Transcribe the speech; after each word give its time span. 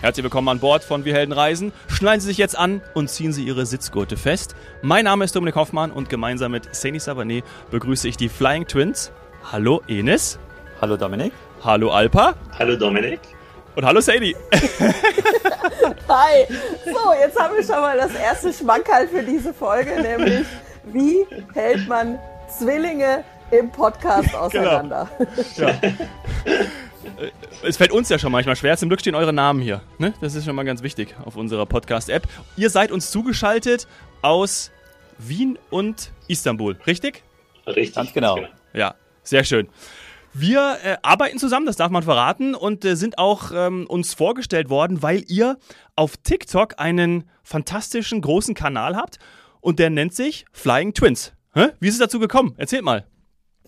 Herzlich 0.00 0.24
willkommen 0.24 0.48
an 0.48 0.60
Bord 0.60 0.82
von 0.82 1.04
Wir 1.04 1.12
Helden 1.12 1.32
Reisen. 1.32 1.74
Schneiden 1.86 2.22
Sie 2.22 2.28
sich 2.28 2.38
jetzt 2.38 2.56
an 2.56 2.80
und 2.94 3.10
ziehen 3.10 3.34
Sie 3.34 3.44
Ihre 3.44 3.66
Sitzgurte 3.66 4.16
fest. 4.16 4.56
Mein 4.80 5.04
Name 5.04 5.26
ist 5.26 5.36
Dominik 5.36 5.56
Hoffmann 5.56 5.90
und 5.90 6.08
gemeinsam 6.08 6.52
mit 6.52 6.74
Sani 6.74 6.96
Savané 6.96 7.42
begrüße 7.70 8.08
ich 8.08 8.16
die 8.16 8.30
Flying 8.30 8.66
Twins. 8.66 9.12
Hallo 9.52 9.82
Enes. 9.88 10.38
Hallo 10.80 10.96
Dominik. 10.96 11.34
Hallo 11.62 11.90
Alpa. 11.90 12.34
Hallo 12.58 12.76
Dominik. 12.76 13.20
Und 13.76 13.84
hallo 13.84 14.00
Sadie. 14.00 14.34
Hi. 16.08 16.46
So, 16.86 17.12
jetzt 17.20 17.38
haben 17.38 17.56
wir 17.56 17.62
schon 17.62 17.82
mal 17.82 17.98
das 17.98 18.14
erste 18.14 18.54
Schmankerl 18.54 19.06
für 19.06 19.22
diese 19.22 19.52
Folge, 19.52 20.00
nämlich 20.00 20.46
wie 20.84 21.26
hält 21.52 21.86
man 21.88 22.18
Zwillinge 22.48 23.22
im 23.50 23.70
Podcast 23.70 24.34
auseinander? 24.34 25.10
Genau. 25.56 25.70
Ja. 25.70 25.78
Es 27.62 27.76
fällt 27.76 27.92
uns 27.92 28.08
ja 28.08 28.18
schon 28.18 28.32
manchmal 28.32 28.56
schwer. 28.56 28.76
Zum 28.76 28.88
Glück 28.88 29.00
stehen 29.00 29.14
eure 29.14 29.32
Namen 29.32 29.60
hier. 29.60 29.82
Ne? 29.98 30.14
Das 30.20 30.34
ist 30.34 30.44
schon 30.44 30.54
mal 30.54 30.64
ganz 30.64 30.82
wichtig 30.82 31.14
auf 31.24 31.36
unserer 31.36 31.66
Podcast-App. 31.66 32.26
Ihr 32.56 32.70
seid 32.70 32.92
uns 32.92 33.10
zugeschaltet 33.10 33.86
aus 34.22 34.70
Wien 35.18 35.58
und 35.70 36.12
Istanbul, 36.28 36.76
richtig? 36.86 37.22
Richtig. 37.66 37.94
Ganz 37.94 38.12
genau. 38.12 38.36
genau. 38.36 38.48
Ja, 38.72 38.94
sehr 39.22 39.44
schön. 39.44 39.68
Wir 40.32 40.78
äh, 40.84 40.96
arbeiten 41.02 41.38
zusammen, 41.38 41.66
das 41.66 41.76
darf 41.76 41.90
man 41.90 42.04
verraten, 42.04 42.54
und 42.54 42.84
äh, 42.84 42.94
sind 42.94 43.18
auch 43.18 43.50
ähm, 43.52 43.86
uns 43.88 44.14
vorgestellt 44.14 44.70
worden, 44.70 45.02
weil 45.02 45.24
ihr 45.26 45.58
auf 45.96 46.16
TikTok 46.16 46.74
einen 46.78 47.28
fantastischen 47.42 48.20
großen 48.20 48.54
Kanal 48.54 48.96
habt 48.96 49.18
und 49.60 49.80
der 49.80 49.90
nennt 49.90 50.14
sich 50.14 50.44
Flying 50.52 50.94
Twins. 50.94 51.32
Hä? 51.52 51.70
Wie 51.80 51.88
ist 51.88 51.94
es 51.94 52.00
dazu 52.00 52.20
gekommen? 52.20 52.54
Erzählt 52.58 52.84
mal. 52.84 53.06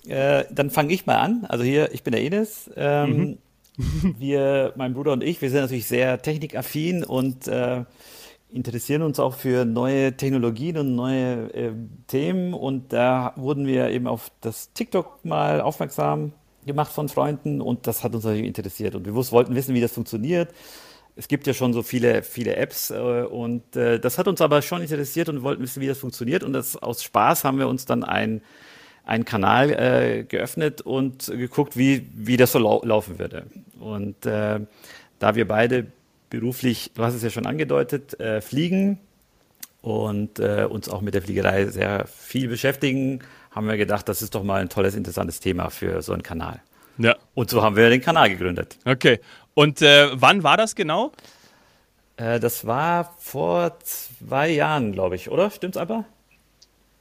Äh, 0.07 0.45
dann 0.51 0.71
fange 0.71 0.93
ich 0.93 1.07
mal 1.07 1.17
an. 1.17 1.45
Also 1.49 1.65
hier, 1.65 1.93
ich 1.93 2.03
bin 2.03 2.13
der 2.13 2.23
Enes. 2.23 2.71
Ähm, 2.77 3.39
mhm. 3.77 4.17
wir, 4.19 4.73
mein 4.77 4.95
Bruder 4.95 5.13
und 5.13 5.23
ich, 5.23 5.41
wir 5.41 5.51
sind 5.51 5.61
natürlich 5.61 5.87
sehr 5.87 6.21
technikaffin 6.21 7.05
und 7.05 7.49
äh, 7.49 7.85
interessieren 8.53 9.03
uns 9.03 9.19
auch 9.19 9.35
für 9.35 9.65
neue 9.65 10.17
Technologien 10.17 10.77
und 10.77 10.95
neue 10.95 11.53
äh, 11.55 11.73
Themen. 12.07 12.55
Und 12.55 12.93
da 12.93 13.33
wurden 13.37 13.67
wir 13.67 13.91
eben 13.91 14.07
auf 14.07 14.31
das 14.41 14.73
TikTok 14.73 15.25
mal 15.25 15.61
aufmerksam 15.61 16.33
gemacht 16.67 16.93
von 16.93 17.09
Freunden 17.09 17.61
und 17.61 17.87
das 17.87 18.05
hat 18.05 18.15
uns 18.15 18.25
natürlich 18.25 18.47
interessiert. 18.47 18.95
Und 18.95 19.07
wir 19.07 19.15
wollten 19.15 19.55
wissen, 19.55 19.75
wie 19.75 19.81
das 19.81 19.93
funktioniert. 19.93 20.53
Es 21.17 21.29
gibt 21.29 21.47
ja 21.47 21.53
schon 21.53 21.73
so 21.73 21.83
viele, 21.83 22.23
viele 22.23 22.57
Apps 22.57 22.91
äh, 22.91 23.23
und 23.23 23.77
äh, 23.77 23.99
das 23.99 24.19
hat 24.19 24.29
uns 24.29 24.41
aber 24.41 24.63
schon 24.63 24.81
interessiert 24.81 25.29
und 25.29 25.37
wir 25.37 25.43
wollten 25.43 25.63
wissen, 25.63 25.81
wie 25.81 25.87
das 25.87 25.99
funktioniert. 25.99 26.45
Und 26.45 26.53
das, 26.53 26.77
aus 26.77 27.03
Spaß 27.03 27.45
haben 27.45 27.59
wir 27.59 27.69
uns 27.69 27.85
dann 27.85 28.05
ein 28.05 28.43
einen 29.05 29.25
Kanal 29.25 29.71
äh, 29.71 30.25
geöffnet 30.25 30.81
und 30.81 31.27
geguckt, 31.27 31.77
wie, 31.77 32.07
wie 32.15 32.37
das 32.37 32.53
so 32.53 32.59
lau 32.59 32.83
laufen 32.85 33.19
würde. 33.19 33.47
Und 33.81 34.27
äh, 34.27 34.61
da 35.19 35.35
wir 35.35 35.47
beide 35.47 35.87
beruflich, 36.31 36.93
du 36.95 37.03
hast 37.03 37.15
es 37.15 37.23
ja 37.23 37.31
schon 37.31 37.47
angedeutet, 37.47 38.19
äh, 38.21 38.41
fliegen 38.41 38.99
und 39.83 40.39
äh, 40.39 40.67
uns 40.69 40.89
auch 40.89 41.01
mit 41.01 41.15
der 41.15 41.23
Fliegerei 41.23 41.67
sehr 41.67 42.07
viel 42.07 42.49
beschäftigen, 42.49 43.21
haben 43.51 43.69
wir 43.69 43.77
gedacht, 43.77 44.09
das 44.09 44.23
ist 44.23 44.35
doch 44.35 44.43
mal 44.43 44.61
ein 44.61 44.69
tolles, 44.69 44.95
interessantes 44.95 45.41
Thema 45.41 45.71
für 45.71 46.01
so 46.03 46.13
einen 46.13 46.23
Kanal. 46.23 46.61
Ja. 46.99 47.17
Und 47.35 47.51
so 47.51 47.63
haben 47.63 47.77
wir 47.77 47.91
den 47.91 48.01
Kanal 48.01 48.31
gegründet. 48.31 48.79
Okay. 48.85 49.21
Und 49.55 49.83
äh, 49.83 50.09
wann 50.15 50.43
war 50.43 50.57
das 50.57 50.75
genau? 50.75 51.13
Äh, 52.17 52.41
das 52.41 52.67
war 52.67 53.15
vor 53.19 53.79
zwei 53.81 54.49
Jahren, 54.49 54.93
glaube 54.93 55.17
ich, 55.17 55.31
oder? 55.31 55.51
Stimmt's 55.51 55.77
aber? 55.77 56.05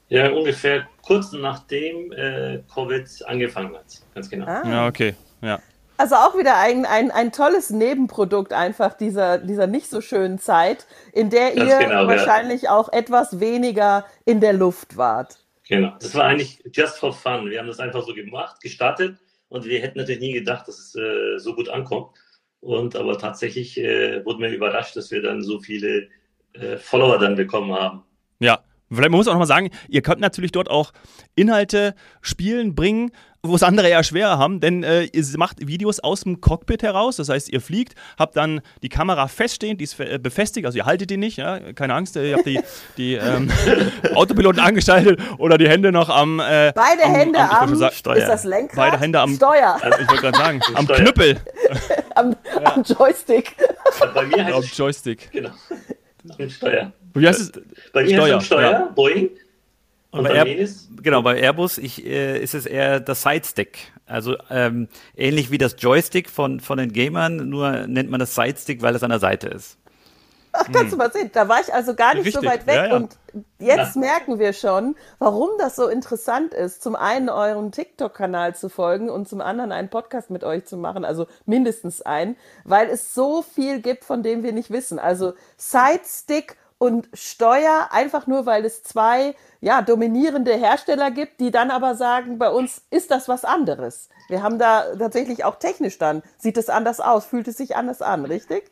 Ja, 0.08 0.30
ungefähr 0.30 0.86
kurz 1.02 1.32
nachdem 1.32 2.12
äh, 2.12 2.62
Covid 2.72 3.06
angefangen 3.26 3.74
hat. 3.74 4.02
Ganz 4.14 4.30
genau. 4.30 4.46
Ah. 4.46 4.62
Ja, 4.66 4.86
okay. 4.86 5.14
Ja. 5.40 5.60
Also 5.98 6.16
auch 6.16 6.36
wieder 6.36 6.56
ein, 6.56 6.84
ein, 6.86 7.10
ein 7.10 7.32
tolles 7.32 7.70
Nebenprodukt 7.70 8.52
einfach 8.52 8.94
dieser, 8.94 9.38
dieser 9.38 9.66
nicht 9.66 9.88
so 9.88 10.00
schönen 10.00 10.38
Zeit, 10.38 10.86
in 11.12 11.30
der 11.30 11.54
Ganz 11.54 11.70
ihr 11.70 11.78
genau, 11.78 12.06
wahrscheinlich 12.06 12.62
ja. 12.62 12.76
auch 12.76 12.92
etwas 12.92 13.40
weniger 13.40 14.04
in 14.24 14.40
der 14.40 14.52
Luft 14.52 14.96
wart. 14.96 15.38
Genau. 15.68 15.94
Das 16.00 16.14
war 16.14 16.24
eigentlich 16.24 16.62
just 16.72 16.98
for 16.98 17.12
fun. 17.12 17.50
Wir 17.50 17.58
haben 17.58 17.68
das 17.68 17.78
einfach 17.78 18.02
so 18.02 18.14
gemacht, 18.14 18.60
gestartet 18.60 19.16
und 19.48 19.64
wir 19.64 19.80
hätten 19.80 19.98
natürlich 19.98 20.20
nie 20.20 20.32
gedacht, 20.32 20.66
dass 20.66 20.78
es 20.78 20.94
äh, 20.96 21.38
so 21.38 21.54
gut 21.54 21.68
ankommt. 21.68 22.16
Und 22.60 22.96
aber 22.96 23.18
tatsächlich 23.18 23.78
äh, 23.78 24.24
wurden 24.24 24.40
wir 24.40 24.50
überrascht, 24.50 24.96
dass 24.96 25.10
wir 25.10 25.22
dann 25.22 25.42
so 25.42 25.60
viele 25.60 26.08
äh, 26.54 26.76
Follower 26.78 27.18
dann 27.18 27.36
bekommen 27.36 27.72
haben. 27.72 28.02
Ja, 28.38 28.62
Vielleicht 28.94 29.10
muss 29.10 29.26
man 29.26 29.32
auch 29.32 29.38
noch 29.38 29.46
mal 29.46 29.46
sagen, 29.46 29.70
ihr 29.88 30.02
könnt 30.02 30.20
natürlich 30.20 30.52
dort 30.52 30.70
auch 30.70 30.92
Inhalte 31.34 31.94
spielen, 32.20 32.74
bringen, 32.74 33.10
wo 33.44 33.56
es 33.56 33.64
andere 33.64 33.88
eher 33.88 34.04
schwerer 34.04 34.38
haben, 34.38 34.60
denn 34.60 34.84
äh, 34.84 35.02
ihr 35.04 35.24
macht 35.36 35.66
Videos 35.66 35.98
aus 35.98 36.20
dem 36.20 36.40
Cockpit 36.40 36.82
heraus. 36.84 37.16
Das 37.16 37.28
heißt, 37.28 37.48
ihr 37.48 37.60
fliegt, 37.60 37.94
habt 38.16 38.36
dann 38.36 38.60
die 38.82 38.88
Kamera 38.88 39.26
feststehend, 39.26 39.80
die 39.80 39.84
ist 39.84 39.98
äh, 39.98 40.18
befestigt, 40.22 40.64
also 40.64 40.78
ihr 40.78 40.86
haltet 40.86 41.10
die 41.10 41.16
nicht, 41.16 41.38
ja? 41.38 41.58
keine 41.72 41.94
Angst, 41.94 42.14
ihr 42.14 42.36
habt 42.36 42.46
die, 42.46 42.60
die 42.96 43.14
ähm, 43.14 43.50
Autopiloten 44.14 44.60
angeschaltet 44.60 45.20
oder 45.38 45.58
die 45.58 45.68
Hände 45.68 45.90
noch 45.90 46.08
am. 46.08 46.38
Äh, 46.38 46.72
Beide 46.72 47.02
am, 47.04 47.14
Hände 47.14 47.40
am, 47.40 47.70
am 47.70 47.74
sagen, 47.74 47.94
Steuer. 47.94 48.16
Ist 48.16 48.28
das 48.28 48.44
Lenkrad? 48.44 48.76
Beide 48.76 49.00
Hände 49.00 49.20
am 49.20 49.34
Steuer. 49.34 49.76
Also 49.80 49.98
ich 50.00 50.08
wollte 50.08 50.22
gerade 50.22 50.38
sagen, 50.38 50.60
am 50.74 50.84
Steuer. 50.84 50.96
Knüppel. 50.98 51.40
am, 52.14 52.36
ja. 52.54 52.74
am, 52.74 52.82
Joystick. 52.84 53.56
Bei 54.14 54.22
mir 54.24 54.44
heißt 54.44 54.56
am 54.56 54.62
Joystick. 54.62 55.32
Genau. 55.32 55.50
Am 56.38 56.48
Steuer. 56.48 56.92
Wie 57.14 57.26
heißt 57.26 57.40
es? 57.40 57.52
Bei 57.92 58.04
mir 58.04 58.14
Steuer, 58.14 58.38
es 58.38 58.46
Steuer, 58.46 58.70
ja. 58.70 58.84
Boeing. 58.94 59.30
Und, 60.10 60.20
und 60.20 60.28
bei, 60.28 60.34
Air, 60.34 60.68
genau, 61.02 61.22
bei 61.22 61.40
Airbus 61.40 61.78
ich, 61.78 62.04
äh, 62.04 62.38
ist 62.38 62.54
es 62.54 62.66
eher 62.66 63.00
das 63.00 63.22
Sidestick. 63.22 63.92
Also 64.04 64.36
ähm, 64.50 64.88
ähnlich 65.16 65.50
wie 65.50 65.56
das 65.56 65.76
Joystick 65.78 66.28
von, 66.28 66.60
von 66.60 66.76
den 66.76 66.92
Gamern, 66.92 67.48
nur 67.48 67.86
nennt 67.86 68.10
man 68.10 68.20
das 68.20 68.34
Sidestick, 68.34 68.82
weil 68.82 68.94
es 68.94 69.02
an 69.02 69.08
der 69.08 69.20
Seite 69.20 69.48
ist. 69.48 69.78
Ach, 70.52 70.64
kannst 70.72 70.80
hm. 70.82 70.90
du 70.90 70.96
mal 70.96 71.12
sehen, 71.12 71.30
da 71.32 71.48
war 71.48 71.60
ich 71.60 71.72
also 71.72 71.94
gar 71.94 72.14
nicht 72.14 72.26
Richtig. 72.26 72.42
so 72.42 72.46
weit 72.46 72.66
weg. 72.66 72.76
Ja, 72.76 72.86
ja. 72.88 72.96
Und 72.96 73.16
jetzt 73.58 73.94
ja. 73.94 74.00
merken 74.00 74.38
wir 74.38 74.52
schon, 74.52 74.96
warum 75.18 75.48
das 75.58 75.76
so 75.76 75.88
interessant 75.88 76.52
ist, 76.52 76.82
zum 76.82 76.94
einen 76.94 77.30
euren 77.30 77.72
TikTok-Kanal 77.72 78.54
zu 78.54 78.68
folgen 78.68 79.08
und 79.08 79.28
zum 79.28 79.40
anderen 79.40 79.72
einen 79.72 79.88
Podcast 79.88 80.30
mit 80.30 80.44
euch 80.44 80.66
zu 80.66 80.76
machen, 80.76 81.06
also 81.06 81.26
mindestens 81.46 82.02
einen, 82.02 82.36
weil 82.64 82.88
es 82.88 83.14
so 83.14 83.42
viel 83.42 83.80
gibt, 83.80 84.04
von 84.04 84.22
dem 84.22 84.42
wir 84.42 84.52
nicht 84.52 84.70
wissen. 84.70 84.98
Also 84.98 85.32
Sidestick 85.56 86.56
und 86.82 87.08
Steuer, 87.14 87.90
einfach 87.92 88.26
nur 88.26 88.44
weil 88.44 88.64
es 88.64 88.82
zwei 88.82 89.36
ja, 89.60 89.82
dominierende 89.82 90.52
Hersteller 90.52 91.12
gibt, 91.12 91.38
die 91.38 91.52
dann 91.52 91.70
aber 91.70 91.94
sagen, 91.94 92.38
bei 92.40 92.50
uns 92.50 92.84
ist 92.90 93.12
das 93.12 93.28
was 93.28 93.44
anderes. 93.44 94.08
Wir 94.28 94.42
haben 94.42 94.58
da 94.58 94.96
tatsächlich 94.96 95.44
auch 95.44 95.60
technisch 95.60 95.98
dann, 95.98 96.24
sieht 96.38 96.56
es 96.56 96.68
anders 96.68 96.98
aus, 96.98 97.24
fühlt 97.24 97.46
es 97.46 97.56
sich 97.56 97.76
anders 97.76 98.02
an, 98.02 98.24
richtig? 98.24 98.64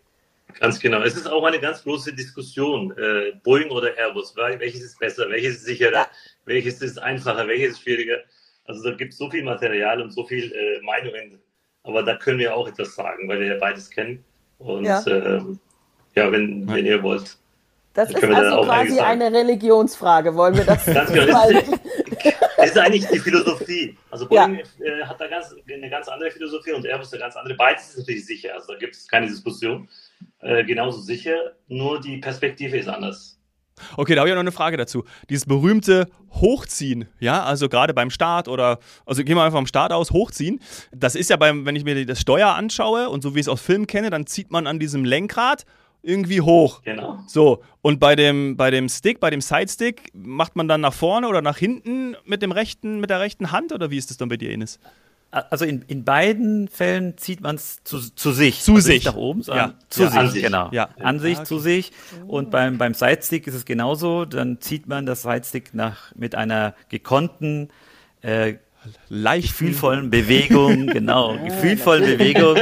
Ganz 0.58 0.80
genau. 0.80 1.02
Es 1.02 1.14
ist 1.14 1.28
auch 1.28 1.44
eine 1.44 1.60
ganz 1.60 1.84
große 1.84 2.12
Diskussion, 2.12 2.90
äh, 2.98 3.30
Boeing 3.44 3.70
oder 3.70 3.96
Airbus. 3.96 4.34
Welches 4.34 4.82
ist 4.82 4.98
besser, 4.98 5.30
welches 5.30 5.58
ist 5.58 5.66
sicherer, 5.66 5.92
ja. 5.92 6.06
welches 6.46 6.82
ist 6.82 6.98
einfacher, 6.98 7.46
welches 7.46 7.74
ist 7.74 7.82
schwieriger. 7.82 8.16
Also 8.64 8.90
da 8.90 8.96
gibt 8.96 9.12
es 9.12 9.20
so 9.20 9.30
viel 9.30 9.44
Material 9.44 10.02
und 10.02 10.10
so 10.10 10.26
viel 10.26 10.50
äh, 10.50 10.82
Meinungen. 10.82 11.38
Aber 11.84 12.02
da 12.02 12.16
können 12.16 12.40
wir 12.40 12.56
auch 12.56 12.66
etwas 12.66 12.92
sagen, 12.96 13.28
weil 13.28 13.38
wir 13.38 13.46
ja 13.54 13.58
beides 13.60 13.88
kennen. 13.88 14.24
Und 14.58 14.82
ja, 14.82 15.00
ähm, 15.06 15.60
ja 16.16 16.32
wenn, 16.32 16.66
wenn 16.66 16.84
ihr 16.84 17.00
wollt. 17.04 17.38
Das 18.00 18.10
ist 18.22 18.24
also 18.24 18.62
quasi 18.62 18.98
eine 18.98 19.32
Religionsfrage, 19.32 20.34
wollen 20.34 20.56
wir 20.56 20.64
das 20.64 20.84
ganz 20.94 21.12
genau. 21.12 21.48
Das 22.56 22.72
ist 22.72 22.78
eigentlich 22.78 23.06
die 23.06 23.18
Philosophie. 23.18 23.96
Also 24.10 24.28
Boeing 24.28 24.60
ja. 24.78 24.84
Äh, 24.84 25.04
hat 25.04 25.18
da 25.18 25.26
ganz, 25.28 25.54
eine 25.72 25.88
ganz 25.88 26.08
andere 26.08 26.30
Philosophie 26.30 26.72
und 26.72 26.84
Airbus 26.84 27.10
eine 27.14 27.20
ganz 27.20 27.34
andere. 27.34 27.54
Beides 27.54 27.88
ist 27.88 27.98
natürlich 27.98 28.26
sicher, 28.26 28.52
also 28.52 28.74
da 28.74 28.78
gibt 28.78 28.94
es 28.94 29.08
keine 29.08 29.26
Diskussion. 29.26 29.88
Äh, 30.40 30.64
genauso 30.64 31.00
sicher, 31.00 31.54
nur 31.68 32.02
die 32.02 32.18
Perspektive 32.18 32.76
ist 32.76 32.88
anders. 32.88 33.38
Okay, 33.96 34.14
da 34.14 34.20
habe 34.20 34.28
ich 34.28 34.34
noch 34.34 34.40
eine 34.40 34.52
Frage 34.52 34.76
dazu. 34.76 35.04
Dieses 35.30 35.46
berühmte 35.46 36.06
Hochziehen, 36.32 37.08
ja, 37.18 37.42
also 37.42 37.70
gerade 37.70 37.94
beim 37.94 38.10
Start 38.10 38.46
oder, 38.46 38.78
also 39.06 39.24
gehen 39.24 39.36
wir 39.36 39.42
einfach 39.42 39.58
vom 39.58 39.66
Start 39.66 39.92
aus, 39.92 40.10
hochziehen. 40.10 40.60
Das 40.92 41.14
ist 41.14 41.30
ja 41.30 41.36
beim, 41.36 41.64
wenn 41.64 41.76
ich 41.76 41.84
mir 41.84 42.04
das 42.04 42.20
Steuer 42.20 42.48
anschaue 42.48 43.08
und 43.08 43.22
so 43.22 43.34
wie 43.34 43.40
ich 43.40 43.44
es 43.44 43.48
aus 43.48 43.62
Filmen 43.62 43.86
kenne, 43.86 44.10
dann 44.10 44.26
zieht 44.26 44.50
man 44.50 44.66
an 44.66 44.78
diesem 44.78 45.04
Lenkrad 45.04 45.64
irgendwie 46.02 46.40
hoch. 46.40 46.82
Genau. 46.82 47.18
So, 47.26 47.62
und 47.82 48.00
bei 48.00 48.16
dem, 48.16 48.56
bei 48.56 48.70
dem 48.70 48.88
Stick, 48.88 49.20
bei 49.20 49.30
dem 49.30 49.40
Sidestick, 49.40 50.10
macht 50.14 50.56
man 50.56 50.68
dann 50.68 50.80
nach 50.80 50.94
vorne 50.94 51.28
oder 51.28 51.42
nach 51.42 51.56
hinten 51.56 52.16
mit 52.24 52.42
dem 52.42 52.52
rechten, 52.52 53.00
mit 53.00 53.10
der 53.10 53.20
rechten 53.20 53.52
Hand 53.52 53.72
oder 53.72 53.90
wie 53.90 53.96
ist 53.98 54.10
das 54.10 54.16
dann 54.16 54.28
bei 54.28 54.36
dir, 54.36 54.50
Ines? 54.50 54.78
Also 55.30 55.64
in, 55.64 55.82
in 55.82 56.02
beiden 56.02 56.66
Fällen 56.66 57.16
zieht 57.16 57.40
man 57.40 57.54
es 57.54 57.84
zu, 57.84 58.00
zu 58.00 58.32
sich. 58.32 58.62
Zu 58.62 58.74
also 58.74 58.86
sich. 58.86 59.04
nach 59.04 59.14
oben, 59.14 59.42
ja. 59.42 59.74
zu 59.88 60.02
ja, 60.02 60.10
sich, 60.10 60.30
sich, 60.32 60.42
genau. 60.42 60.70
Ja. 60.72 60.88
An 60.98 61.20
sich, 61.20 61.36
ah, 61.36 61.40
okay. 61.40 61.48
zu 61.48 61.58
sich. 61.60 61.92
Und 62.26 62.50
beim, 62.50 62.78
beim 62.78 62.94
Sidestick 62.94 63.46
ist 63.46 63.54
es 63.54 63.64
genauso. 63.64 64.24
Dann 64.24 64.60
zieht 64.60 64.88
man 64.88 65.06
das 65.06 65.22
Sidestick 65.22 65.72
nach, 65.72 66.12
mit 66.16 66.34
einer 66.34 66.74
gekonnten, 66.88 67.68
äh, 68.22 68.54
leicht 69.08 69.48
gefühlvollen 69.48 70.10
Bewegung, 70.10 70.86
genau, 70.86 71.36
gefühlvollen 71.44 72.04
Bewegung 72.04 72.56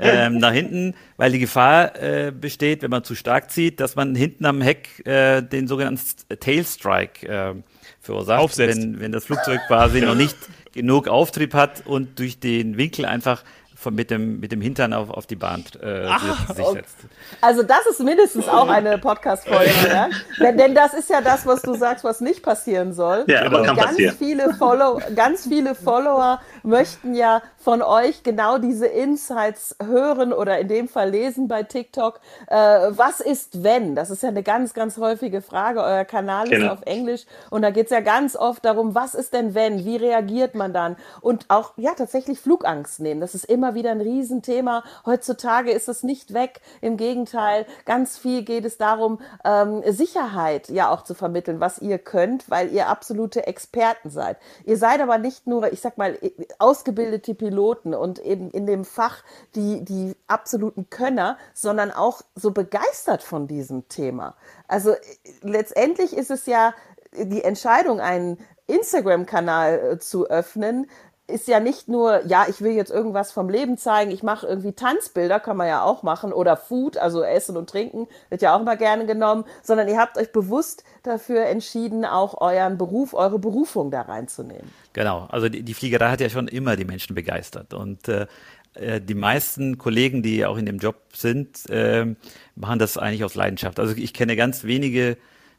ähm, 0.00 0.38
nach 0.38 0.52
hinten, 0.52 0.94
weil 1.16 1.32
die 1.32 1.38
Gefahr 1.38 2.00
äh, 2.00 2.32
besteht, 2.32 2.82
wenn 2.82 2.90
man 2.90 3.04
zu 3.04 3.14
stark 3.14 3.50
zieht, 3.50 3.80
dass 3.80 3.96
man 3.96 4.14
hinten 4.14 4.46
am 4.46 4.60
Heck 4.60 5.06
äh, 5.06 5.42
den 5.42 5.66
sogenannten 5.66 6.04
Tailstrike 6.38 7.26
äh, 7.26 7.54
verursacht, 8.00 8.40
Aufsetzt. 8.40 8.80
wenn, 8.80 9.00
wenn 9.00 9.12
das 9.12 9.24
Flugzeug 9.24 9.60
quasi 9.66 10.00
noch 10.00 10.14
nicht 10.14 10.36
genug 10.72 11.08
Auftrieb 11.08 11.54
hat 11.54 11.86
und 11.86 12.18
durch 12.18 12.38
den 12.38 12.76
Winkel 12.76 13.04
einfach 13.04 13.44
von, 13.84 13.94
mit, 13.94 14.10
dem, 14.10 14.40
mit 14.40 14.50
dem 14.50 14.60
Hintern 14.60 14.92
auf, 14.92 15.10
auf 15.10 15.26
die 15.26 15.36
Bahn 15.36 15.62
äh, 15.80 16.06
Ach, 16.08 16.52
sich 16.54 16.66
setzt. 16.66 16.96
Also 17.40 17.62
das 17.62 17.86
ist 17.86 18.00
mindestens 18.00 18.48
auch 18.48 18.68
eine 18.68 18.98
Podcast-Folge, 18.98 19.70
ja? 19.88 20.08
denn, 20.40 20.56
denn 20.56 20.74
das 20.74 20.94
ist 20.94 21.10
ja 21.10 21.20
das, 21.20 21.46
was 21.46 21.62
du 21.62 21.74
sagst, 21.74 22.02
was 22.02 22.20
nicht 22.20 22.42
passieren 22.42 22.92
soll. 22.92 23.24
Ja, 23.28 23.44
aber 23.44 23.62
kann 23.62 23.76
ganz 23.76 23.90
passieren. 23.90 24.16
Viele 24.18 24.54
Follow, 24.54 25.00
ganz 25.14 25.46
viele 25.46 25.74
Follower 25.74 26.40
möchten 26.62 27.14
ja 27.14 27.42
von 27.58 27.82
euch 27.82 28.22
genau 28.22 28.58
diese 28.58 28.86
Insights 28.86 29.76
hören 29.82 30.32
oder 30.32 30.58
in 30.58 30.68
dem 30.68 30.88
Fall 30.88 31.10
lesen 31.10 31.46
bei 31.46 31.62
TikTok. 31.62 32.20
Äh, 32.46 32.56
was 32.56 33.20
ist 33.20 33.62
wenn? 33.62 33.94
Das 33.94 34.10
ist 34.10 34.22
ja 34.22 34.30
eine 34.30 34.42
ganz, 34.42 34.72
ganz 34.72 34.96
häufige 34.96 35.42
Frage. 35.42 35.82
Euer 35.82 36.04
Kanal 36.04 36.48
genau. 36.48 36.66
ist 36.66 36.72
auf 36.72 36.82
Englisch 36.86 37.26
und 37.50 37.62
da 37.62 37.70
geht 37.70 37.86
es 37.86 37.90
ja 37.90 38.00
ganz 38.00 38.34
oft 38.34 38.64
darum, 38.64 38.94
was 38.94 39.14
ist 39.14 39.34
denn 39.34 39.54
wenn? 39.54 39.84
Wie 39.84 39.96
reagiert 39.96 40.54
man 40.54 40.72
dann? 40.72 40.96
Und 41.20 41.46
auch, 41.48 41.72
ja, 41.76 41.92
tatsächlich 41.94 42.40
Flugangst 42.40 43.00
nehmen. 43.00 43.20
Das 43.20 43.34
ist 43.34 43.44
immer 43.44 43.73
wieder 43.74 43.90
ein 43.90 44.00
Riesenthema. 44.00 44.84
Heutzutage 45.06 45.70
ist 45.70 45.88
es 45.88 46.02
nicht 46.02 46.34
weg. 46.34 46.60
Im 46.80 46.96
Gegenteil, 46.96 47.66
ganz 47.84 48.16
viel 48.16 48.42
geht 48.42 48.64
es 48.64 48.78
darum, 48.78 49.20
ähm, 49.44 49.82
Sicherheit 49.86 50.68
ja 50.68 50.90
auch 50.90 51.02
zu 51.02 51.14
vermitteln, 51.14 51.60
was 51.60 51.78
ihr 51.78 51.98
könnt, 51.98 52.50
weil 52.50 52.72
ihr 52.72 52.88
absolute 52.88 53.46
Experten 53.46 54.10
seid. 54.10 54.38
Ihr 54.64 54.76
seid 54.76 55.00
aber 55.00 55.18
nicht 55.18 55.46
nur, 55.46 55.72
ich 55.72 55.80
sag 55.80 55.98
mal, 55.98 56.18
ausgebildete 56.58 57.34
Piloten 57.34 57.94
und 57.94 58.18
eben 58.18 58.50
in 58.50 58.66
dem 58.66 58.84
Fach 58.84 59.22
die, 59.54 59.84
die 59.84 60.14
absoluten 60.26 60.90
Könner, 60.90 61.38
sondern 61.52 61.90
auch 61.90 62.22
so 62.34 62.50
begeistert 62.50 63.22
von 63.22 63.46
diesem 63.46 63.88
Thema. 63.88 64.34
Also 64.68 64.90
äh, 64.90 64.98
letztendlich 65.42 66.16
ist 66.16 66.30
es 66.30 66.46
ja 66.46 66.74
die 67.16 67.44
Entscheidung, 67.44 68.00
einen 68.00 68.38
Instagram-Kanal 68.66 69.92
äh, 69.92 69.98
zu 69.98 70.26
öffnen, 70.26 70.86
ist 71.26 71.48
ja 71.48 71.58
nicht 71.58 71.88
nur, 71.88 72.26
ja, 72.26 72.46
ich 72.48 72.60
will 72.60 72.72
jetzt 72.72 72.90
irgendwas 72.90 73.32
vom 73.32 73.48
Leben 73.48 73.78
zeigen, 73.78 74.10
ich 74.10 74.22
mache 74.22 74.46
irgendwie 74.46 74.72
Tanzbilder, 74.72 75.40
kann 75.40 75.56
man 75.56 75.66
ja 75.66 75.82
auch 75.82 76.02
machen, 76.02 76.32
oder 76.32 76.56
Food, 76.56 76.98
also 76.98 77.22
Essen 77.22 77.56
und 77.56 77.70
Trinken, 77.70 78.06
wird 78.28 78.42
ja 78.42 78.54
auch 78.54 78.60
immer 78.60 78.76
gerne 78.76 79.06
genommen, 79.06 79.44
sondern 79.62 79.88
ihr 79.88 79.98
habt 79.98 80.18
euch 80.18 80.32
bewusst 80.32 80.84
dafür 81.02 81.46
entschieden, 81.46 82.04
auch 82.04 82.40
euren 82.40 82.76
Beruf, 82.76 83.14
eure 83.14 83.38
Berufung 83.38 83.90
da 83.90 84.02
reinzunehmen. 84.02 84.70
Genau, 84.92 85.26
also 85.30 85.48
die, 85.48 85.62
die 85.62 85.74
Fliegerei 85.74 86.10
hat 86.10 86.20
ja 86.20 86.28
schon 86.28 86.46
immer 86.46 86.76
die 86.76 86.84
Menschen 86.84 87.14
begeistert 87.14 87.72
und 87.72 88.06
äh, 88.08 88.26
äh 88.74 89.00
die 89.00 89.14
meisten 89.14 89.78
Kollegen, 89.78 90.22
die 90.22 90.44
auch 90.44 90.58
in 90.58 90.66
dem 90.66 90.78
Job 90.78 90.96
sind, 91.14 91.70
äh, 91.70 92.14
machen 92.54 92.78
das 92.78 92.98
eigentlich 92.98 93.24
aus 93.24 93.34
Leidenschaft. 93.34 93.80
Also 93.80 93.96
ich 93.96 94.12
kenne 94.12 94.36
ganz 94.36 94.64
wenige 94.64 95.16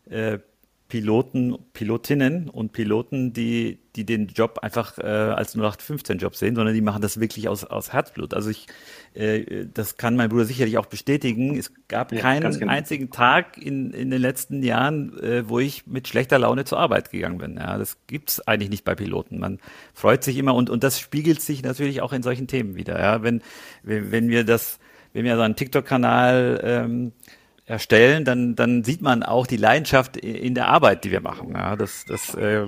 äh, 0.09 0.37
Piloten, 0.87 1.57
Pilotinnen 1.73 2.47
und 2.47 2.71
Piloten, 2.71 3.33
die, 3.33 3.79
die 3.95 4.05
den 4.05 4.27
Job 4.27 4.59
einfach 4.61 4.99
äh, 4.99 5.01
als 5.01 5.57
0815-Job 5.57 6.35
sehen, 6.35 6.55
sondern 6.55 6.75
die 6.75 6.81
machen 6.81 7.01
das 7.01 7.19
wirklich 7.19 7.47
aus, 7.47 7.63
aus 7.63 7.91
Herzblut. 7.91 8.35
Also 8.35 8.51
ich, 8.51 8.67
äh, 9.15 9.65
das 9.73 9.97
kann 9.97 10.15
mein 10.15 10.29
Bruder 10.29 10.45
sicherlich 10.45 10.77
auch 10.77 10.85
bestätigen. 10.85 11.57
Es 11.57 11.71
gab 11.87 12.11
ja, 12.11 12.21
keinen 12.21 12.51
genau. 12.51 12.71
einzigen 12.71 13.09
Tag 13.09 13.57
in, 13.57 13.91
in 13.91 14.11
den 14.11 14.21
letzten 14.21 14.61
Jahren, 14.61 15.17
äh, 15.19 15.49
wo 15.49 15.57
ich 15.57 15.87
mit 15.87 16.07
schlechter 16.07 16.37
Laune 16.37 16.65
zur 16.65 16.77
Arbeit 16.77 17.09
gegangen 17.09 17.39
bin. 17.39 17.57
Ja, 17.57 17.79
das 17.79 17.97
gibt's 18.05 18.39
eigentlich 18.47 18.69
nicht 18.69 18.85
bei 18.85 18.93
Piloten. 18.93 19.39
Man 19.39 19.57
freut 19.95 20.23
sich 20.23 20.37
immer 20.37 20.53
und, 20.53 20.69
und 20.69 20.83
das 20.83 20.99
spiegelt 20.99 21.41
sich 21.41 21.63
natürlich 21.63 22.03
auch 22.03 22.13
in 22.13 22.21
solchen 22.21 22.45
Themen 22.45 22.75
wieder. 22.75 22.99
Ja, 22.99 23.23
wenn, 23.23 23.41
wenn, 23.81 24.11
wenn 24.11 24.29
wir 24.29 24.43
das, 24.43 24.77
wenn 25.13 25.25
wir 25.25 25.35
so 25.35 25.41
einen 25.41 25.55
TikTok-Kanal 25.55 26.61
ähm, 26.63 27.11
erstellen, 27.65 28.25
dann, 28.25 28.55
dann 28.55 28.83
sieht 28.83 29.01
man 29.01 29.23
auch 29.23 29.47
die 29.47 29.57
Leidenschaft 29.57 30.17
in 30.17 30.53
der 30.53 30.67
Arbeit, 30.67 31.03
die 31.03 31.11
wir 31.11 31.21
machen. 31.21 31.51
Ja, 31.53 31.75
das, 31.75 32.05
das, 32.07 32.35
äh, 32.35 32.67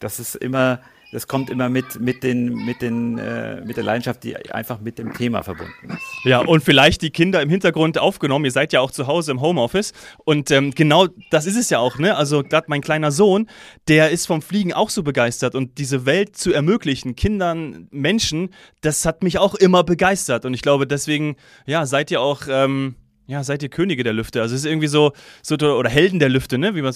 das 0.00 0.18
ist 0.18 0.34
immer, 0.34 0.80
das 1.12 1.28
kommt 1.28 1.48
immer 1.48 1.68
mit, 1.68 2.00
mit, 2.00 2.24
den, 2.24 2.54
mit, 2.54 2.82
den, 2.82 3.18
äh, 3.18 3.60
mit 3.64 3.76
der 3.76 3.84
Leidenschaft, 3.84 4.24
die 4.24 4.36
einfach 4.52 4.80
mit 4.80 4.98
dem 4.98 5.12
Thema 5.12 5.42
verbunden 5.42 5.90
ist. 5.90 6.24
Ja, 6.24 6.40
und 6.40 6.64
vielleicht 6.64 7.02
die 7.02 7.10
Kinder 7.10 7.40
im 7.40 7.48
Hintergrund 7.48 7.98
aufgenommen. 7.98 8.44
Ihr 8.44 8.50
seid 8.50 8.72
ja 8.72 8.80
auch 8.80 8.90
zu 8.90 9.06
Hause 9.06 9.30
im 9.30 9.40
Homeoffice. 9.40 9.92
Und 10.24 10.50
ähm, 10.50 10.72
genau 10.72 11.06
das 11.30 11.46
ist 11.46 11.56
es 11.56 11.70
ja 11.70 11.78
auch. 11.78 11.98
Ne? 11.98 12.16
Also 12.16 12.42
gerade 12.42 12.66
mein 12.68 12.80
kleiner 12.80 13.12
Sohn, 13.12 13.48
der 13.86 14.10
ist 14.10 14.26
vom 14.26 14.42
Fliegen 14.42 14.72
auch 14.72 14.90
so 14.90 15.04
begeistert. 15.04 15.54
Und 15.54 15.78
diese 15.78 16.04
Welt 16.04 16.36
zu 16.36 16.52
ermöglichen, 16.52 17.14
Kindern, 17.14 17.86
Menschen, 17.92 18.50
das 18.80 19.04
hat 19.04 19.22
mich 19.22 19.38
auch 19.38 19.54
immer 19.54 19.84
begeistert. 19.84 20.44
Und 20.44 20.54
ich 20.54 20.62
glaube, 20.62 20.88
deswegen 20.88 21.36
ja, 21.64 21.86
seid 21.86 22.10
ihr 22.10 22.20
auch... 22.20 22.42
Ähm, 22.48 22.96
ja, 23.30 23.44
seid 23.44 23.62
ihr 23.62 23.68
Könige 23.68 24.02
der 24.02 24.12
Lüfte. 24.12 24.42
Also 24.42 24.56
es 24.56 24.62
ist 24.62 24.66
irgendwie 24.66 24.88
so, 24.88 25.12
so 25.40 25.54
oder 25.54 25.88
Helden 25.88 26.18
der 26.18 26.28
Lüfte, 26.28 26.58
ne? 26.58 26.74
Wie 26.74 26.82
man 26.82 26.92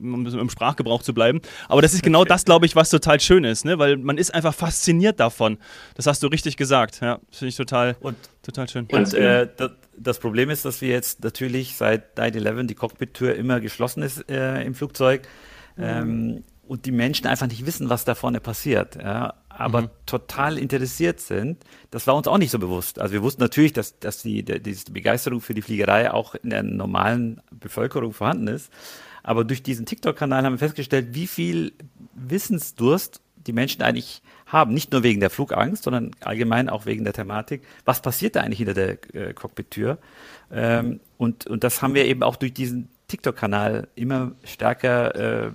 um 0.00 0.26
im 0.26 0.50
Sprachgebrauch 0.50 1.02
zu 1.02 1.12
bleiben. 1.12 1.42
Aber 1.68 1.82
das 1.82 1.92
ist 1.92 2.02
genau 2.02 2.24
das, 2.24 2.46
glaube 2.46 2.64
ich, 2.64 2.74
was 2.74 2.88
total 2.88 3.20
schön 3.20 3.44
ist, 3.44 3.66
ne? 3.66 3.78
Weil 3.78 3.98
man 3.98 4.16
ist 4.16 4.34
einfach 4.34 4.54
fasziniert 4.54 5.20
davon. 5.20 5.58
Das 5.94 6.06
hast 6.06 6.22
du 6.22 6.28
richtig 6.28 6.56
gesagt. 6.56 7.00
Ja, 7.02 7.20
finde 7.30 7.48
ich 7.50 7.56
total, 7.56 7.94
und, 8.00 8.16
total 8.42 8.68
schön. 8.70 8.88
Und 8.90 9.12
äh, 9.12 9.48
das, 9.54 9.70
das, 9.98 10.18
Problem 10.18 10.48
ist, 10.48 10.64
dass 10.64 10.80
wir 10.80 10.88
jetzt 10.88 11.22
natürlich 11.22 11.76
seit 11.76 12.18
9-11 12.18 12.66
die 12.68 12.74
Cockpit-Tür 12.74 13.34
immer 13.34 13.60
geschlossen 13.60 14.02
ist 14.02 14.30
äh, 14.30 14.62
im 14.62 14.74
Flugzeug. 14.74 15.28
Mhm. 15.76 15.84
Ähm, 15.84 16.44
und 16.66 16.86
die 16.86 16.92
Menschen 16.92 17.26
einfach 17.26 17.46
nicht 17.46 17.66
wissen, 17.66 17.90
was 17.90 18.04
da 18.04 18.14
vorne 18.14 18.40
passiert. 18.40 18.96
Ja? 18.96 19.34
aber 19.58 19.82
mhm. 19.82 19.90
total 20.04 20.58
interessiert 20.58 21.20
sind. 21.20 21.64
Das 21.90 22.06
war 22.06 22.14
uns 22.14 22.28
auch 22.28 22.38
nicht 22.38 22.50
so 22.50 22.58
bewusst. 22.58 22.98
Also 22.98 23.14
wir 23.14 23.22
wussten 23.22 23.42
natürlich, 23.42 23.72
dass, 23.72 23.98
dass 23.98 24.22
die, 24.22 24.42
die, 24.42 24.60
diese 24.62 24.92
Begeisterung 24.92 25.40
für 25.40 25.54
die 25.54 25.62
Fliegerei 25.62 26.12
auch 26.12 26.34
in 26.34 26.50
der 26.50 26.62
normalen 26.62 27.40
Bevölkerung 27.50 28.12
vorhanden 28.12 28.48
ist. 28.48 28.70
Aber 29.22 29.44
durch 29.44 29.62
diesen 29.62 29.86
TikTok-Kanal 29.86 30.44
haben 30.44 30.54
wir 30.54 30.58
festgestellt, 30.58 31.08
wie 31.12 31.26
viel 31.26 31.72
Wissensdurst 32.14 33.20
die 33.46 33.52
Menschen 33.52 33.82
eigentlich 33.82 34.22
haben. 34.46 34.74
Nicht 34.74 34.92
nur 34.92 35.02
wegen 35.02 35.20
der 35.20 35.30
Flugangst, 35.30 35.84
sondern 35.84 36.12
allgemein 36.20 36.68
auch 36.68 36.86
wegen 36.86 37.04
der 37.04 37.12
Thematik. 37.12 37.62
Was 37.84 38.02
passiert 38.02 38.36
da 38.36 38.40
eigentlich 38.40 38.58
hinter 38.58 38.74
der 38.74 38.98
äh, 39.14 39.32
Cockpit-Tür? 39.32 39.98
Ähm, 40.52 41.00
und, 41.16 41.46
und 41.46 41.64
das 41.64 41.82
haben 41.82 41.94
wir 41.94 42.04
eben 42.04 42.22
auch 42.22 42.36
durch 42.36 42.52
diesen 42.52 42.88
TikTok-Kanal 43.08 43.88
immer 43.94 44.32
stärker 44.44 45.46
äh, 45.46 45.50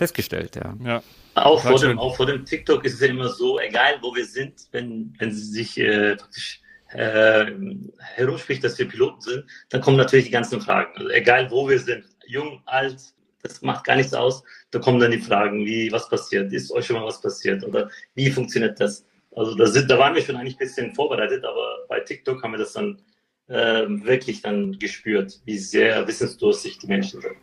festgestellt. 0.00 0.56
Ja. 0.56 0.74
ja. 0.82 1.02
Auch 1.34 1.60
vor, 1.62 1.78
dem, 1.78 1.98
auch 1.98 2.16
vor 2.16 2.26
dem 2.26 2.44
TikTok 2.44 2.84
ist 2.86 2.94
es 2.94 3.00
ja 3.00 3.08
immer 3.08 3.28
so, 3.28 3.60
egal 3.60 3.98
wo 4.00 4.14
wir 4.14 4.24
sind, 4.24 4.54
wenn, 4.72 5.14
wenn 5.18 5.30
sie 5.30 5.44
sich 5.44 5.78
äh, 5.78 6.16
praktisch 6.16 6.60
äh, 6.92 7.46
herumspricht, 8.16 8.64
dass 8.64 8.78
wir 8.78 8.88
Piloten 8.88 9.20
sind, 9.20 9.44
dann 9.68 9.82
kommen 9.82 9.98
natürlich 9.98 10.24
die 10.26 10.32
ganzen 10.32 10.60
Fragen. 10.60 10.90
Also 10.96 11.10
egal 11.10 11.50
wo 11.50 11.68
wir 11.68 11.78
sind, 11.78 12.04
jung, 12.26 12.62
alt, 12.64 12.98
das 13.42 13.60
macht 13.60 13.84
gar 13.84 13.96
nichts 13.96 14.14
aus. 14.14 14.42
Da 14.70 14.78
kommen 14.78 15.00
dann 15.00 15.10
die 15.10 15.18
Fragen, 15.18 15.66
wie, 15.66 15.92
was 15.92 16.08
passiert? 16.08 16.50
Ist 16.52 16.72
euch 16.72 16.86
schon 16.86 16.96
mal 16.96 17.06
was 17.06 17.20
passiert? 17.20 17.62
Oder 17.62 17.90
wie 18.14 18.30
funktioniert 18.30 18.80
das? 18.80 19.04
Also 19.36 19.54
da, 19.54 19.66
sind, 19.66 19.90
da 19.90 19.98
waren 19.98 20.14
wir 20.14 20.22
schon 20.22 20.36
eigentlich 20.36 20.56
ein 20.56 20.66
bisschen 20.66 20.94
vorbereitet, 20.94 21.44
aber 21.44 21.84
bei 21.88 22.00
TikTok 22.00 22.42
haben 22.42 22.52
wir 22.52 22.58
das 22.58 22.72
dann 22.72 22.98
äh, 23.48 23.84
wirklich 23.86 24.40
dann 24.40 24.78
gespürt, 24.78 25.40
wie 25.44 25.58
sehr 25.58 26.06
wissensdurstig 26.08 26.78
die 26.78 26.86
Menschen 26.86 27.20
sind. 27.20 27.36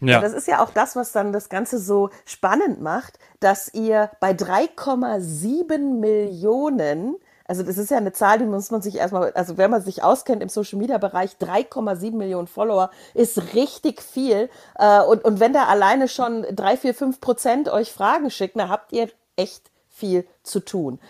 Ja. 0.00 0.20
Das 0.20 0.32
ist 0.32 0.48
ja 0.48 0.62
auch 0.62 0.70
das, 0.70 0.96
was 0.96 1.12
dann 1.12 1.32
das 1.32 1.48
Ganze 1.48 1.78
so 1.78 2.10
spannend 2.24 2.80
macht, 2.80 3.18
dass 3.40 3.72
ihr 3.72 4.10
bei 4.20 4.32
3,7 4.32 5.98
Millionen 5.98 7.16
also 7.50 7.64
das 7.64 7.78
ist 7.78 7.90
ja 7.90 7.96
eine 7.96 8.12
Zahl, 8.12 8.38
die 8.38 8.44
muss 8.44 8.70
man 8.70 8.80
sich 8.80 8.94
erstmal, 8.94 9.32
also 9.32 9.58
wenn 9.58 9.72
man 9.72 9.82
sich 9.82 10.04
auskennt 10.04 10.40
im 10.40 10.48
Social 10.48 10.78
Media 10.78 10.98
Bereich, 10.98 11.32
3,7 11.40 12.14
Millionen 12.14 12.46
Follower 12.46 12.92
ist 13.12 13.54
richtig 13.54 14.02
viel. 14.02 14.48
Äh, 14.78 15.00
und, 15.00 15.24
und 15.24 15.40
wenn 15.40 15.52
da 15.52 15.64
alleine 15.64 16.06
schon 16.06 16.46
3, 16.48 16.76
4, 16.76 16.94
5 16.94 17.20
Prozent 17.20 17.68
euch 17.68 17.92
Fragen 17.92 18.30
schicken, 18.30 18.60
dann 18.60 18.68
habt 18.68 18.92
ihr 18.92 19.08
echt 19.34 19.72
viel 19.88 20.24
zu 20.44 20.60
tun. 20.60 21.00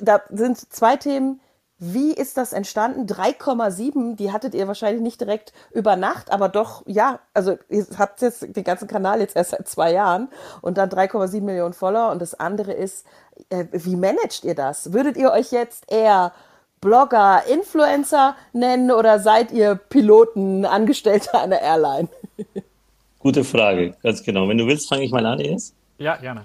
Da 0.00 0.22
sind 0.30 0.72
zwei 0.72 0.96
Themen, 0.96 1.42
wie 1.82 2.12
ist 2.12 2.36
das 2.36 2.52
entstanden? 2.52 3.06
3,7, 3.06 4.14
die 4.14 4.32
hattet 4.32 4.54
ihr 4.54 4.68
wahrscheinlich 4.68 5.00
nicht 5.00 5.18
direkt 5.18 5.54
über 5.72 5.96
Nacht, 5.96 6.30
aber 6.30 6.50
doch, 6.50 6.82
ja, 6.86 7.20
also 7.32 7.56
ihr 7.70 7.86
habt 7.96 8.20
jetzt 8.20 8.54
den 8.54 8.64
ganzen 8.64 8.86
Kanal 8.86 9.20
jetzt 9.20 9.34
erst 9.34 9.52
seit 9.52 9.66
zwei 9.66 9.90
Jahren 9.90 10.28
und 10.60 10.76
dann 10.76 10.90
3,7 10.90 11.40
Millionen 11.40 11.72
Follower. 11.72 12.10
Und 12.12 12.20
das 12.20 12.38
andere 12.38 12.72
ist, 12.72 13.06
äh, 13.48 13.64
wie 13.72 13.96
managt 13.96 14.44
ihr 14.44 14.54
das? 14.54 14.92
Würdet 14.92 15.16
ihr 15.16 15.32
euch 15.32 15.52
jetzt 15.52 15.90
eher 15.90 16.34
Blogger, 16.82 17.44
Influencer 17.50 18.36
nennen 18.52 18.90
oder 18.90 19.18
seid 19.18 19.50
ihr 19.50 19.74
Piloten, 19.74 20.66
Angestellte 20.66 21.32
einer 21.38 21.62
Airline? 21.62 22.08
Gute 23.20 23.42
Frage, 23.42 23.94
ganz 24.02 24.22
genau. 24.22 24.46
Wenn 24.48 24.58
du 24.58 24.66
willst, 24.66 24.86
fange 24.86 25.04
ich 25.04 25.12
mal 25.12 25.24
an, 25.24 25.40
Ines. 25.40 25.74
Ja, 25.96 26.16
gerne. 26.16 26.44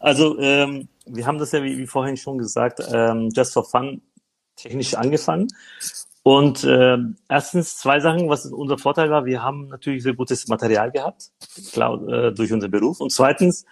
Also, 0.00 0.36
ähm, 0.40 0.88
wir 1.06 1.26
haben 1.26 1.38
das 1.38 1.52
ja, 1.52 1.62
wie, 1.62 1.78
wie 1.78 1.86
vorhin 1.86 2.16
schon 2.16 2.38
gesagt, 2.38 2.80
ähm, 2.92 3.30
Just 3.32 3.52
for 3.52 3.64
Fun 3.64 4.02
technisch 4.56 4.94
angefangen. 4.94 5.48
Und 6.22 6.64
äh, 6.64 6.96
erstens 7.28 7.76
zwei 7.76 8.00
Sachen, 8.00 8.30
was 8.30 8.46
unser 8.46 8.78
Vorteil 8.78 9.10
war, 9.10 9.26
wir 9.26 9.42
haben 9.42 9.68
natürlich 9.68 10.02
sehr 10.02 10.14
gutes 10.14 10.48
Material 10.48 10.90
gehabt, 10.90 11.30
klar, 11.70 12.02
äh, 12.08 12.32
durch 12.32 12.50
unseren 12.50 12.70
Beruf. 12.70 13.00
Und 13.00 13.12
zweitens, 13.12 13.66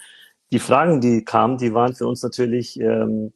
die 0.52 0.58
Fragen, 0.58 1.00
die 1.00 1.24
kamen, 1.24 1.56
die 1.56 1.72
waren 1.72 1.94
für 1.94 2.06
uns 2.06 2.22
natürlich, 2.22 2.78
ähm, 2.78 3.32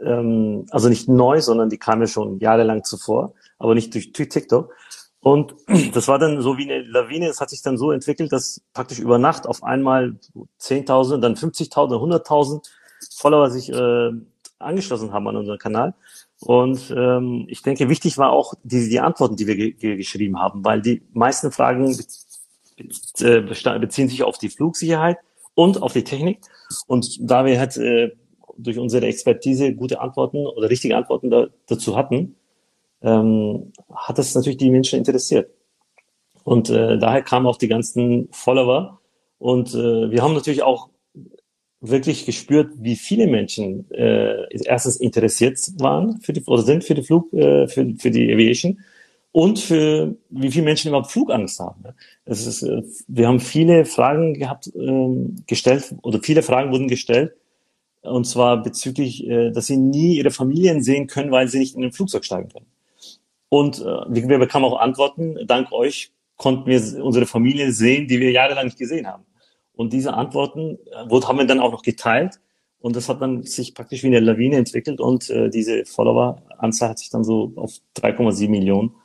ähm, 0.00 0.66
also 0.70 0.88
nicht 0.88 1.08
neu, 1.08 1.40
sondern 1.40 1.68
die 1.68 1.78
kamen 1.78 2.02
ja 2.02 2.06
schon 2.06 2.38
jahrelang 2.38 2.84
zuvor, 2.84 3.34
aber 3.58 3.74
nicht 3.74 3.92
durch 3.92 4.12
TikTok. 4.12 4.72
Und 5.18 5.56
das 5.94 6.06
war 6.06 6.20
dann 6.20 6.40
so 6.40 6.56
wie 6.58 6.70
eine 6.70 6.82
Lawine, 6.82 7.26
es 7.26 7.40
hat 7.40 7.50
sich 7.50 7.62
dann 7.62 7.76
so 7.76 7.90
entwickelt, 7.90 8.30
dass 8.30 8.62
praktisch 8.72 9.00
über 9.00 9.18
Nacht 9.18 9.48
auf 9.48 9.64
einmal 9.64 10.14
10.000, 10.60 11.18
dann 11.18 11.34
50.000, 11.34 11.72
100.000 11.72 12.68
Follower 13.16 13.50
sich 13.50 13.72
äh, 13.72 14.10
angeschlossen 14.60 15.12
haben 15.12 15.26
an 15.26 15.36
unseren 15.36 15.58
Kanal. 15.58 15.94
Und 16.40 16.94
ähm, 16.96 17.46
ich 17.48 17.62
denke, 17.62 17.88
wichtig 17.88 18.16
war 18.16 18.30
auch 18.30 18.54
die, 18.62 18.88
die 18.88 19.00
Antworten, 19.00 19.36
die 19.36 19.46
wir 19.46 19.56
ge 19.56 19.96
geschrieben 19.96 20.38
haben, 20.38 20.64
weil 20.64 20.80
die 20.80 21.02
meisten 21.12 21.50
Fragen 21.50 21.96
be 23.18 23.78
beziehen 23.80 24.08
sich 24.08 24.22
auf 24.22 24.38
die 24.38 24.48
Flugsicherheit 24.48 25.18
und 25.54 25.82
auf 25.82 25.92
die 25.92 26.04
Technik. 26.04 26.38
Und 26.86 27.18
da 27.20 27.44
wir 27.44 27.58
halt 27.58 27.76
äh, 27.76 28.12
durch 28.56 28.78
unsere 28.78 29.06
Expertise 29.06 29.74
gute 29.74 30.00
Antworten 30.00 30.46
oder 30.46 30.70
richtige 30.70 30.96
Antworten 30.96 31.30
da, 31.30 31.48
dazu 31.66 31.96
hatten, 31.96 32.36
ähm, 33.02 33.72
hat 33.92 34.18
das 34.18 34.34
natürlich 34.34 34.58
die 34.58 34.70
Menschen 34.70 34.98
interessiert. 34.98 35.50
Und 36.44 36.70
äh, 36.70 36.98
daher 36.98 37.22
kamen 37.22 37.46
auch 37.46 37.58
die 37.58 37.68
ganzen 37.68 38.28
Follower. 38.30 39.00
Und 39.38 39.74
äh, 39.74 40.10
wir 40.10 40.22
haben 40.22 40.34
natürlich 40.34 40.62
auch 40.62 40.88
wirklich 41.80 42.26
gespürt, 42.26 42.72
wie 42.76 42.96
viele 42.96 43.26
Menschen 43.26 43.90
äh, 43.92 44.46
erstens 44.64 44.96
interessiert 44.96 45.58
waren 45.78 46.20
für 46.20 46.32
die 46.32 46.42
oder 46.44 46.62
sind 46.62 46.84
für 46.84 46.94
die 46.94 47.02
Flug, 47.02 47.32
äh, 47.32 47.68
für, 47.68 47.94
für 47.98 48.10
die 48.10 48.32
Aviation 48.32 48.80
und 49.30 49.58
für 49.58 50.16
wie 50.30 50.50
viele 50.50 50.64
Menschen 50.64 50.88
überhaupt 50.88 51.12
Flugangst 51.12 51.60
haben. 51.60 51.84
Es 52.24 52.46
ist, 52.46 52.62
äh, 52.62 52.82
wir 53.06 53.28
haben 53.28 53.40
viele 53.40 53.84
Fragen 53.84 54.34
gehabt, 54.34 54.66
äh, 54.68 55.08
gestellt 55.46 55.94
oder 56.02 56.20
viele 56.20 56.42
Fragen 56.42 56.72
wurden 56.72 56.88
gestellt 56.88 57.34
und 58.02 58.26
zwar 58.26 58.62
bezüglich, 58.62 59.26
äh, 59.26 59.50
dass 59.50 59.66
sie 59.66 59.76
nie 59.76 60.16
ihre 60.16 60.30
Familien 60.30 60.82
sehen 60.82 61.06
können, 61.06 61.30
weil 61.30 61.48
sie 61.48 61.58
nicht 61.58 61.76
in 61.76 61.84
ein 61.84 61.92
Flugzeug 61.92 62.24
steigen 62.24 62.48
können. 62.48 62.66
Und 63.48 63.80
äh, 63.80 63.84
wir 64.08 64.38
bekamen 64.38 64.66
auch 64.66 64.80
Antworten. 64.80 65.38
Dank 65.46 65.72
euch 65.72 66.10
konnten 66.36 66.66
wir 66.66 67.04
unsere 67.04 67.26
Familie 67.26 67.72
sehen, 67.72 68.06
die 68.06 68.20
wir 68.20 68.30
jahrelang 68.30 68.66
nicht 68.66 68.78
gesehen 68.78 69.06
haben. 69.06 69.24
Und 69.78 69.92
diese 69.92 70.12
Antworten 70.14 70.76
äh, 70.90 71.20
haben 71.22 71.38
wir 71.38 71.46
dann 71.46 71.60
auch 71.60 71.70
noch 71.70 71.82
geteilt. 71.82 72.40
Und 72.80 72.96
das 72.96 73.08
hat 73.08 73.22
dann 73.22 73.44
sich 73.44 73.76
praktisch 73.76 74.02
wie 74.02 74.08
eine 74.08 74.18
Lawine 74.18 74.56
entwickelt 74.56 75.00
und 75.00 75.30
äh, 75.30 75.50
diese 75.50 75.84
Follower-Anzahl 75.84 76.90
hat 76.90 76.98
sich 76.98 77.10
dann 77.10 77.22
so 77.22 77.52
auf 77.54 77.74
3,7 77.96 78.48
Millionen 78.48 78.96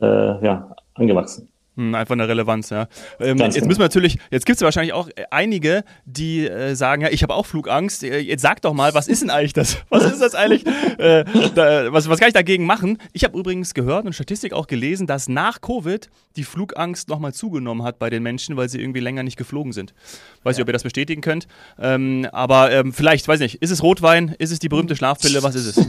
äh, 0.00 0.06
ja, 0.06 0.76
angewachsen. 0.94 1.49
Hm, 1.76 1.94
einfach 1.94 2.14
eine 2.14 2.26
Relevanz, 2.26 2.70
ja. 2.70 2.88
Ähm, 3.20 3.38
jetzt 3.38 3.54
genau. 3.54 3.68
müssen 3.68 3.78
wir 3.78 3.84
natürlich, 3.84 4.18
jetzt 4.30 4.44
gibt 4.44 4.56
es 4.56 4.62
wahrscheinlich 4.62 4.92
auch 4.92 5.08
einige, 5.30 5.84
die 6.04 6.46
äh, 6.46 6.74
sagen, 6.74 7.02
ja, 7.02 7.08
ich 7.10 7.22
habe 7.22 7.32
auch 7.32 7.46
Flugangst. 7.46 8.02
Äh, 8.02 8.18
jetzt 8.18 8.42
sag 8.42 8.60
doch 8.62 8.74
mal, 8.74 8.92
was 8.92 9.06
ist 9.06 9.22
denn 9.22 9.30
eigentlich 9.30 9.52
das? 9.52 9.78
Was 9.88 10.04
ist 10.04 10.20
das 10.20 10.34
eigentlich? 10.34 10.66
äh, 10.98 11.24
da, 11.54 11.92
was, 11.92 12.08
was 12.08 12.18
kann 12.18 12.28
ich 12.28 12.34
dagegen 12.34 12.64
machen? 12.64 12.98
Ich 13.12 13.22
habe 13.22 13.38
übrigens 13.38 13.72
gehört 13.72 14.04
und 14.04 14.12
Statistik 14.14 14.52
auch 14.52 14.66
gelesen, 14.66 15.06
dass 15.06 15.28
nach 15.28 15.60
Covid 15.60 16.10
die 16.36 16.44
Flugangst 16.44 17.08
nochmal 17.08 17.32
zugenommen 17.32 17.84
hat 17.84 18.00
bei 18.00 18.10
den 18.10 18.22
Menschen, 18.22 18.56
weil 18.56 18.68
sie 18.68 18.80
irgendwie 18.80 19.00
länger 19.00 19.22
nicht 19.22 19.36
geflogen 19.36 19.72
sind. 19.72 19.94
Weiß 20.42 20.56
ja. 20.56 20.58
nicht, 20.58 20.62
ob 20.62 20.68
ihr 20.68 20.72
das 20.72 20.82
bestätigen 20.82 21.20
könnt. 21.20 21.46
Ähm, 21.78 22.26
aber 22.32 22.72
ähm, 22.72 22.92
vielleicht, 22.92 23.28
weiß 23.28 23.38
nicht, 23.38 23.62
ist 23.62 23.70
es 23.70 23.82
Rotwein? 23.82 24.34
Ist 24.38 24.50
es 24.50 24.58
die 24.58 24.68
berühmte 24.68 24.96
Schlafpille? 24.96 25.42
Was 25.44 25.54
ist 25.54 25.76
es? 25.76 25.88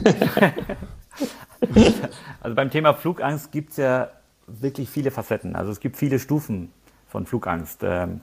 also 2.40 2.54
beim 2.54 2.70
Thema 2.70 2.94
Flugangst 2.94 3.50
gibt 3.50 3.72
es 3.72 3.78
ja 3.78 4.10
wirklich 4.60 4.88
viele 4.90 5.10
Facetten. 5.10 5.56
Also 5.56 5.70
es 5.72 5.80
gibt 5.80 5.96
viele 5.96 6.18
Stufen 6.18 6.70
von 7.08 7.26
Flugangst. 7.26 7.80
Ähm, 7.82 8.20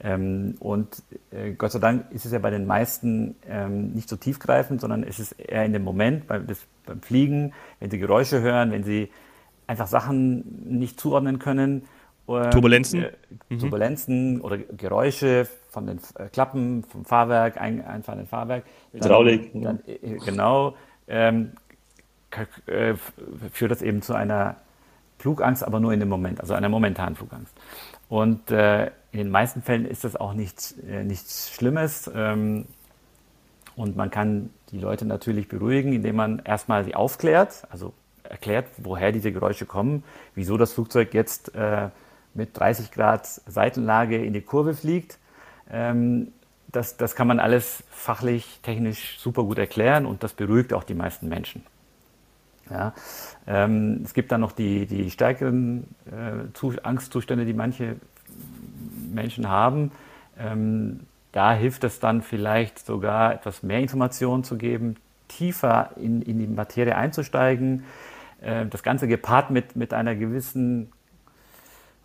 ähm, 0.00 0.56
und 0.58 1.02
äh, 1.30 1.52
Gott 1.52 1.72
sei 1.72 1.78
Dank 1.78 2.10
ist 2.10 2.24
es 2.24 2.32
ja 2.32 2.38
bei 2.38 2.50
den 2.50 2.66
meisten 2.66 3.36
ähm, 3.48 3.92
nicht 3.92 4.08
so 4.08 4.16
tiefgreifend, 4.16 4.80
sondern 4.80 5.04
es 5.04 5.18
ist 5.18 5.32
eher 5.32 5.64
in 5.64 5.72
dem 5.72 5.84
Moment 5.84 6.26
beim, 6.26 6.46
beim 6.86 7.00
Fliegen, 7.00 7.52
wenn 7.78 7.90
sie 7.90 7.98
Geräusche 7.98 8.40
hören, 8.40 8.72
wenn 8.72 8.82
sie 8.82 9.10
einfach 9.66 9.86
Sachen 9.86 10.78
nicht 10.78 10.98
zuordnen 10.98 11.38
können. 11.38 11.86
Turbulenzen? 12.26 13.02
Äh, 13.04 13.12
mhm. 13.48 13.58
Turbulenzen 13.58 14.40
oder 14.40 14.58
Geräusche 14.58 15.46
von 15.70 15.86
den 15.86 16.00
äh, 16.16 16.28
Klappen, 16.28 16.84
vom 16.84 17.04
Fahrwerk, 17.04 17.60
ein, 17.60 17.84
einfahrenden 17.84 18.26
Fahrwerk. 18.26 18.64
Hydraulik. 18.92 19.50
Dann, 19.54 19.80
äh, 19.86 20.18
genau. 20.24 20.74
Ähm, 21.06 21.52
äh, 22.66 22.94
führt 23.52 23.70
das 23.70 23.82
eben 23.82 24.02
zu 24.02 24.14
einer 24.14 24.56
Flugangst, 25.22 25.64
aber 25.64 25.80
nur 25.80 25.92
in 25.92 26.00
dem 26.00 26.08
Moment, 26.08 26.40
also 26.40 26.54
einer 26.54 26.68
momentanen 26.68 27.16
Flugangst. 27.16 27.54
Und 28.08 28.50
äh, 28.50 28.86
in 29.12 29.18
den 29.18 29.30
meisten 29.30 29.62
Fällen 29.62 29.86
ist 29.86 30.04
das 30.04 30.16
auch 30.16 30.34
nichts, 30.34 30.72
äh, 30.86 31.04
nichts 31.04 31.50
Schlimmes. 31.54 32.10
Ähm, 32.14 32.66
und 33.76 33.96
man 33.96 34.10
kann 34.10 34.50
die 34.70 34.78
Leute 34.78 35.06
natürlich 35.06 35.48
beruhigen, 35.48 35.92
indem 35.92 36.16
man 36.16 36.42
erstmal 36.44 36.84
sie 36.84 36.94
aufklärt, 36.94 37.66
also 37.70 37.94
erklärt, 38.24 38.66
woher 38.78 39.12
diese 39.12 39.32
Geräusche 39.32 39.64
kommen, 39.64 40.04
wieso 40.34 40.56
das 40.58 40.72
Flugzeug 40.72 41.14
jetzt 41.14 41.54
äh, 41.54 41.88
mit 42.34 42.58
30 42.58 42.90
Grad 42.90 43.26
Seitenlage 43.26 44.22
in 44.22 44.32
die 44.32 44.42
Kurve 44.42 44.74
fliegt. 44.74 45.18
Ähm, 45.70 46.32
das, 46.70 46.96
das 46.96 47.14
kann 47.14 47.26
man 47.26 47.38
alles 47.38 47.84
fachlich, 47.90 48.60
technisch 48.62 49.18
super 49.18 49.44
gut 49.44 49.58
erklären 49.58 50.06
und 50.06 50.22
das 50.22 50.32
beruhigt 50.32 50.72
auch 50.72 50.84
die 50.84 50.94
meisten 50.94 51.28
Menschen. 51.28 51.64
Ja. 52.72 52.94
Ähm, 53.46 54.00
es 54.04 54.14
gibt 54.14 54.32
dann 54.32 54.40
noch 54.40 54.52
die, 54.52 54.86
die 54.86 55.10
stärkeren 55.10 55.84
äh, 56.06 56.78
Angstzustände, 56.82 57.44
die 57.44 57.52
manche 57.52 57.96
Menschen 59.12 59.48
haben. 59.48 59.92
Ähm, 60.38 61.00
da 61.32 61.52
hilft 61.54 61.84
es 61.84 62.00
dann 62.00 62.22
vielleicht 62.22 62.78
sogar 62.78 63.34
etwas 63.34 63.62
mehr 63.62 63.80
Informationen 63.80 64.44
zu 64.44 64.56
geben, 64.56 64.96
tiefer 65.28 65.90
in, 65.96 66.22
in 66.22 66.38
die 66.38 66.46
Materie 66.46 66.96
einzusteigen. 66.96 67.84
Äh, 68.40 68.66
das 68.66 68.82
Ganze 68.82 69.08
gepaart 69.08 69.50
mit, 69.50 69.76
mit 69.76 69.92
einer 69.92 70.14
gewissen 70.14 70.92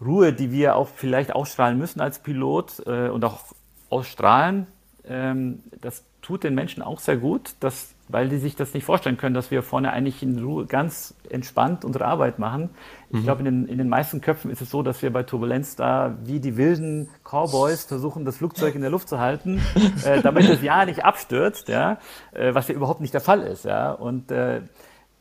Ruhe, 0.02 0.34
die 0.34 0.52
wir 0.52 0.76
auch 0.76 0.88
vielleicht 0.88 1.34
ausstrahlen 1.34 1.78
müssen 1.78 2.02
als 2.02 2.20
Pilot 2.20 2.84
äh, 2.86 3.10
und 3.10 3.24
auch 3.24 3.46
ausstrahlen. 3.90 4.68
Ähm, 5.08 5.64
das 5.82 6.04
tut 6.22 6.44
den 6.44 6.56
Menschen 6.56 6.84
auch 6.84 7.00
sehr 7.00 7.18
gut, 7.18 7.56
dass 7.60 7.94
weil 8.10 8.30
die 8.30 8.38
sich 8.38 8.56
das 8.56 8.74
nicht 8.74 8.84
vorstellen 8.84 9.18
können, 9.18 9.36
dass 9.36 9.52
wir 9.52 9.64
vorne 9.64 9.92
eigentlich 9.92 10.24
in 10.24 10.40
Ruhe 10.40 10.66
ganz 10.66 11.16
entspannt 11.30 11.84
unsere 11.84 12.06
Arbeit 12.06 12.40
machen. 12.40 12.70
Ich 13.10 13.20
mhm. 13.20 13.24
glaube, 13.24 13.40
in 13.40 13.46
den, 13.46 13.68
in 13.68 13.78
den 13.78 13.90
meisten 13.90 14.22
Köpfen 14.22 14.50
ist 14.52 14.62
es 14.62 14.70
so, 14.70 14.84
dass 14.84 15.02
wir 15.02 15.12
bei 15.12 15.24
Turbulenz 15.24 15.76
da 15.76 16.16
wie 16.24 16.40
die 16.40 16.58
wilden 16.58 17.10
Cowboys 17.24 17.86
versuchen, 17.86 18.26
das 18.26 18.38
Flugzeug 18.38 18.76
in 18.76 18.82
der 18.82 18.90
Luft 18.90 19.10
zu 19.10 19.20
halten, 19.20 19.62
äh, 20.06 20.22
damit 20.22 20.50
es 20.50 20.62
ja 20.62 20.86
nicht 20.86 21.04
abstürzt, 21.04 21.68
ja, 21.68 22.00
äh, 22.32 22.54
was 22.54 22.68
ja 22.68 22.76
überhaupt 22.76 23.02
nicht 23.02 23.14
der 23.14 23.22
Fall 23.22 23.42
ist. 23.42 23.66
Ja. 23.66 23.92
Und 23.92 24.32
äh, 24.32 24.62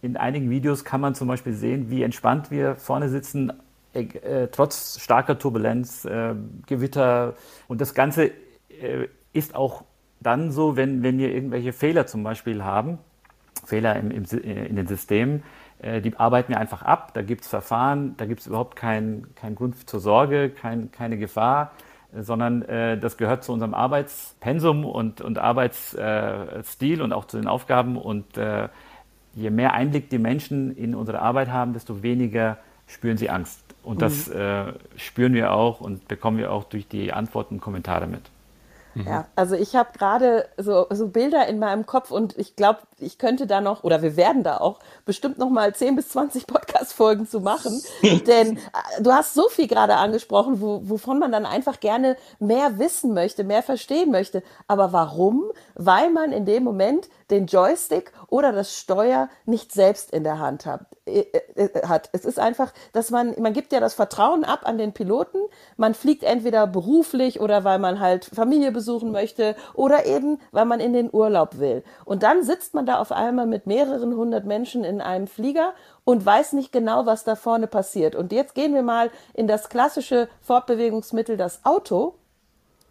in 0.03 0.17
einigen 0.17 0.51
Videos 0.51 0.85
kann 0.85 1.01
man 1.01 1.15
zum 1.15 1.29
Beispiel 1.29 1.55
sehen, 1.55 1.91
wie 1.91 2.03
entspannt 2.03 2.51
wir 2.51 2.77
vorne 2.77 3.09
sitzen, 3.09 3.53
äh, 3.97 4.03
äh, 4.03 4.49
trotz 4.49 5.01
starker 5.01 5.39
Turbulenz, 5.39 6.05
äh, 6.05 6.35
Gewitter. 6.67 7.35
Und 7.67 7.81
das 7.81 7.95
Ganze 7.95 8.31
ist 9.33 9.55
auch 9.55 9.85
dann 10.21 10.51
so, 10.51 10.77
wenn, 10.77 11.03
wenn 11.03 11.19
wir 11.19 11.33
irgendwelche 11.33 11.73
Fehler 11.73 12.07
zum 12.07 12.23
Beispiel 12.23 12.65
haben, 12.65 12.99
Fehler 13.65 13.97
im, 13.97 14.11
im, 14.11 14.25
in 14.25 14.77
den 14.77 14.87
Systemen, 14.87 15.43
äh, 15.81 16.01
die 16.01 16.17
arbeiten 16.17 16.51
wir 16.51 16.59
einfach 16.59 16.83
ab. 16.83 17.13
Da 17.15 17.23
gibt 17.23 17.43
es 17.43 17.49
Verfahren, 17.49 18.15
da 18.17 18.27
gibt 18.27 18.41
es 18.41 18.47
überhaupt 18.47 18.77
keinen 18.77 19.35
kein 19.35 19.55
Grund 19.55 19.89
zur 19.89 20.01
Sorge, 20.01 20.51
kein, 20.51 20.91
keine 20.91 21.19
Gefahr, 21.19 21.73
äh, 22.15 22.23
sondern 22.23 22.63
äh, 22.63 22.99
das 22.99 23.17
gehört 23.17 23.45
zu 23.45 23.53
unserem 23.53 23.75
Arbeitspensum 23.75 24.85
und, 24.85 25.21
und 25.21 25.39
Arbeitsstil 25.39 27.03
und 27.03 27.13
auch 27.13 27.27
zu 27.27 27.37
den 27.37 27.47
Aufgaben. 27.47 27.97
Und 27.97 28.37
äh, 28.39 28.69
je 29.35 29.51
mehr 29.51 29.75
Einblick 29.75 30.09
die 30.11 30.19
Menschen 30.19 30.75
in 30.77 30.95
unsere 30.95 31.21
Arbeit 31.21 31.51
haben, 31.51 31.73
desto 31.73 32.03
weniger 32.03 32.59
spüren 32.87 33.17
sie 33.17 33.31
Angst. 33.31 33.63
Und 33.83 34.03
das 34.03 34.29
mhm. 34.29 34.37
Äh, 34.37 34.65
spüren 34.97 35.35
wir 35.35 35.53
auch 35.53 35.81
und 35.81 36.09
bekommen 36.09 36.39
wir 36.39 36.51
auch 36.51 36.65
durch 36.65 36.89
die 36.89 37.13
Antworten 37.13 37.57
und 37.57 37.61
Kommentare 37.61 38.07
mit. 38.07 38.23
Mhm. 38.97 39.07
Ja, 39.07 39.27
also 39.37 39.57
ich 39.57 39.77
habe 39.77 39.91
gerade 39.97 40.49
so, 40.57 40.87
so 40.91 41.09
Bilder 41.09 41.47
in 41.47 41.59
meinem 41.59 41.85
Kopf 41.85 42.11
und 42.11 42.37
ich 42.39 42.57
glaube, 42.57 42.81
ich 42.99 43.19
könnte 43.19 43.47
da 43.47 43.61
noch, 43.61 43.85
oder 43.85 44.03
wir 44.03 44.17
werden 44.17 44.43
da 44.43 44.59
auch 44.59 44.79
bestimmt 45.05 45.39
noch 45.39 45.51
mal 45.51 45.75
10 45.75 45.97
bis 45.97 46.09
20 46.11 46.47
Podcast-Folgen 46.47 47.29
zu 47.29 47.41
machen. 47.41 47.83
Denn 48.03 48.57
äh, 48.57 49.03
du 49.03 49.13
hast 49.13 49.35
so 49.35 49.49
viel 49.49 49.69
gerade 49.69 49.97
angesprochen, 49.97 50.61
wo, 50.61 50.81
wovon 50.85 51.19
man 51.19 51.33
dann 51.33 51.47
einfach 51.47 51.81
gerne 51.81 52.17
mehr 52.39 52.79
wissen 52.79 53.13
möchte, 53.13 53.45
mehr 53.45 53.63
verstehen 53.63 54.11
möchte. 54.11 54.43
Aber 54.67 54.93
warum? 54.93 55.45
Weil 55.75 56.11
man 56.11 56.33
in 56.33 56.47
dem 56.47 56.65
Moment 56.65 57.09
den 57.31 57.47
Joystick 57.47 58.13
oder 58.29 58.53
das 58.53 58.77
Steuer 58.77 59.29
nicht 59.45 59.73
selbst 59.73 60.13
in 60.13 60.25
der 60.25 60.39
Hand 60.39 60.65
hat. 60.65 60.87
Äh, 61.07 61.25
äh, 61.55 61.87
hat. 61.87 62.09
Es 62.13 62.25
ist 62.25 62.39
einfach, 62.39 62.73
dass 62.93 63.11
man, 63.11 63.35
man 63.39 63.53
gibt 63.53 63.73
ja 63.73 63.79
das 63.79 63.95
Vertrauen 63.95 64.45
ab 64.45 64.61
an 64.65 64.77
den 64.77 64.93
Piloten. 64.93 65.39
Man 65.77 65.95
fliegt 65.95 66.25
entweder 66.25 66.67
beruflich 66.67 67.41
oder 67.41 67.63
weil 67.63 67.79
man 67.79 68.01
halt 68.01 68.25
Familie 68.25 68.73
besuchen 68.73 69.13
möchte 69.13 69.55
oder 69.75 70.07
eben, 70.07 70.41
weil 70.51 70.65
man 70.65 70.81
in 70.81 70.93
den 70.93 71.09
Urlaub 71.13 71.59
will. 71.59 71.85
Und 72.05 72.25
dann 72.25 72.43
sitzt 72.43 72.75
man 72.75 72.86
da 72.87 72.99
auf 72.99 73.13
einmal 73.13 73.47
mit 73.47 73.67
mehreren 73.67 74.17
hundert 74.17 74.47
Menschen 74.47 74.85
in 74.85 75.01
einem 75.01 75.27
Flieger 75.27 75.75
und 76.05 76.25
weiß 76.25 76.55
nicht 76.55 76.73
genau, 76.73 77.07
was 77.07 77.25
da 77.25 77.37
vorne 77.37 77.67
passiert. 77.67 78.15
Und 78.15 78.33
jetzt 78.33 78.55
gehen 78.55 78.75
wir 78.75 78.83
mal 78.83 79.11
in 79.35 79.47
das 79.47 79.69
klassische 79.69 80.29
Fortbewegungsmittel, 80.41 81.37
das 81.37 81.65
Auto. 81.65 82.15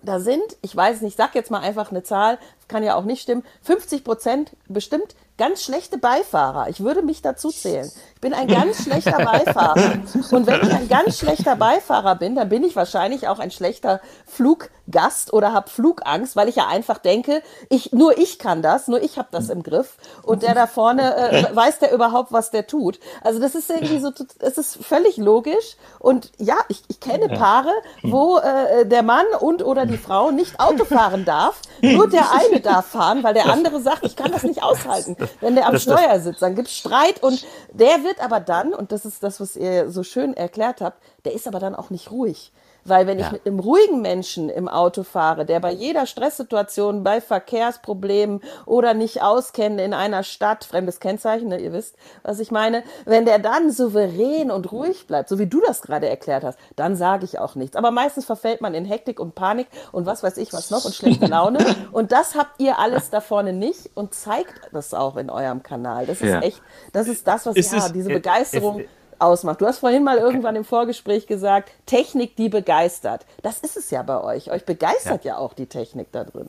Da 0.04 0.20
sind, 0.20 0.44
ich 0.62 0.76
weiß 0.76 1.02
nicht, 1.02 1.14
ich 1.14 1.18
sag 1.18 1.34
jetzt 1.34 1.50
mal 1.50 1.62
einfach 1.62 1.90
eine 1.90 2.04
Zahl, 2.04 2.38
kann 2.68 2.84
ja 2.84 2.96
auch 2.96 3.04
nicht 3.04 3.22
stimmen, 3.22 3.44
50 3.64 4.04
Prozent 4.04 4.52
bestimmt 4.68 5.16
ganz 5.38 5.64
schlechte 5.64 5.98
Beifahrer. 5.98 6.70
Ich 6.70 6.80
würde 6.80 7.02
mich 7.02 7.22
dazu 7.22 7.50
zählen. 7.50 7.92
Ich 8.16 8.22
bin 8.22 8.34
ein 8.34 8.48
ganz 8.48 8.84
schlechter 8.84 9.18
Beifahrer. 9.26 10.00
Und 10.32 10.48
wenn 10.48 10.62
ich 10.62 10.74
ein 10.74 10.88
ganz 10.88 11.20
schlechter 11.20 11.58
Beifahrer 11.58 12.16
bin, 12.16 12.36
dann 12.36 12.48
bin 12.48 12.64
ich 12.64 12.76
wahrscheinlich 12.76 13.28
auch 13.28 13.40
ein 13.40 13.52
schlechter 13.52 14.00
Fluggast 14.26 15.34
oder 15.34 15.52
habe 15.52 15.70
Flugangst, 15.70 16.38
weil 16.38 16.48
ich 16.48 16.56
ja 16.56 16.68
einfach 16.68 17.00
denke, 17.00 17.42
ich, 17.70 17.92
nur 17.92 18.18
ich 18.18 18.40
kann 18.40 18.62
das, 18.62 18.88
nur 18.88 19.04
ich 19.04 19.18
habe 19.18 19.28
das 19.32 19.50
im 19.50 19.62
Griff. 19.62 19.98
Und 20.24 20.42
der 20.42 20.56
da 20.56 20.68
vorne, 20.68 21.16
äh, 21.16 21.46
weiß 21.56 21.80
der 21.80 21.92
überhaupt, 21.94 22.32
was 22.32 22.52
der 22.52 22.66
tut. 22.66 23.00
Also 23.22 23.40
das 23.40 23.56
ist 23.56 23.70
irgendwie 23.70 24.00
so, 24.00 24.12
es 24.40 24.58
ist 24.58 24.86
völlig 24.86 25.18
logisch. 25.18 25.76
Und 26.00 26.32
ja, 26.38 26.56
ich, 26.70 26.82
ich 26.88 27.02
kenne 27.02 27.28
Paare, 27.28 27.74
wo 28.04 28.38
äh, 28.38 28.86
der 28.86 29.04
Mann 29.04 29.26
und 29.42 29.64
oder 29.64 29.86
die 29.86 29.98
Frau 29.98 30.32
nicht 30.32 30.62
Auto 30.62 30.86
fahren 30.86 31.26
darf. 31.26 31.62
Nur 31.82 32.08
der 32.10 32.32
eine 32.32 32.55
darf 32.62 32.88
fahren, 32.88 33.24
weil 33.24 33.34
der 33.34 33.48
andere 33.48 33.82
sagt, 33.82 34.06
ich 34.06 34.16
kann 34.16 34.32
das 34.32 34.44
nicht 34.44 34.64
aushalten 34.64 35.16
wenn 35.42 35.56
der 35.56 35.68
am 35.68 35.74
das, 35.74 35.84
Steuer 35.84 36.20
sitzt. 36.20 36.42
Dann 36.42 36.56
gibt 36.56 36.68
es 36.68 36.78
Streit 36.78 37.22
und 37.22 37.46
der 37.72 38.04
wird 38.04 38.24
aber 38.24 38.40
dann, 38.40 38.74
und 38.74 38.92
das 38.92 39.06
ist 39.06 39.24
das, 39.24 39.40
was 39.40 39.56
ihr 39.56 39.90
so 39.90 40.04
schön 40.04 40.36
erklärt 40.36 40.82
habt, 40.82 41.02
der 41.24 41.34
ist 41.34 41.48
aber 41.48 41.60
dann 41.60 41.76
auch 41.76 41.90
nicht 41.90 42.12
ruhig. 42.12 42.52
Weil 42.88 43.08
wenn 43.08 43.18
ja. 43.18 43.26
ich 43.26 43.32
mit 43.32 43.48
einem 43.48 43.60
ruhigen 43.60 44.02
Menschen 44.02 44.48
im 44.50 44.68
Auto 44.68 45.02
fahre, 45.02 45.46
der 45.46 45.60
bei 45.60 45.72
jeder 45.72 46.06
Stresssituation, 46.06 47.04
bei 47.04 47.20
Verkehrsproblemen 47.20 48.42
oder 48.68 48.94
nicht 48.94 49.24
auskennt 49.24 49.82
in 49.82 49.94
einer 49.96 50.22
Stadt, 50.22 50.64
fremdes 50.64 51.00
Kennzeichen, 51.00 51.50
ne, 51.50 51.60
ihr 51.60 51.74
wisst, 51.74 51.96
was 52.22 52.40
ich 52.40 52.52
meine, 52.52 52.84
wenn 53.06 53.26
der 53.26 53.40
dann 53.40 53.72
souverän 53.72 54.52
und 54.52 54.72
ruhig 54.72 55.08
bleibt, 55.08 55.30
so 55.30 55.40
wie 55.40 55.48
du 55.48 55.62
das 55.66 55.82
gerade 55.82 56.08
erklärt 56.08 56.44
hast, 56.44 56.60
dann 56.76 56.96
sage 56.96 57.26
ich 57.26 57.40
auch 57.40 57.56
nichts. 57.56 57.76
Aber 57.76 57.90
meistens 57.90 58.26
verfällt 58.26 58.62
man 58.62 58.76
in 58.76 58.86
Hektik 58.86 59.20
und 59.20 59.34
Panik 59.34 59.68
und 59.92 60.06
was 60.06 60.22
weiß 60.22 60.38
ich 60.38 60.54
was 60.54 60.70
noch 60.70 60.86
und 60.86 60.94
schlechte 60.94 61.26
Laune. 61.26 61.66
und 61.92 62.12
das 62.12 62.36
habt 62.36 62.62
ihr 62.62 62.78
alles 62.78 63.10
da 63.10 63.20
vorne 63.20 63.52
nicht 63.52 63.90
und 63.96 64.14
zeigt 64.14 64.54
das 64.72 64.94
auch 64.94 65.18
in 65.18 65.32
eurem 65.32 65.64
Kanal. 65.64 66.06
Das 66.06 66.22
ist 66.22 66.30
ja. 66.30 66.40
echt, 66.42 66.62
das 66.94 67.08
ist 67.08 67.28
das, 67.28 67.48
was 67.48 67.56
ist 67.56 67.74
ja, 67.74 67.90
diese 67.90 68.10
Begeisterung. 68.10 68.82
Ist, 68.82 68.90
ausmacht. 69.20 69.62
Du 69.62 69.66
hast 69.66 69.80
vorhin 69.80 70.04
mal 70.04 70.18
irgendwann 70.18 70.56
im 70.56 70.64
Vorgespräch 70.64 71.28
gesagt, 71.28 71.72
Technik, 71.86 72.36
die 72.36 72.50
begeistert. 72.50 73.26
Das 73.42 73.60
ist 73.60 73.78
es 73.78 73.92
ja 73.92 74.04
bei 74.04 74.22
euch. 74.22 74.52
Euch 74.52 74.66
begeistert 74.66 75.26
ja, 75.26 75.34
ja 75.34 75.38
auch 75.38 75.54
die 75.54 75.68
Technik 75.68 76.12
da 76.12 76.24
drin. 76.24 76.48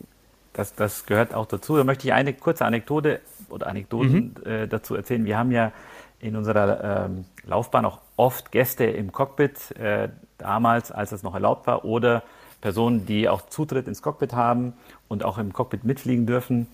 Das, 0.52 0.74
das 0.74 1.04
gehört 1.04 1.34
auch 1.34 1.46
dazu. 1.46 1.76
Da 1.76 1.84
möchte 1.84 2.06
ich 2.06 2.12
eine 2.12 2.32
kurze 2.32 2.64
Anekdote 2.64 3.20
oder 3.50 3.66
Anekdoten 3.66 4.34
mhm. 4.42 4.50
äh, 4.50 4.66
dazu 4.66 4.94
erzählen. 4.94 5.24
Wir 5.24 5.36
haben 5.38 5.52
ja 5.52 5.72
in 6.18 6.34
unserer 6.34 7.06
ähm, 7.06 7.26
Laufbahn 7.44 7.84
auch 7.84 8.00
oft 8.16 8.52
Gäste 8.52 8.84
im 8.84 9.12
Cockpit, 9.12 9.72
äh, 9.78 10.08
damals, 10.38 10.90
als 10.90 11.12
es 11.12 11.22
noch 11.22 11.34
erlaubt 11.34 11.66
war, 11.66 11.84
oder 11.84 12.22
Personen, 12.60 13.06
die 13.06 13.28
auch 13.28 13.42
Zutritt 13.48 13.86
ins 13.86 14.02
Cockpit 14.02 14.32
haben 14.32 14.72
und 15.08 15.24
auch 15.24 15.38
im 15.38 15.52
Cockpit 15.52 15.84
mitfliegen 15.84 16.26
dürfen. 16.26 16.66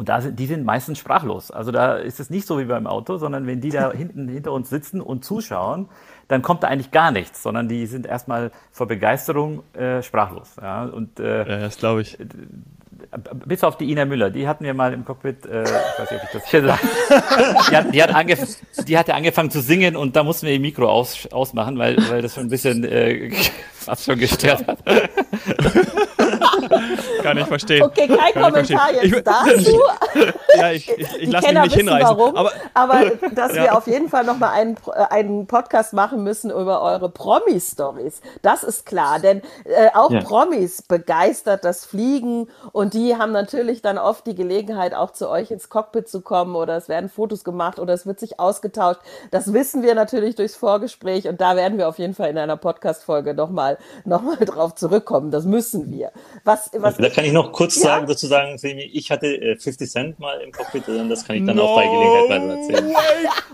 Und 0.00 0.08
da 0.08 0.22
sind, 0.22 0.38
die 0.38 0.46
sind 0.46 0.64
meistens 0.64 0.98
sprachlos. 0.98 1.50
Also 1.50 1.72
da 1.72 1.96
ist 1.96 2.20
es 2.20 2.30
nicht 2.30 2.46
so 2.46 2.58
wie 2.58 2.64
beim 2.64 2.86
Auto, 2.86 3.18
sondern 3.18 3.46
wenn 3.46 3.60
die 3.60 3.68
da 3.68 3.92
hinten 3.94 4.28
hinter 4.28 4.52
uns 4.52 4.70
sitzen 4.70 5.02
und 5.02 5.26
zuschauen, 5.26 5.90
dann 6.26 6.40
kommt 6.40 6.62
da 6.62 6.68
eigentlich 6.68 6.90
gar 6.90 7.10
nichts, 7.10 7.42
sondern 7.42 7.68
die 7.68 7.84
sind 7.84 8.06
erstmal 8.06 8.50
vor 8.72 8.88
Begeisterung 8.88 9.62
äh, 9.74 10.00
sprachlos. 10.02 10.56
Ja, 10.58 10.84
und, 10.84 11.20
äh, 11.20 11.46
ja 11.46 11.58
das 11.58 11.76
glaube 11.76 12.00
ich. 12.00 12.16
Bis 13.44 13.62
auf 13.62 13.76
die 13.76 13.90
Ina 13.90 14.06
Müller, 14.06 14.30
die 14.30 14.48
hatten 14.48 14.64
wir 14.64 14.72
mal 14.72 14.94
im 14.94 15.04
Cockpit, 15.04 15.44
äh, 15.44 15.64
ich 15.64 15.68
weiß 15.68 16.10
nicht, 16.12 16.22
ob 16.22 16.28
ich 16.28 16.32
das 16.32 16.50
hier 16.50 16.62
sage. 16.62 16.80
Die 17.70 17.76
hat, 17.76 17.94
die, 17.94 18.02
hat 18.02 18.88
die 18.88 18.98
hatte 18.98 19.14
angefangen 19.14 19.50
zu 19.50 19.60
singen 19.60 19.96
und 19.96 20.16
da 20.16 20.24
mussten 20.24 20.46
wir 20.46 20.54
ihr 20.54 20.60
Mikro 20.60 20.88
aus, 20.88 21.26
ausmachen, 21.30 21.76
weil, 21.76 21.98
weil 22.08 22.22
das 22.22 22.34
schon 22.34 22.44
ein 22.44 22.48
bisschen 22.48 22.84
äh, 22.84 23.30
fast 23.72 24.04
schon 24.04 24.18
gestört 24.18 24.66
hat. 24.66 24.78
Kann 27.22 27.38
ich 27.38 27.46
verstehen. 27.46 27.82
Okay, 27.82 28.08
kein 28.08 28.32
Kann 28.32 28.42
Kommentar 28.42 28.92
jetzt 28.92 29.04
ich, 29.04 29.24
dazu. 29.24 29.80
ja, 30.56 30.70
ich, 30.72 30.88
ich, 30.98 31.16
ich 31.22 31.30
lasse 31.30 31.52
mich 31.52 31.62
nicht 31.62 31.74
hinreißen. 31.74 32.16
Warum, 32.16 32.36
aber, 32.36 32.52
aber 32.74 33.10
dass 33.34 33.54
ja. 33.54 33.62
wir 33.62 33.76
auf 33.76 33.86
jeden 33.86 34.08
Fall 34.08 34.24
nochmal 34.24 34.50
einen, 34.50 34.76
äh, 34.94 35.04
einen 35.10 35.46
Podcast 35.46 35.92
machen 35.92 36.22
müssen 36.22 36.50
über 36.50 36.82
eure 36.82 37.10
Promi-Stories. 37.10 38.20
Das 38.42 38.62
ist 38.62 38.86
klar, 38.86 39.18
denn 39.20 39.42
äh, 39.64 39.88
auch 39.94 40.10
ja. 40.10 40.20
Promis 40.20 40.82
begeistert 40.82 41.64
das 41.64 41.84
Fliegen 41.84 42.48
und 42.72 42.94
die 42.94 43.16
haben 43.16 43.32
natürlich 43.32 43.82
dann 43.82 43.98
oft 43.98 44.26
die 44.26 44.34
Gelegenheit, 44.34 44.94
auch 44.94 45.12
zu 45.12 45.28
euch 45.28 45.50
ins 45.50 45.68
Cockpit 45.68 46.08
zu 46.08 46.20
kommen 46.20 46.56
oder 46.56 46.76
es 46.76 46.88
werden 46.88 47.08
Fotos 47.08 47.44
gemacht 47.44 47.78
oder 47.78 47.92
es 47.92 48.06
wird 48.06 48.20
sich 48.20 48.40
ausgetauscht. 48.40 49.00
Das 49.30 49.52
wissen 49.52 49.82
wir 49.82 49.94
natürlich 49.94 50.36
durchs 50.36 50.56
Vorgespräch 50.56 51.28
und 51.28 51.40
da 51.40 51.56
werden 51.56 51.78
wir 51.78 51.88
auf 51.88 51.98
jeden 51.98 52.14
Fall 52.14 52.30
in 52.30 52.38
einer 52.38 52.56
Podcast-Folge 52.56 53.34
nochmal 53.34 53.78
noch 54.04 54.22
mal 54.22 54.36
drauf 54.36 54.74
zurückkommen. 54.74 55.30
Das 55.30 55.44
müssen 55.44 55.90
wir. 55.90 56.12
Was, 56.44 56.70
was 56.74 56.96
da 56.96 57.09
kann 57.10 57.24
ich 57.24 57.32
noch 57.32 57.52
kurz 57.52 57.76
ja? 57.76 57.82
sagen, 57.82 58.06
sozusagen, 58.06 58.56
ich 58.62 59.10
hatte 59.10 59.56
50 59.58 59.80
äh, 59.80 59.86
Cent 59.86 60.18
mal 60.18 60.40
im 60.40 60.52
Cockpit, 60.52 60.84
das 61.08 61.24
kann 61.24 61.36
ich 61.36 61.44
dann 61.44 61.56
no 61.56 61.64
auch 61.64 61.76
bei 61.76 61.86
Gelegenheit 61.86 62.30
weiter 62.30 62.60
erzählen. 62.60 62.96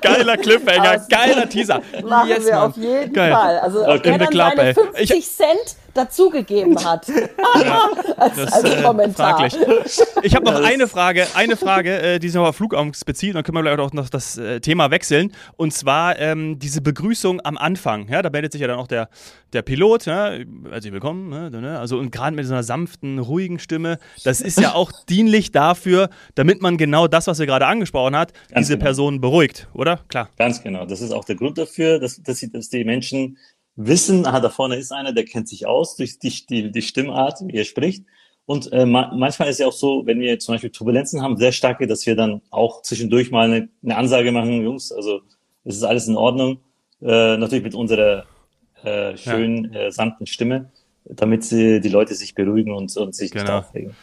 Geiler 0.01 0.37
Cliffhanger, 0.37 1.07
geiler 1.09 1.49
Teaser. 1.49 1.83
Machen 2.05 2.29
yes, 2.29 2.47
wir 2.47 2.55
Mann. 2.55 2.71
auf 2.71 2.77
jeden 2.77 3.13
Geil. 3.13 3.33
Fall. 3.33 3.59
Also, 3.59 3.87
okay. 3.87 4.01
wenn 4.05 4.19
dann 4.19 4.29
Club, 4.31 4.53
seine 4.57 4.75
50 4.75 5.11
ich, 5.11 5.31
Cent 5.31 5.77
dazugegeben 5.97 6.83
hat. 6.85 7.09
ja, 7.65 7.89
als, 8.17 8.37
das, 8.37 8.53
als 8.53 8.65
äh, 8.65 8.83
Kommentar. 8.83 9.39
Fraglich. 9.39 9.99
Ich 10.23 10.35
habe 10.35 10.45
noch 10.51 10.63
eine 10.63 10.87
Frage, 10.89 11.27
eine 11.35 11.57
Frage, 11.57 12.01
äh, 12.01 12.19
die 12.19 12.29
sich 12.29 12.39
auf 12.39 12.57
Flugangst 12.57 13.05
bezieht, 13.07 13.35
dann 13.35 13.43
können 13.43 13.57
wir 13.57 13.63
vielleicht 13.63 13.81
auch 13.81 13.93
noch 13.93 14.09
das 14.09 14.39
äh, 14.39 14.61
Thema 14.61 14.91
wechseln. 14.91 15.33
Und 15.57 15.73
zwar 15.73 16.19
ähm, 16.19 16.59
diese 16.59 16.81
Begrüßung 16.81 17.41
am 17.45 17.57
Anfang. 17.57 18.09
Ja, 18.09 18.23
da 18.23 18.31
meldet 18.31 18.53
sich 18.53 18.61
ja 18.61 18.69
dann 18.69 18.79
auch 18.79 18.87
der, 18.87 19.09
der 19.53 19.63
Pilot, 19.63 20.07
ja, 20.07 20.33
herzlich 20.71 20.93
willkommen. 20.93 21.29
Ne, 21.29 21.51
ne, 21.51 21.79
also 21.79 21.99
und 21.99 22.11
gerade 22.11 22.37
mit 22.37 22.47
so 22.47 22.53
einer 22.53 22.63
sanften, 22.63 23.19
ruhigen 23.19 23.59
Stimme, 23.59 23.99
das 24.25 24.41
ist 24.41 24.61
ja 24.61 24.75
auch 24.75 24.93
dienlich 25.09 25.53
dafür, 25.53 26.11
damit 26.35 26.63
man 26.63 26.77
genau 26.77 27.09
das, 27.09 27.27
was 27.27 27.39
wir 27.39 27.47
gerade 27.47 27.67
angesprochen 27.67 28.17
hat, 28.17 28.33
Ganz 28.49 28.67
diese 28.67 28.75
genau. 28.75 28.85
Person 28.85 29.21
beruhigt, 29.21 29.69
oder? 29.73 30.01
Klar. 30.09 30.29
Ganz 30.37 30.63
genau. 30.63 30.87
Das 30.87 31.01
ist 31.01 31.13
auch 31.13 31.25
der 31.25 31.37
Grund 31.37 31.59
dafür, 31.59 31.99
dass, 31.99 32.23
dass, 32.23 32.41
dass 32.41 32.69
die 32.69 32.85
Menschen 32.85 33.39
wissen, 33.77 34.27
aha, 34.27 34.41
da 34.41 34.49
vorne 34.49 34.77
ist 34.77 34.93
einer, 34.93 35.13
der 35.13 35.25
kennt 35.25 35.49
sich 35.49 35.67
aus 35.67 35.97
durch 35.97 36.19
die, 36.19 36.33
die, 36.49 36.71
die 36.71 36.83
Stimmart, 36.83 37.41
wie 37.47 37.57
er 37.57 37.65
spricht. 37.65 38.05
Und 38.47 38.73
äh, 38.73 38.87
ma 38.87 39.13
manchmal 39.15 39.49
ist 39.49 39.59
ja 39.59 39.67
auch 39.67 39.73
so, 39.73 40.07
wenn 40.07 40.21
wir 40.21 40.39
zum 40.39 40.55
Beispiel 40.55 40.71
Turbulenzen 40.71 41.21
haben, 41.21 41.37
sehr 41.37 41.53
starke, 41.53 41.87
dass 41.87 42.07
wir 42.07 42.15
dann 42.15 42.43
auch 42.51 42.83
zwischendurch 42.83 43.31
mal 43.31 43.51
eine, 43.51 43.69
eine 43.83 43.97
Ansage 43.97 44.33
machen, 44.33 44.63
Jungs, 44.63 44.93
also 44.93 45.21
es 45.65 45.77
ist 45.77 45.83
alles 45.83 46.07
in 46.07 46.17
Ordnung. 46.17 46.61
Äh, 47.03 47.37
natürlich 47.37 47.65
mit 47.65 47.75
unserer 47.75 48.25
äh, 48.83 49.17
schönen, 49.17 49.73
ja. 49.73 49.81
äh, 49.81 49.93
sanften 49.93 50.27
Stimme, 50.27 50.71
damit 51.05 51.45
sie, 51.45 51.81
die 51.81 51.89
Leute 51.89 52.15
sich 52.15 52.35
beruhigen 52.35 52.73
und, 52.73 52.97
und 52.97 53.15
sich 53.15 53.33
genau. 53.33 53.45
nicht 53.45 53.53
aufregen. 53.53 53.97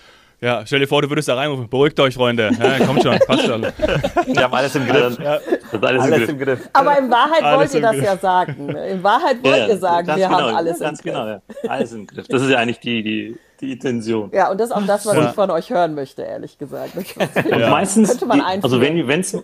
Ja, 0.44 0.66
stell 0.66 0.80
dir 0.80 0.88
vor, 0.88 1.02
du 1.02 1.10
würdest 1.10 1.30
da 1.30 1.36
reinrufen, 1.36 1.70
beruhigt 1.70 1.98
euch, 2.02 2.16
Freunde. 2.16 2.52
Ja, 2.60 2.86
kommt 2.86 3.02
schon, 3.02 3.18
passt 3.20 3.46
schon. 3.46 3.62
Wir 4.26 4.44
haben 4.44 4.54
alles 4.54 4.76
im 4.76 4.86
Griff. 4.86 5.18
Ja. 5.18 5.40
alles, 5.82 6.02
alles 6.02 6.30
im, 6.30 6.38
Griff. 6.38 6.70
Aber 6.74 7.00
in 7.00 7.10
Wahrheit 7.10 7.44
alles 7.44 7.60
wollt 7.60 7.74
ihr 7.76 7.82
das 7.82 7.92
Griff. 7.94 8.04
ja 8.04 8.18
sagen. 8.18 8.70
In 8.70 9.02
Wahrheit 9.04 9.42
wollt 9.42 9.56
ja, 9.56 9.68
ihr 9.70 9.78
sagen, 9.78 10.08
wir 10.08 10.16
genau, 10.16 10.32
haben 10.32 10.56
alles 10.56 10.80
ganz 10.80 11.00
im 11.00 11.04
Griff. 11.06 11.14
Genau, 11.14 11.28
ja. 11.28 11.70
Alles 11.70 11.94
im 11.94 12.08
Griff. 12.08 12.28
Das 12.28 12.42
ist 12.42 12.50
ja 12.50 12.58
eigentlich 12.58 12.82
die, 12.82 13.04
die, 13.04 13.38
die 13.62 13.72
Intention. 13.72 14.32
Ja, 14.34 14.52
und 14.52 14.60
das 14.60 14.72
ist 14.72 14.76
auch 14.76 14.86
das, 14.86 15.06
was 15.06 15.18
ich 15.18 15.34
von 15.34 15.50
euch 15.50 15.70
hören 15.70 15.96
möchte, 15.96 16.24
ehrlich 16.24 16.58
gesagt. 16.58 16.98
Und 16.98 17.70
meistens, 17.70 18.10
könnte 18.10 18.26
man 18.26 18.40
die, 18.40 18.64
also 18.64 18.82
wenn 18.82 19.20
es 19.22 19.42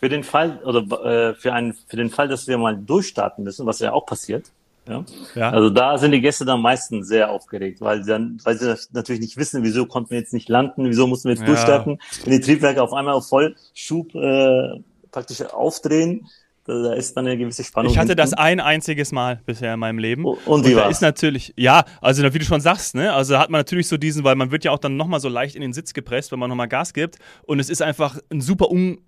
für 0.00 0.08
den 0.08 0.24
Fall, 0.24 0.58
oder 0.64 0.80
äh, 1.04 1.34
für, 1.34 1.52
einen, 1.52 1.74
für 1.74 1.96
den 1.96 2.08
Fall, 2.08 2.28
dass 2.28 2.48
wir 2.48 2.56
mal 2.56 2.78
durchstarten 2.78 3.44
müssen, 3.44 3.66
was 3.66 3.78
ja 3.80 3.92
auch 3.92 4.06
passiert, 4.06 4.46
ja? 4.88 5.04
ja? 5.34 5.50
Also 5.50 5.70
da 5.70 5.98
sind 5.98 6.12
die 6.12 6.20
Gäste 6.20 6.44
dann 6.44 6.60
meistens 6.60 7.08
sehr 7.08 7.30
aufgeregt, 7.30 7.80
weil 7.80 8.02
sie 8.02 8.10
dann, 8.10 8.38
weil 8.44 8.58
sie 8.58 8.74
natürlich 8.92 9.20
nicht 9.20 9.36
wissen, 9.36 9.62
wieso 9.62 9.86
konnten 9.86 10.10
wir 10.10 10.18
jetzt 10.18 10.32
nicht 10.32 10.48
landen, 10.48 10.84
wieso 10.86 11.06
mussten 11.06 11.28
wir 11.28 11.34
jetzt 11.34 11.42
ja. 11.42 11.46
durchstarten, 11.46 11.98
wenn 12.24 12.32
die 12.32 12.40
Triebwerke 12.40 12.82
auf 12.82 12.92
einmal 12.92 13.14
auf 13.14 13.28
Vollschub 13.28 14.14
äh, 14.14 14.80
praktisch 15.10 15.42
aufdrehen. 15.42 16.26
Da 16.66 16.92
ist 16.92 17.16
dann 17.16 17.26
eine 17.26 17.36
gewisse 17.36 17.64
Spannung. 17.64 17.90
Ich 17.90 17.98
hatte 17.98 18.08
hinten. 18.08 18.18
das 18.18 18.34
ein 18.34 18.60
einziges 18.60 19.12
Mal 19.12 19.40
bisher 19.44 19.74
in 19.74 19.80
meinem 19.80 19.98
Leben. 19.98 20.24
Und 20.24 20.66
wie 20.66 20.76
war 20.76 20.90
ist 20.90 21.00
natürlich, 21.00 21.52
ja, 21.56 21.84
also 22.00 22.22
wie 22.22 22.38
du 22.38 22.44
schon 22.44 22.60
sagst, 22.60 22.94
ne, 22.94 23.12
also 23.12 23.38
hat 23.38 23.50
man 23.50 23.60
natürlich 23.60 23.88
so 23.88 23.96
diesen, 23.96 24.24
weil 24.24 24.36
man 24.36 24.50
wird 24.52 24.64
ja 24.64 24.70
auch 24.70 24.78
dann 24.78 24.96
nochmal 24.96 25.20
so 25.20 25.28
leicht 25.28 25.56
in 25.56 25.62
den 25.62 25.72
Sitz 25.72 25.94
gepresst, 25.94 26.30
wenn 26.30 26.38
man 26.38 26.48
nochmal 26.48 26.68
Gas 26.68 26.92
gibt. 26.92 27.16
Und 27.42 27.60
es 27.60 27.70
ist 27.70 27.82
einfach 27.82 28.18
ein 28.30 28.40
super 28.40 28.70
un 28.70 28.98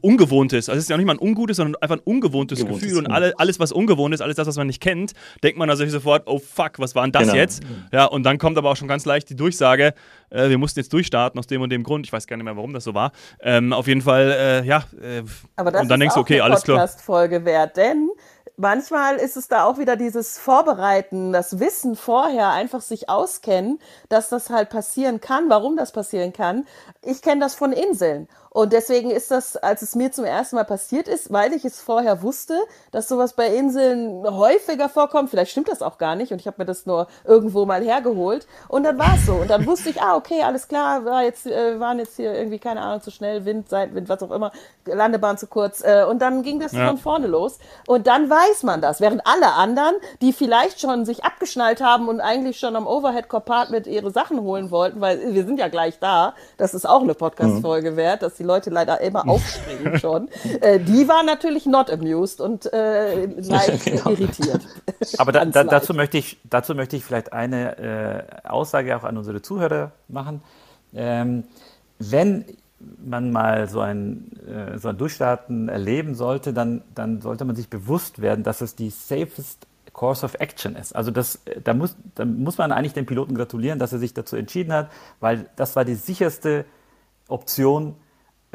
Ungewohntes. 0.00 0.68
Also 0.68 0.78
es 0.78 0.84
ist 0.84 0.90
ja 0.90 0.96
nicht 0.96 1.06
mal 1.06 1.14
ein 1.14 1.18
ungutes, 1.18 1.58
sondern 1.58 1.80
einfach 1.82 1.96
ein 1.96 2.02
ungewohntes 2.04 2.60
Gewohntes, 2.60 2.82
Gefühl. 2.82 2.98
Und 2.98 3.06
alle, 3.08 3.38
alles, 3.38 3.60
was 3.60 3.72
ungewohnt 3.72 4.14
ist, 4.14 4.22
alles 4.22 4.36
das, 4.36 4.48
was 4.48 4.56
man 4.56 4.66
nicht 4.66 4.80
kennt, 4.80 5.12
denkt 5.42 5.58
man 5.58 5.68
also 5.68 5.86
sofort, 5.86 6.22
oh 6.26 6.38
fuck, 6.38 6.78
was 6.78 6.94
war 6.94 7.02
denn 7.02 7.12
das 7.12 7.24
genau. 7.24 7.34
jetzt? 7.34 7.62
Ja, 7.92 8.06
und 8.06 8.22
dann 8.22 8.38
kommt 8.38 8.56
aber 8.56 8.70
auch 8.70 8.76
schon 8.76 8.88
ganz 8.88 9.04
leicht 9.04 9.28
die 9.28 9.36
Durchsage, 9.36 9.92
äh, 10.30 10.48
wir 10.48 10.58
mussten 10.58 10.80
jetzt 10.80 10.92
durchstarten 10.92 11.38
aus 11.38 11.46
dem 11.46 11.60
und 11.60 11.70
dem 11.70 11.82
Grund. 11.82 12.06
Ich 12.06 12.12
weiß 12.12 12.26
gar 12.26 12.36
nicht 12.36 12.44
mehr, 12.44 12.56
warum 12.56 12.72
das 12.72 12.84
so 12.84 12.94
war. 12.94 13.12
Ähm, 13.40 13.72
auf 13.72 13.86
jeden 13.86 14.02
Fall, 14.02 14.30
äh, 14.30 14.66
ja. 14.66 14.84
Äh, 15.00 15.22
aber 15.56 15.70
das 15.70 15.82
und 15.82 15.88
dann 15.88 16.00
ist 16.00 16.04
denkst 16.04 16.14
du, 16.14 16.20
okay, 16.20 16.40
alles 16.40 16.62
klar. 16.62 16.78
Podcast-Folge 16.78 17.44
wert, 17.44 17.76
denn 17.76 18.10
manchmal 18.56 19.16
ist 19.16 19.36
es 19.36 19.48
da 19.48 19.64
auch 19.64 19.78
wieder 19.78 19.96
dieses 19.96 20.38
Vorbereiten, 20.38 21.32
das 21.32 21.60
Wissen 21.60 21.96
vorher, 21.96 22.50
einfach 22.50 22.80
sich 22.80 23.08
auskennen, 23.08 23.78
dass 24.08 24.28
das 24.28 24.50
halt 24.50 24.70
passieren 24.70 25.20
kann, 25.20 25.48
warum 25.48 25.76
das 25.76 25.92
passieren 25.92 26.32
kann. 26.32 26.66
Ich 27.02 27.22
kenne 27.22 27.40
das 27.40 27.54
von 27.54 27.72
Inseln. 27.72 28.28
Und 28.56 28.72
deswegen 28.72 29.10
ist 29.10 29.30
das, 29.30 29.58
als 29.58 29.82
es 29.82 29.94
mir 29.94 30.12
zum 30.12 30.24
ersten 30.24 30.56
Mal 30.56 30.64
passiert 30.64 31.08
ist, 31.08 31.30
weil 31.30 31.52
ich 31.52 31.66
es 31.66 31.82
vorher 31.82 32.22
wusste, 32.22 32.58
dass 32.90 33.06
sowas 33.06 33.34
bei 33.34 33.48
Inseln 33.48 34.24
häufiger 34.24 34.88
vorkommt. 34.88 35.28
Vielleicht 35.28 35.50
stimmt 35.50 35.68
das 35.68 35.82
auch 35.82 35.98
gar 35.98 36.16
nicht 36.16 36.32
und 36.32 36.40
ich 36.40 36.46
habe 36.46 36.56
mir 36.56 36.64
das 36.64 36.86
nur 36.86 37.06
irgendwo 37.26 37.66
mal 37.66 37.82
hergeholt. 37.82 38.46
Und 38.68 38.84
dann 38.84 38.98
war 38.98 39.14
es 39.14 39.26
so. 39.26 39.34
Und 39.34 39.50
dann 39.50 39.66
wusste 39.66 39.90
ich, 39.90 40.00
ah, 40.00 40.16
okay, 40.16 40.42
alles 40.42 40.68
klar, 40.68 41.04
war 41.04 41.22
jetzt, 41.22 41.46
äh, 41.46 41.78
waren 41.78 41.98
jetzt 41.98 42.16
hier 42.16 42.32
irgendwie, 42.32 42.58
keine 42.58 42.80
Ahnung, 42.80 43.02
zu 43.02 43.10
schnell, 43.10 43.44
Wind, 43.44 43.68
Seitenwind, 43.68 44.08
was 44.08 44.22
auch 44.22 44.30
immer, 44.30 44.52
Landebahn 44.86 45.36
zu 45.36 45.48
kurz. 45.48 45.82
Äh, 45.84 46.06
und 46.08 46.22
dann 46.22 46.42
ging 46.42 46.58
das 46.58 46.72
ja. 46.72 46.86
von 46.86 46.96
vorne 46.96 47.26
los. 47.26 47.58
Und 47.86 48.06
dann 48.06 48.30
weiß 48.30 48.62
man 48.62 48.80
das. 48.80 49.02
Während 49.02 49.20
alle 49.26 49.52
anderen, 49.52 49.96
die 50.22 50.32
vielleicht 50.32 50.80
schon 50.80 51.04
sich 51.04 51.26
abgeschnallt 51.26 51.82
haben 51.82 52.08
und 52.08 52.22
eigentlich 52.22 52.58
schon 52.58 52.74
am 52.74 52.86
Overhead-Compartment 52.86 53.86
ihre 53.86 54.10
Sachen 54.12 54.40
holen 54.40 54.70
wollten, 54.70 55.02
weil 55.02 55.34
wir 55.34 55.44
sind 55.44 55.58
ja 55.58 55.68
gleich 55.68 55.98
da, 55.98 56.32
das 56.56 56.72
ist 56.72 56.88
auch 56.88 57.02
eine 57.02 57.12
Podcast-Folge 57.12 57.90
mhm. 57.90 57.96
wert, 57.96 58.22
dass 58.22 58.32
die 58.32 58.45
Leute 58.46 58.70
leider 58.70 59.00
immer 59.00 59.28
aufspringen 59.28 59.98
schon. 59.98 60.28
Äh, 60.60 60.80
die 60.80 61.08
waren 61.08 61.26
natürlich 61.26 61.66
not 61.66 61.90
amused 61.90 62.40
und 62.40 62.72
äh, 62.72 63.26
leicht 63.26 63.84
genau. 63.84 64.10
irritiert. 64.10 64.62
Aber 65.18 65.32
da, 65.32 65.44
da, 65.44 65.64
dazu, 65.64 65.94
möchte 65.94 66.18
ich, 66.18 66.38
dazu 66.44 66.74
möchte 66.74 66.96
ich 66.96 67.04
vielleicht 67.04 67.32
eine 67.32 67.78
äh, 68.44 68.48
Aussage 68.48 68.96
auch 68.96 69.04
an 69.04 69.16
unsere 69.16 69.42
Zuhörer 69.42 69.92
machen. 70.08 70.42
Ähm, 70.94 71.44
wenn 71.98 72.44
man 73.04 73.30
mal 73.30 73.68
so 73.68 73.80
ein, 73.80 74.30
äh, 74.46 74.78
so 74.78 74.88
ein 74.88 74.98
Durchstarten 74.98 75.68
erleben 75.68 76.14
sollte, 76.14 76.52
dann, 76.52 76.82
dann 76.94 77.20
sollte 77.20 77.44
man 77.44 77.56
sich 77.56 77.68
bewusst 77.68 78.20
werden, 78.20 78.44
dass 78.44 78.60
es 78.60 78.74
die 78.74 78.90
safest 78.90 79.66
Course 79.96 80.26
of 80.26 80.34
Action 80.34 80.76
ist. 80.76 80.94
Also 80.94 81.10
das, 81.10 81.40
da, 81.64 81.72
muss, 81.72 81.96
da 82.14 82.26
muss 82.26 82.58
man 82.58 82.70
eigentlich 82.70 82.92
dem 82.92 83.06
Piloten 83.06 83.34
gratulieren, 83.34 83.78
dass 83.78 83.94
er 83.94 83.98
sich 83.98 84.12
dazu 84.12 84.36
entschieden 84.36 84.72
hat, 84.74 84.90
weil 85.20 85.48
das 85.56 85.74
war 85.74 85.86
die 85.86 85.94
sicherste 85.94 86.66
Option, 87.28 87.94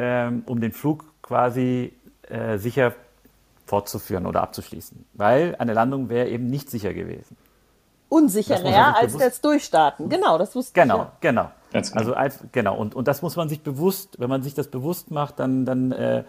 ähm, 0.02 0.44
um 0.48 0.60
den 0.60 0.72
Flug 0.72 1.06
quasi 1.22 1.94
äh, 2.28 2.58
sicher 2.58 2.94
fortzuführen 3.68 4.26
oder 4.26 4.42
abzuschließen. 4.42 5.06
Weil 5.14 5.56
eine 5.60 5.74
Landung 5.74 6.10
wäre 6.10 6.28
eben 6.28 6.48
nicht 6.48 6.72
sicher 6.72 6.94
gewesen. 6.94 7.38
Unsicherer 8.10 8.98
als 8.98 9.16
das 9.16 9.40
Durchstarten. 9.40 10.10
Genau, 10.10 10.38
das 10.40 10.56
wusste 10.56 10.74
genau, 10.74 10.96
ich. 10.96 11.02
Ja. 11.02 11.12
Genau, 11.22 11.52
genau. 11.72 11.88
Also 11.94 12.14
als, 12.16 12.40
genau. 12.52 12.76
Und, 12.76 12.96
und 12.96 13.08
das 13.08 13.22
muss 13.22 13.36
man 13.36 13.48
sich 13.48 13.62
bewusst, 13.62 14.20
wenn 14.20 14.30
man 14.30 14.42
sich 14.42 14.56
das 14.56 14.68
bewusst 14.68 15.12
macht, 15.12 15.40
dann, 15.40 15.66
dann 15.66 15.92
äh, 15.92 16.24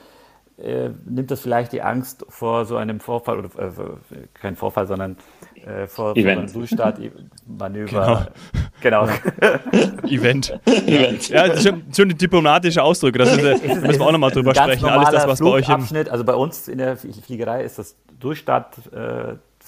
äh, 0.62 0.90
nimmt 1.04 1.30
das 1.30 1.40
vielleicht 1.40 1.72
die 1.72 1.82
Angst 1.82 2.24
vor 2.28 2.64
so 2.64 2.76
einem 2.76 3.00
Vorfall, 3.00 3.38
oder 3.38 3.48
äh, 3.58 3.70
kein 4.34 4.56
Vorfall, 4.56 4.86
sondern 4.86 5.16
äh, 5.64 5.86
vor, 5.86 6.14
vor 6.14 6.24
einem 6.24 6.52
Durchstartmanöver. 6.52 8.28
Genau. 8.80 9.06
genau. 9.06 9.12
Event. 10.08 10.58
Event. 10.66 11.28
Ja, 11.28 11.48
das 11.48 11.58
ist 11.58 11.68
schon, 11.68 11.82
schon 11.94 12.10
ein 12.10 12.16
diplomatischer 12.16 12.84
Ausdruck. 12.84 13.14
Das 13.14 13.36
ist, 13.36 13.42
da 13.44 13.74
müssen 13.74 14.00
wir 14.00 14.06
auch 14.06 14.12
nochmal 14.12 14.30
drüber 14.30 14.54
sprechen. 14.54 14.86
Alles 14.86 15.10
das, 15.10 15.26
was 15.26 15.40
bei 15.40 15.46
euch 15.46 15.68
im 15.68 15.86
Also 16.10 16.24
bei 16.24 16.34
uns 16.34 16.68
in 16.68 16.78
der 16.78 16.96
Fliegerei 16.96 17.64
ist 17.64 17.78
das 17.78 17.96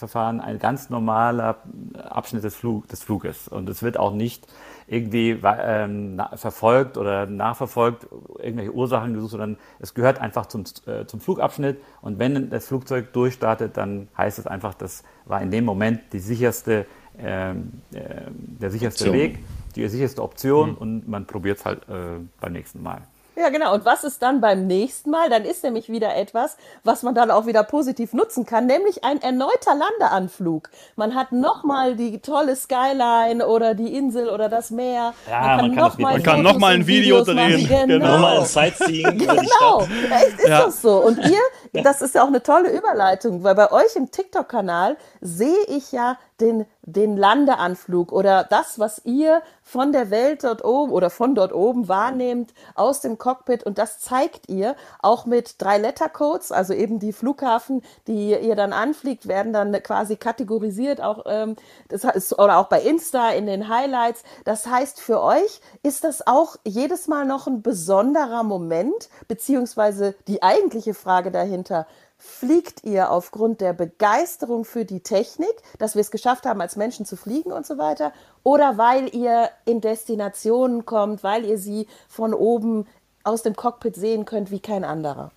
Durchstartverfahren 0.05 0.41
ein 0.41 0.59
ganz 0.59 0.91
normaler 0.91 1.57
Abschnitt 1.95 2.45
des, 2.45 2.55
Flug, 2.55 2.89
des 2.89 3.03
Fluges. 3.03 3.49
Und 3.49 3.69
es 3.69 3.83
wird 3.83 3.99
auch 3.99 4.13
nicht 4.13 4.47
irgendwie 4.87 5.39
ähm, 5.43 6.21
verfolgt 6.35 6.99
oder 6.99 7.27
nachverfolgt, 7.27 8.07
irgendwelche 8.39 8.73
Ursachen 8.73 9.15
gesucht, 9.15 9.33
sondern 9.33 9.57
es 9.81 9.95
gehört 9.95 10.21
einfach 10.21 10.47
zum, 10.47 10.65
äh, 10.87 11.07
zum 11.07 11.21
Flugabschnitt. 11.21 11.79
Und 12.03 12.19
wenn 12.19 12.51
das 12.51 12.67
Flugzeug 12.67 13.13
durchstartet, 13.13 13.77
dann 13.77 14.09
heißt 14.17 14.39
es 14.39 14.47
einfach, 14.47 14.75
das 14.75 15.03
war 15.25 15.41
in 15.41 15.51
dem 15.51 15.65
Moment 15.65 16.01
die 16.13 16.19
sicherste, 16.19 16.87
ähm, 17.19 17.81
äh, 17.93 18.31
der 18.31 18.71
sicherste 18.71 19.05
Option. 19.05 19.15
Weg, 19.15 19.39
die 19.75 19.89
sicherste 19.89 20.23
Option 20.23 20.71
mhm. 20.71 20.77
und 20.77 21.09
man 21.09 21.27
probiert 21.27 21.59
es 21.59 21.65
halt 21.65 21.89
äh, 21.89 22.21
beim 22.41 22.53
nächsten 22.53 22.83
Mal. 22.83 23.03
Ja, 23.37 23.49
genau. 23.49 23.75
Und 23.75 23.85
was 23.85 24.05
ist 24.05 24.23
dann 24.23 24.41
beim 24.41 24.67
nächsten 24.67 25.11
Mal? 25.11 25.29
Dann 25.29 25.45
ist 25.45 25.65
nämlich 25.65 25.89
wieder 25.89 26.15
etwas, 26.15 26.57
was 26.85 27.03
man 27.03 27.15
dann 27.15 27.31
auch 27.31 27.47
wieder 27.47 27.65
positiv 27.65 28.13
nutzen 28.13 28.47
kann, 28.47 28.67
nämlich 28.67 29.05
ein 29.05 29.21
erneuter 29.21 29.75
Landeanflug. 29.75 30.71
Man 30.97 31.15
hat 31.15 31.33
nochmal 31.33 31.97
die 31.97 32.21
tolle 32.21 32.55
Skyline 32.55 33.47
oder 33.47 33.75
die 33.75 33.97
Insel 33.97 34.29
oder 34.29 34.49
das 34.49 34.71
Meer. 34.71 35.15
Ja, 35.29 35.57
man 35.57 35.75
kann 35.75 35.85
nochmal 35.85 36.19
noch, 36.19 36.37
noch 36.53 36.59
mal 36.59 36.75
ein 36.75 36.87
Video 36.87 37.25
drehen. 37.25 37.67
Genau. 37.89 38.13
Nochmal 38.13 38.39
ein 38.39 38.45
Sightseeing. 38.45 39.19
genau. 39.19 39.81
Echt 39.81 40.39
ist 40.39 40.49
ja. 40.49 40.65
das 40.67 40.81
so. 40.81 40.99
Und 40.99 41.19
ihr, 41.19 41.83
das 41.83 42.03
ist 42.03 42.15
ja 42.15 42.23
auch 42.23 42.29
eine 42.29 42.43
tolle 42.43 42.71
Überleitung, 42.71 43.43
weil 43.43 43.55
bei 43.55 43.71
euch 43.73 43.97
im 43.97 44.11
TikTok-Kanal 44.11 44.97
sehe 45.21 45.65
ich 45.69 45.93
ja 45.93 46.19
den, 46.41 46.67
den 46.83 47.17
Landeanflug 47.17 48.13
oder 48.13 48.45
das, 48.45 48.79
was 48.79 49.01
ihr 49.05 49.43
von 49.63 49.93
der 49.93 50.11
Welt 50.11 50.45
dort 50.45 50.65
oben 50.65 50.93
oder 50.93 51.11
von 51.11 51.35
dort 51.35 51.53
oben 51.53 51.89
wahrnehmt 51.89 52.53
aus 52.75 53.01
dem 53.01 53.19
Cockpit 53.19 53.63
und 53.63 53.79
das 53.79 54.01
zeigt 54.01 54.49
ihr 54.49 54.75
auch 55.01 55.27
mit 55.27 55.63
drei 55.63 55.79
Lettercodes, 55.79 56.51
also 56.51 56.75
eben 56.75 56.99
die 56.99 57.13
Flughafen, 57.13 57.83
die 58.07 58.31
ihr 58.31 58.57
dann 58.57 58.73
anfliegt, 58.73 59.29
werden 59.29 59.53
dann 59.53 59.73
quasi 59.83 60.17
kategorisiert, 60.17 61.01
auch 61.01 61.25
ähm, 61.27 61.57
das 61.89 62.05
heißt, 62.05 62.39
oder 62.39 62.59
auch 62.59 62.69
bei 62.69 62.81
Insta 62.81 63.31
in 63.31 63.47
den 63.47 63.69
Highlights. 63.69 64.23
Das 64.45 64.67
heißt, 64.67 65.01
für 65.01 65.23
euch 65.23 65.61
ist 65.83 66.05
das 66.05 66.27
auch 66.27 66.57
jedes 66.65 67.09
Mal 67.09 67.25
noch 67.25 67.47
ein 67.47 67.63
besonderer 67.63 68.43
Moment, 68.43 69.09
beziehungsweise 69.29 70.15
die 70.27 70.43
eigentliche 70.43 70.95
Frage 70.95 71.31
dahinter, 71.31 71.87
fliegt 72.27 72.85
ihr 72.85 73.11
aufgrund 73.11 73.61
der 73.61 73.75
Begeisterung 73.75 74.65
für 74.65 74.87
die 74.87 75.01
Technik, 75.01 75.55
dass 75.79 75.95
wir 75.95 76.01
es 76.01 76.11
geschafft 76.11 76.47
haben, 76.47 76.61
als 76.63 76.75
Menschen 76.75 77.05
zu 77.05 77.17
fliegen 77.17 77.53
und 77.53 77.67
so 77.67 77.77
weiter, 77.77 78.13
oder 78.43 78.79
weil 78.79 79.15
ihr 79.15 79.51
in 79.67 79.83
Destinationen 79.83 80.87
kommt, 80.87 81.23
weil 81.23 81.45
ihr 81.45 81.59
sie 81.59 81.87
von 82.09 82.33
oben 82.33 82.87
aus 83.25 83.43
dem 83.43 83.55
Cockpit 83.55 83.95
sehen 83.95 84.25
könnt 84.25 84.51
wie 84.51 84.61
kein 84.61 84.85
anderer? 84.85 85.33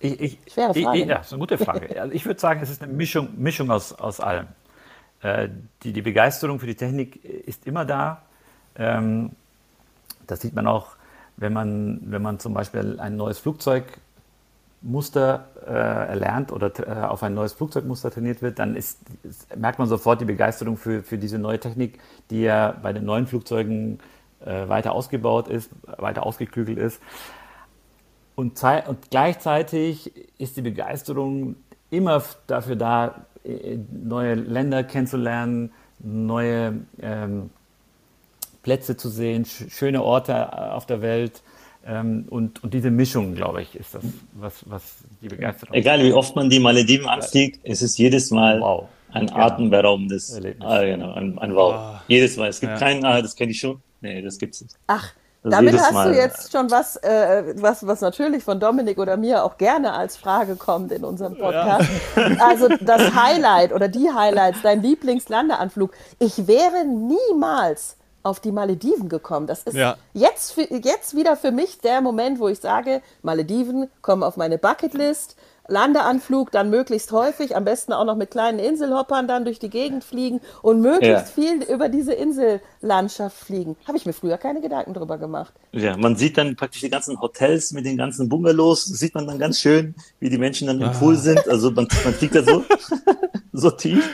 Ich, 0.00 0.20
ich, 0.20 0.38
Schwere 0.52 0.74
Frage. 0.74 0.98
Ich, 0.98 1.06
ja, 1.06 1.16
das 1.16 1.26
ist 1.26 1.32
eine 1.32 1.40
gute 1.40 1.58
Frage. 1.58 1.96
Also 2.00 2.14
ich 2.14 2.26
würde 2.26 2.40
sagen, 2.40 2.60
es 2.62 2.70
ist 2.70 2.82
eine 2.82 2.92
Mischung, 2.92 3.30
Mischung 3.36 3.70
aus, 3.70 3.92
aus 3.94 4.20
allem. 4.20 4.48
Äh, 5.22 5.48
die, 5.82 5.92
die 5.92 6.02
Begeisterung 6.02 6.60
für 6.60 6.66
die 6.66 6.76
Technik 6.76 7.24
ist 7.24 7.66
immer 7.66 7.86
da. 7.86 8.22
Ähm, 8.76 9.32
das 10.26 10.42
sieht 10.42 10.54
man 10.54 10.66
auch, 10.66 10.88
wenn 11.36 11.54
man, 11.54 12.00
wenn 12.04 12.22
man 12.22 12.38
zum 12.38 12.52
Beispiel 12.52 13.00
ein 13.00 13.16
neues 13.16 13.38
Flugzeug 13.38 13.84
Muster 14.82 15.48
äh, 15.66 15.70
erlernt 15.72 16.52
oder 16.52 16.72
äh, 16.78 17.06
auf 17.06 17.22
ein 17.22 17.34
neues 17.34 17.52
Flugzeugmuster 17.52 18.10
trainiert 18.10 18.40
wird, 18.40 18.58
dann 18.58 18.76
ist, 18.76 18.98
merkt 19.54 19.78
man 19.78 19.88
sofort 19.88 20.20
die 20.20 20.24
Begeisterung 20.24 20.76
für, 20.76 21.02
für 21.02 21.18
diese 21.18 21.38
neue 21.38 21.60
Technik, 21.60 21.98
die 22.30 22.42
ja 22.42 22.74
bei 22.82 22.92
den 22.92 23.04
neuen 23.04 23.26
Flugzeugen 23.26 23.98
äh, 24.44 24.68
weiter 24.68 24.92
ausgebaut 24.92 25.48
ist, 25.48 25.70
weiter 25.98 26.24
ausgeklügelt 26.24 26.78
ist. 26.78 27.00
Und, 28.34 28.62
und, 28.88 29.10
gleichzeitig 29.10 30.12
ist 30.38 30.56
die 30.56 30.62
Begeisterung 30.62 31.56
immer 31.90 32.22
dafür 32.46 32.76
da, 32.76 33.26
äh, 33.44 33.76
neue 33.92 34.34
Länder 34.34 34.82
kennenzulernen, 34.82 35.72
neue 35.98 36.80
ähm, 37.02 37.50
Plätze 38.62 38.96
zu 38.96 39.10
sehen, 39.10 39.44
sch 39.44 39.70
schöne 39.70 40.02
Orte 40.02 40.32
äh, 40.32 40.70
auf 40.70 40.86
der 40.86 41.02
Welt 41.02 41.42
ähm, 41.86 42.26
und, 42.28 42.62
und 42.62 42.74
diese 42.74 42.90
Mischung, 42.90 43.34
glaube 43.34 43.62
ich, 43.62 43.74
ist 43.74 43.94
das, 43.94 44.04
was, 44.34 44.62
was 44.66 44.82
die 45.22 45.28
Begeisterung 45.28 45.74
Egal 45.74 46.02
wie 46.02 46.12
oft 46.12 46.36
man 46.36 46.50
die 46.50 46.60
Malediven 46.60 47.08
anfliegt, 47.08 47.60
es 47.64 47.80
ist 47.80 47.98
jedes 47.98 48.30
Mal 48.30 48.60
wow. 48.60 48.88
ein 49.12 49.28
ja. 49.28 49.36
atemberaubendes 49.36 50.40
ah, 50.60 50.82
genau, 50.82 51.12
ein, 51.14 51.38
ein 51.38 51.54
Wow. 51.54 51.74
Oh. 51.74 52.00
Jedes 52.08 52.36
Mal. 52.36 52.48
Es 52.48 52.60
gibt 52.60 52.72
ja. 52.72 52.78
keinen, 52.78 53.04
ah, 53.04 53.22
das 53.22 53.34
kenne 53.34 53.52
ich 53.52 53.60
schon. 53.60 53.80
Nee, 54.02 54.20
das 54.22 54.38
gibt 54.38 54.54
es 54.54 54.62
nicht. 54.62 54.76
Ach, 54.86 55.12
das 55.42 55.52
damit 55.52 55.80
hast 55.80 55.92
Mal, 55.92 56.12
du 56.12 56.18
jetzt 56.18 56.52
schon 56.52 56.70
was, 56.70 56.96
äh, 56.96 57.54
was, 57.56 57.86
was 57.86 58.02
natürlich 58.02 58.44
von 58.44 58.60
Dominik 58.60 58.98
oder 58.98 59.16
mir 59.16 59.42
auch 59.42 59.56
gerne 59.56 59.94
als 59.94 60.18
Frage 60.18 60.56
kommt 60.56 60.92
in 60.92 61.02
unserem 61.02 61.38
Podcast. 61.38 61.88
Ja. 62.14 62.36
Also 62.40 62.68
das 62.80 63.14
Highlight 63.14 63.72
oder 63.72 63.88
die 63.88 64.10
Highlights, 64.14 64.58
dein 64.62 64.82
Lieblingslandeanflug. 64.82 65.92
Ich 66.18 66.46
wäre 66.46 66.84
niemals 66.84 67.96
auf 68.22 68.40
die 68.40 68.52
Malediven 68.52 69.08
gekommen. 69.08 69.46
Das 69.46 69.62
ist 69.62 69.76
ja. 69.76 69.96
jetzt, 70.12 70.52
für, 70.52 70.62
jetzt 70.62 71.16
wieder 71.16 71.36
für 71.36 71.52
mich 71.52 71.78
der 71.78 72.00
Moment, 72.00 72.38
wo 72.38 72.48
ich 72.48 72.60
sage, 72.60 73.02
Malediven 73.22 73.88
kommen 74.02 74.22
auf 74.22 74.36
meine 74.36 74.58
Bucketlist. 74.58 75.36
Landeanflug 75.68 76.50
dann 76.50 76.68
möglichst 76.68 77.12
häufig, 77.12 77.54
am 77.54 77.64
besten 77.64 77.92
auch 77.92 78.04
noch 78.04 78.16
mit 78.16 78.32
kleinen 78.32 78.58
Inselhoppern 78.58 79.28
dann 79.28 79.44
durch 79.44 79.60
die 79.60 79.70
Gegend 79.70 80.02
fliegen 80.02 80.40
und 80.62 80.80
möglichst 80.80 81.36
ja. 81.36 81.42
viel 81.42 81.62
über 81.62 81.88
diese 81.88 82.12
Insellandschaft 82.12 83.36
fliegen. 83.36 83.76
Habe 83.86 83.96
ich 83.96 84.04
mir 84.04 84.12
früher 84.12 84.36
keine 84.36 84.60
Gedanken 84.60 84.94
drüber 84.94 85.16
gemacht. 85.16 85.54
Ja, 85.70 85.96
man 85.96 86.16
sieht 86.16 86.36
dann 86.38 86.56
praktisch 86.56 86.80
die 86.80 86.90
ganzen 86.90 87.20
Hotels 87.20 87.70
mit 87.70 87.86
den 87.86 87.96
ganzen 87.96 88.28
Bungalows, 88.28 88.84
sieht 88.84 89.14
man 89.14 89.28
dann 89.28 89.38
ganz 89.38 89.60
schön, 89.60 89.94
wie 90.18 90.28
die 90.28 90.38
Menschen 90.38 90.66
dann 90.66 90.80
im 90.80 90.88
ah. 90.88 90.92
Pool 90.92 91.16
sind. 91.16 91.46
Also 91.48 91.70
man, 91.70 91.86
man 92.04 92.14
fliegt 92.14 92.34
da 92.34 92.42
so, 92.42 92.64
so 93.52 93.70
tief. 93.70 94.10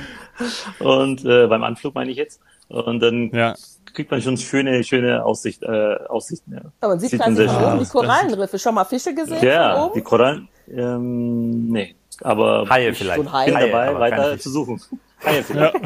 Und 0.81 1.25
äh, 1.25 1.47
beim 1.47 1.63
Anflug 1.63 1.95
meine 1.95 2.11
ich 2.11 2.19
jetzt. 2.19 2.39
Und 2.69 3.01
dann 3.01 3.31
ja 3.33 3.55
kriegt 3.97 4.11
man 4.11 4.21
schon 4.21 4.37
schöne, 4.37 4.85
schöne 4.85 5.25
Aussicht, 5.25 5.63
äh, 5.63 5.97
Aussichten. 6.09 6.53
Ja. 6.53 6.61
Aber 6.81 6.93
man 6.93 7.01
sieht, 7.01 7.11
sieht 7.11 7.21
tatsächlich 7.21 7.57
oben 7.57 7.79
die 7.81 7.87
Korallenriffe. 7.87 8.59
Schon 8.59 8.75
mal 8.75 8.85
Fische 8.85 9.15
gesehen? 9.15 9.43
Ja, 9.43 9.91
die 9.95 10.03
Korallen, 10.03 10.49
ähm, 10.69 11.69
nee. 11.69 11.97
Aber 12.21 12.69
Haie 12.69 12.95
vielleicht. 12.95 13.19
ich 13.19 13.25
bin 13.25 13.33
Haie, 13.33 13.53
dabei, 13.53 13.99
weiter 13.99 14.39
zu 14.39 14.51
suchen. 14.51 14.81
Haie 15.25 15.43
vielleicht. 15.43 15.75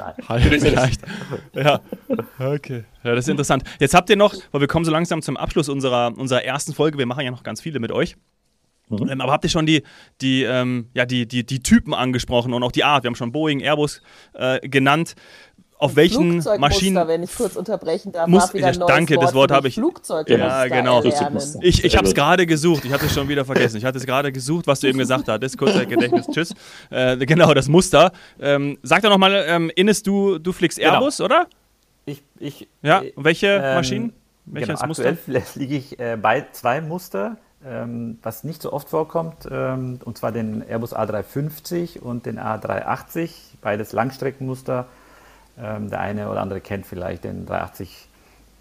Ja. 0.00 0.14
Haie 0.30 0.58
vielleicht. 0.58 1.02
Ja, 1.52 1.80
okay. 2.38 2.84
Ja, 3.04 3.14
das 3.14 3.26
ist 3.26 3.28
interessant. 3.28 3.64
Jetzt 3.78 3.92
habt 3.92 4.08
ihr 4.08 4.16
noch, 4.16 4.34
weil 4.50 4.62
wir 4.62 4.68
kommen 4.68 4.86
so 4.86 4.90
langsam 4.90 5.20
zum 5.20 5.36
Abschluss 5.36 5.68
unserer, 5.68 6.16
unserer 6.16 6.42
ersten 6.42 6.72
Folge, 6.72 6.96
wir 6.96 7.04
machen 7.04 7.22
ja 7.22 7.30
noch 7.30 7.42
ganz 7.42 7.60
viele 7.60 7.80
mit 7.80 7.92
euch. 7.92 8.16
Mhm. 8.90 9.08
Ähm, 9.08 9.20
aber 9.20 9.32
habt 9.32 9.44
ihr 9.44 9.50
schon 9.50 9.66
die, 9.66 9.82
die, 10.20 10.42
ähm, 10.42 10.88
ja, 10.94 11.06
die, 11.06 11.26
die, 11.26 11.44
die 11.44 11.62
Typen 11.62 11.94
angesprochen 11.94 12.52
und 12.52 12.62
auch 12.62 12.72
die 12.72 12.84
Art? 12.84 13.04
Wir 13.04 13.08
haben 13.08 13.14
schon 13.14 13.32
Boeing, 13.32 13.60
Airbus 13.60 14.02
äh, 14.34 14.66
genannt 14.68 15.14
auf 15.80 15.96
welchen 15.96 16.44
Maschinen. 16.58 17.08
wenn 17.08 17.22
ich 17.22 17.34
kurz 17.34 17.56
unterbrechen 17.56 18.12
darf, 18.12 18.28
muss, 18.28 18.52
ich, 18.52 18.62
danke, 18.78 19.16
Wort 19.16 19.24
das 19.24 19.34
Wort 19.34 19.50
habe 19.50 19.68
ich. 19.68 19.80
Ja, 20.26 20.66
genau. 20.66 21.02
Ich, 21.62 21.84
ich 21.84 21.96
habe 21.96 22.06
es 22.06 22.14
gerade 22.14 22.46
gesucht. 22.46 22.84
Ich 22.84 22.92
hatte 22.92 23.06
es 23.06 23.14
schon 23.14 23.28
wieder 23.28 23.46
vergessen. 23.46 23.78
Ich 23.78 23.84
hatte 23.84 23.96
es 23.96 24.04
gerade 24.04 24.30
gesucht, 24.30 24.66
was 24.66 24.80
du 24.80 24.88
eben 24.88 24.98
gesagt 24.98 25.28
hattest. 25.28 25.56
Kurzer 25.56 25.86
Gedächtnis. 25.86 26.26
Tschüss. 26.32 26.54
Äh, 26.90 27.16
genau, 27.18 27.54
das 27.54 27.68
Muster. 27.68 28.12
Ähm, 28.38 28.78
sag 28.82 29.02
doch 29.02 29.08
nochmal, 29.08 29.44
ähm, 29.48 29.70
Ines, 29.74 30.02
du, 30.02 30.38
du 30.38 30.52
fliegst 30.52 30.78
genau. 30.78 30.94
Airbus, 30.94 31.16
genau. 31.16 31.26
oder? 31.26 31.46
Ich, 32.04 32.22
ich. 32.38 32.68
Ja, 32.82 33.02
welche 33.16 33.46
ähm, 33.46 33.74
Maschinen? 33.74 34.12
Welches 34.44 34.80
genau, 34.80 34.88
Muster? 34.88 35.08
Aktuell 35.08 35.42
fliege 35.42 35.76
ich 35.76 35.98
äh, 35.98 36.18
bei 36.20 36.46
zwei 36.52 36.82
Muster. 36.82 37.38
Ähm, 37.64 38.18
was 38.22 38.42
nicht 38.42 38.62
so 38.62 38.72
oft 38.72 38.88
vorkommt, 38.88 39.46
ähm, 39.50 39.98
und 40.02 40.16
zwar 40.16 40.32
den 40.32 40.66
Airbus 40.66 40.96
A350 40.96 42.00
und 42.00 42.24
den 42.24 42.40
A380, 42.40 43.30
beides 43.60 43.92
Langstreckenmuster 43.92 44.86
ähm, 45.58 45.90
der 45.90 46.00
eine 46.00 46.30
oder 46.30 46.40
andere 46.40 46.60
kennt 46.60 46.86
vielleicht 46.86 47.24
den 47.24 47.46
380, 47.46 48.08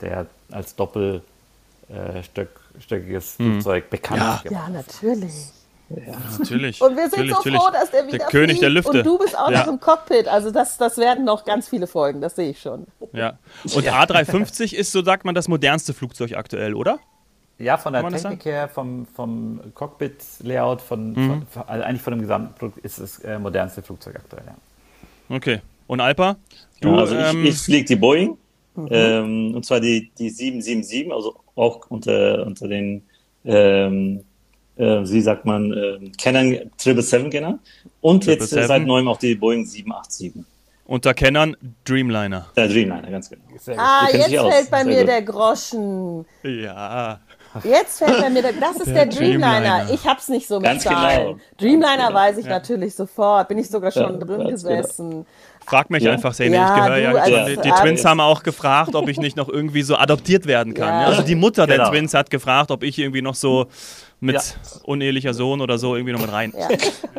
der 0.01 0.25
als 0.51 0.75
doppelstöckiges 0.75 3.39
äh, 3.39 3.43
mhm. 3.43 3.53
Flugzeug 3.53 3.89
bekannt 3.89 4.21
ja. 4.21 4.41
ist. 4.43 4.51
Ja, 4.51 4.69
natürlich. 4.69 5.51
Ja. 5.89 6.13
Natürlich. 6.37 6.81
Und 6.81 6.95
wir 6.95 7.09
sind 7.09 7.27
natürlich, 7.27 7.35
so 7.35 7.41
froh, 7.41 7.71
dass 7.71 7.89
der 7.89 8.05
wieder 8.05 8.19
der 8.19 8.27
König 8.27 8.59
der 8.59 8.69
Lüfte. 8.69 8.99
Und 8.99 9.05
du 9.05 9.17
bist 9.17 9.37
auch 9.37 9.49
ja. 9.49 9.61
noch 9.61 9.67
im 9.67 9.79
Cockpit. 9.79 10.27
Also 10.27 10.51
das, 10.51 10.77
das 10.77 10.97
werden 10.97 11.25
noch 11.25 11.45
ganz 11.45 11.67
viele 11.67 11.87
Folgen, 11.87 12.21
das 12.21 12.35
sehe 12.35 12.51
ich 12.51 12.61
schon. 12.61 12.85
Ja. 13.11 13.39
Und 13.63 13.87
A350 13.87 14.75
ist, 14.75 14.91
so 14.91 15.03
sagt 15.03 15.25
man, 15.25 15.33
das 15.33 15.47
modernste 15.47 15.95
Flugzeug 15.95 16.33
aktuell, 16.33 16.75
oder? 16.75 16.99
Ja, 17.57 17.77
von 17.77 17.91
der 17.91 18.07
Technik 18.07 18.45
her, 18.45 18.69
vom, 18.69 19.05
vom 19.05 19.73
Cockpit-Layout, 19.73 20.81
von, 20.81 21.11
mhm. 21.11 21.47
von, 21.47 21.63
also 21.67 21.83
eigentlich 21.83 22.01
von 22.01 22.13
dem 22.13 22.21
gesamten 22.21 22.55
Produkt 22.55 22.77
ist 22.85 22.99
es 22.99 23.19
äh, 23.19 23.37
modernste 23.37 23.81
Flugzeug 23.81 24.15
aktuell, 24.15 24.45
ja. 24.45 25.35
Okay. 25.35 25.59
Und 25.89 26.01
Alpa? 26.01 26.37
Du, 26.81 26.89
ja, 26.89 26.97
also 26.97 27.15
ähm, 27.15 27.43
ich, 27.43 27.49
ich 27.49 27.57
fliege 27.57 27.85
die 27.85 27.95
Boeing. 27.95 28.37
Mhm. 28.75 28.87
Ähm, 28.91 29.55
und 29.55 29.65
zwar 29.65 29.79
die, 29.79 30.11
die 30.19 30.29
777, 30.29 31.11
also 31.11 31.35
auch 31.55 31.89
unter, 31.89 32.45
unter 32.45 32.67
den, 32.67 33.01
ähm, 33.43 34.23
äh, 34.77 34.83
wie 34.83 35.21
sagt 35.21 35.45
man, 35.45 35.73
äh, 35.73 36.11
Canon 36.21 36.51
777 36.77 37.31
genannt. 37.31 37.61
Und 38.01 38.27
jetzt 38.27 38.53
äh, 38.53 38.67
seit 38.67 38.85
neuem 38.85 39.07
auch 39.07 39.17
die 39.17 39.33
Boeing 39.33 39.65
787. 39.65 40.45
Unter 40.85 41.15
Kennern 41.15 41.57
Dreamliner. 41.85 42.47
Der 42.55 42.67
Dreamliner, 42.67 43.09
ganz 43.09 43.29
genau. 43.29 43.43
Ah, 43.77 44.07
jetzt 44.11 44.29
fällt 44.29 44.71
bei 44.71 44.83
Sehr 44.83 44.85
mir 44.85 44.99
gut. 44.99 45.07
der 45.07 45.21
Groschen. 45.23 46.25
Ja. 46.43 47.19
Jetzt 47.63 47.99
fällt 47.99 48.21
bei 48.21 48.29
mir, 48.29 48.41
der, 48.41 48.53
das 48.53 48.77
ist 48.77 48.87
der, 48.87 49.05
der 49.05 49.05
Dreamliner. 49.07 49.59
Dreamliner. 49.61 49.93
Ich 49.93 50.07
hab's 50.07 50.29
nicht 50.29 50.47
so 50.47 50.55
mit 50.55 50.65
Ganz 50.65 50.83
Zahlen. 50.83 51.27
Genau. 51.27 51.39
Dreamliner 51.59 52.07
genau. 52.07 52.13
weiß 52.13 52.37
ich 52.37 52.45
ja. 52.45 52.51
natürlich 52.51 52.95
sofort. 52.95 53.47
Bin 53.47 53.57
ich 53.57 53.69
sogar 53.69 53.91
schon 53.91 54.19
ja, 54.19 54.25
drin 54.25 54.47
gesessen. 54.47 55.09
Genau. 55.09 55.25
Frag 55.69 55.89
mich 55.91 56.03
ja. 56.03 56.11
einfach, 56.11 56.33
Sene. 56.33 56.55
Ja, 56.55 56.75
ich 56.75 56.83
gehöre 56.83 56.97
ja. 56.97 57.45
Die, 57.45 57.57
die 57.57 57.69
Twins 57.69 58.03
haben 58.03 58.19
auch 58.19 58.41
gefragt, 58.41 58.95
ob 58.95 59.07
ich 59.07 59.19
nicht 59.19 59.37
noch 59.37 59.49
irgendwie 59.49 59.83
so 59.83 59.95
adoptiert 59.95 60.47
werden 60.47 60.73
kann. 60.73 61.01
Ja. 61.01 61.07
Also 61.07 61.21
die 61.21 61.35
Mutter 61.35 61.67
genau. 61.67 61.83
der 61.83 61.91
Twins 61.91 62.13
hat 62.15 62.29
gefragt, 62.31 62.71
ob 62.71 62.81
ich 62.81 62.97
irgendwie 62.97 63.21
noch 63.21 63.35
so 63.35 63.67
mit 64.19 64.35
ja. 64.35 64.41
unehelicher 64.83 65.33
Sohn 65.33 65.61
oder 65.61 65.77
so 65.77 65.95
irgendwie 65.95 66.13
noch 66.13 66.21
mit 66.21 66.31
rein. 66.31 66.53
Ja. 66.57 66.67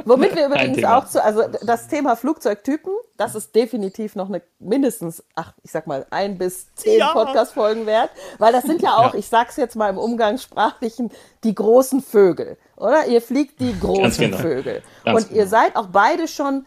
Womit 0.05 0.35
wir 0.35 0.47
übrigens 0.47 0.85
auch 0.85 1.07
zu, 1.07 1.23
also 1.23 1.45
das 1.65 1.89
Thema 1.89 2.17
Flugzeugtypen, 2.17 2.93
das 3.17 3.35
ist 3.35 3.55
definitiv 3.55 4.17
noch 4.17 4.29
eine 4.29 4.43
mindestens, 4.59 5.23
ach, 5.35 5.53
ich 5.63 5.71
sag 5.71 5.87
mal, 5.87 6.07
ein 6.11 6.37
bis 6.37 6.75
zehn 6.75 6.99
ja. 6.99 7.13
Podcast-Folgen 7.13 7.87
wert, 7.87 8.11
weil 8.39 8.53
das 8.53 8.65
sind 8.65 8.83
ja 8.83 8.97
auch, 8.97 9.15
ich 9.15 9.29
sag's 9.29 9.57
jetzt 9.57 9.77
mal 9.77 9.89
im 9.89 9.99
Umgangssprachlichen, 9.99 11.11
die 11.45 11.55
großen 11.55 12.03
Vögel, 12.03 12.59
oder? 12.77 13.07
Ihr 13.07 13.23
fliegt 13.23 13.61
die 13.61 13.79
großen 13.79 14.31
genau. 14.31 14.39
Vögel. 14.39 14.83
Ganz 15.05 15.23
Und 15.23 15.29
genau. 15.29 15.41
ihr 15.41 15.47
seid 15.47 15.77
auch 15.77 15.87
beide 15.87 16.29
schon 16.29 16.67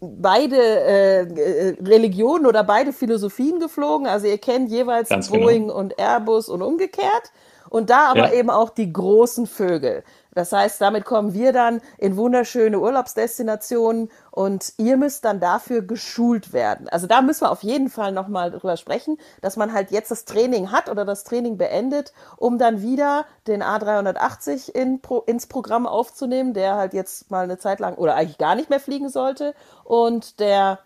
beide 0.00 0.56
äh, 0.56 1.20
äh, 1.22 1.76
Religionen 1.82 2.46
oder 2.46 2.64
beide 2.64 2.92
Philosophien 2.92 3.60
geflogen. 3.60 4.06
Also 4.06 4.26
ihr 4.26 4.38
kennt 4.38 4.70
jeweils 4.70 5.08
Ganz. 5.08 5.28
Boeing 5.28 5.68
genau. 5.68 5.78
und 5.78 5.98
Airbus 5.98 6.48
und 6.48 6.62
umgekehrt. 6.62 7.32
Und 7.68 7.90
da 7.90 8.10
aber 8.10 8.32
ja. 8.32 8.40
eben 8.40 8.50
auch 8.50 8.70
die 8.70 8.92
großen 8.92 9.46
Vögel. 9.46 10.02
Das 10.34 10.52
heißt, 10.52 10.80
damit 10.80 11.04
kommen 11.04 11.34
wir 11.34 11.52
dann 11.52 11.80
in 11.98 12.16
wunderschöne 12.16 12.78
Urlaubsdestinationen 12.78 14.10
und 14.30 14.72
ihr 14.76 14.96
müsst 14.96 15.24
dann 15.24 15.40
dafür 15.40 15.82
geschult 15.82 16.52
werden. 16.52 16.88
Also 16.88 17.06
da 17.06 17.20
müssen 17.20 17.42
wir 17.42 17.50
auf 17.50 17.62
jeden 17.62 17.88
Fall 17.88 18.12
nochmal 18.12 18.50
drüber 18.50 18.76
sprechen, 18.76 19.18
dass 19.40 19.56
man 19.56 19.72
halt 19.72 19.90
jetzt 19.90 20.10
das 20.10 20.24
Training 20.24 20.70
hat 20.70 20.88
oder 20.88 21.04
das 21.04 21.24
Training 21.24 21.58
beendet, 21.58 22.12
um 22.36 22.58
dann 22.58 22.82
wieder 22.82 23.24
den 23.46 23.62
A380 23.62 24.70
in, 24.70 25.00
ins 25.26 25.46
Programm 25.46 25.86
aufzunehmen, 25.86 26.54
der 26.54 26.76
halt 26.76 26.94
jetzt 26.94 27.30
mal 27.30 27.44
eine 27.44 27.58
Zeit 27.58 27.80
lang 27.80 27.96
oder 27.96 28.14
eigentlich 28.14 28.38
gar 28.38 28.54
nicht 28.54 28.70
mehr 28.70 28.80
fliegen 28.80 29.08
sollte. 29.08 29.54
Und 29.84 30.38
der 30.40 30.78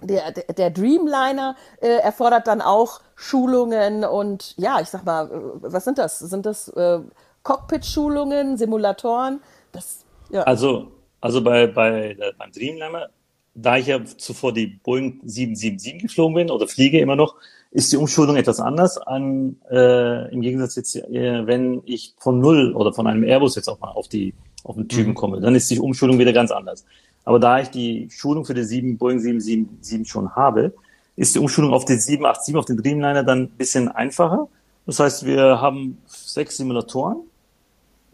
der, 0.00 0.30
der 0.32 0.70
Dreamliner 0.70 1.56
äh, 1.80 1.88
erfordert 1.88 2.46
dann 2.46 2.60
auch 2.60 3.00
Schulungen 3.16 4.04
und 4.04 4.56
ja, 4.56 4.80
ich 4.80 4.88
sag 4.90 5.04
mal, 5.04 5.30
äh, 5.30 5.38
was 5.62 5.84
sind 5.84 5.98
das? 5.98 6.20
Sind 6.20 6.46
das 6.46 6.68
äh, 6.68 7.00
Cockpit-Schulungen, 7.42 8.56
Simulatoren? 8.56 9.40
Das, 9.72 10.04
ja. 10.30 10.42
Also, 10.42 10.92
also 11.20 11.42
bei, 11.42 11.66
bei, 11.66 12.16
beim 12.38 12.52
Dreamliner, 12.52 13.08
da 13.54 13.76
ich 13.76 13.86
ja 13.86 14.04
zuvor 14.04 14.52
die 14.52 14.66
Boeing 14.66 15.20
777 15.24 16.02
geflogen 16.02 16.34
bin 16.34 16.50
oder 16.50 16.68
fliege 16.68 17.00
immer 17.00 17.16
noch, 17.16 17.34
ist 17.70 17.92
die 17.92 17.96
Umschulung 17.96 18.36
etwas 18.36 18.60
anders 18.60 18.98
an, 18.98 19.56
äh, 19.70 20.32
im 20.32 20.40
Gegensatz 20.40 20.76
jetzt, 20.76 20.96
äh, 20.96 21.46
wenn 21.46 21.82
ich 21.84 22.14
von 22.18 22.40
Null 22.40 22.72
oder 22.74 22.92
von 22.92 23.06
einem 23.06 23.24
Airbus 23.24 23.56
jetzt 23.56 23.68
auch 23.68 23.80
mal 23.80 23.90
auf 23.90 24.08
die, 24.08 24.34
auf 24.64 24.76
den 24.76 24.88
Typen 24.88 25.10
mhm. 25.10 25.14
komme, 25.14 25.40
dann 25.40 25.54
ist 25.54 25.70
die 25.70 25.78
Umschulung 25.78 26.18
wieder 26.18 26.32
ganz 26.32 26.50
anders. 26.50 26.84
Aber 27.24 27.38
da 27.38 27.60
ich 27.60 27.68
die 27.68 28.08
Schulung 28.10 28.46
für 28.46 28.54
die 28.54 28.64
7, 28.64 28.96
Boeing 28.96 29.20
777 29.20 30.08
schon 30.08 30.34
habe, 30.34 30.72
ist 31.16 31.34
die 31.34 31.40
Umschulung 31.40 31.74
auf 31.74 31.84
den 31.84 31.98
787, 31.98 32.56
auf 32.56 32.64
den 32.64 32.78
Dreamliner 32.78 33.22
dann 33.22 33.42
ein 33.42 33.48
bisschen 33.50 33.88
einfacher. 33.88 34.48
Das 34.88 35.00
heißt, 35.00 35.26
wir 35.26 35.60
haben 35.60 35.98
sechs 36.06 36.56
Simulatoren 36.56 37.18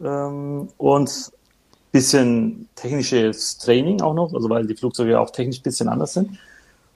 ähm, 0.03 0.67
und 0.77 1.31
bisschen 1.93 2.67
technisches 2.75 3.57
Training 3.57 4.01
auch 4.01 4.13
noch, 4.13 4.33
also 4.33 4.49
weil 4.49 4.67
die 4.67 4.75
Flugzeuge 4.75 5.17
auch 5.17 5.29
technisch 5.29 5.59
ein 5.59 5.63
bisschen 5.63 5.87
anders 5.87 6.11
sind. 6.11 6.37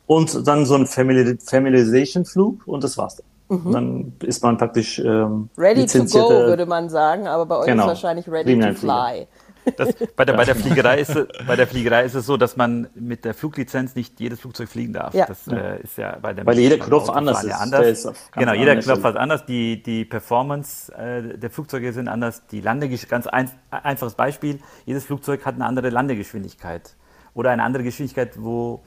Und 0.06 0.46
dann 0.46 0.66
so 0.66 0.76
ein 0.76 0.86
Famili 0.86 1.38
Familiarization-Flug 1.38 2.68
und 2.68 2.84
das 2.84 2.98
war's 2.98 3.16
dann. 3.16 3.58
Mhm. 3.58 3.72
Dann 3.72 4.14
ist 4.24 4.44
man 4.44 4.58
praktisch 4.58 5.00
ähm, 5.00 5.50
Ready 5.58 5.86
to 5.86 6.04
go, 6.04 6.30
würde 6.30 6.66
man 6.66 6.90
sagen, 6.90 7.28
aber 7.28 7.46
bei 7.46 7.58
euch 7.60 7.68
genau. 7.68 7.84
ist 7.84 7.88
wahrscheinlich 7.88 8.28
ready 8.28 8.60
to 8.60 8.74
fly. 8.74 9.28
Das, 9.76 9.94
bei, 10.16 10.26
der, 10.26 10.34
bei, 10.34 10.46
der 10.46 10.56
Fliegerei 10.56 11.00
ist, 11.00 11.16
bei 11.46 11.56
der 11.56 11.68
Fliegerei 11.68 12.04
ist 12.04 12.16
es 12.16 12.26
so, 12.26 12.38
dass 12.38 12.58
man 12.58 12.88
mit 12.96 13.26
der 13.26 13.34
Fluglizenz 13.34 13.96
nicht 13.96 14.20
jedes 14.20 14.40
Flugzeug 14.40 14.70
fliegen 14.70 14.94
darf. 14.94 15.14
Ja. 15.14 15.26
Das 15.26 15.48
äh, 15.48 15.82
ist 15.82 15.98
ja 15.98 16.18
bei 16.22 16.34
der 16.34 16.46
Weil 16.46 16.58
jeder 16.58 16.78
Knopf 16.78 17.10
anders 17.10 17.44
ist. 17.44 17.54
Anders. 17.54 18.06
ist 18.06 18.32
genau, 18.32 18.54
jeder 18.54 18.72
anders 18.72 18.86
Knopf 18.86 19.06
ist 19.06 19.18
anders. 19.18 19.46
Die, 19.46 19.82
die 19.84 20.06
Performance 20.06 20.94
äh, 20.96 21.38
der 21.38 21.50
Flugzeuge 21.50 21.94
sind 21.94 22.08
anders. 22.08 22.48
Die 22.48 22.62
Landegeschwindigkeit, 22.62 23.10
ganz 23.10 23.28
ein, 23.28 23.52
einfaches 23.70 24.16
Beispiel, 24.16 24.60
jedes 24.86 25.06
Flugzeug 25.06 25.46
hat 25.46 25.56
eine 25.56 25.66
andere 25.66 25.90
Landegeschwindigkeit. 25.90 26.96
Oder 27.34 27.52
eine 27.52 27.64
andere 27.64 27.84
Geschwindigkeit, 27.84 28.42
wo 28.42 28.82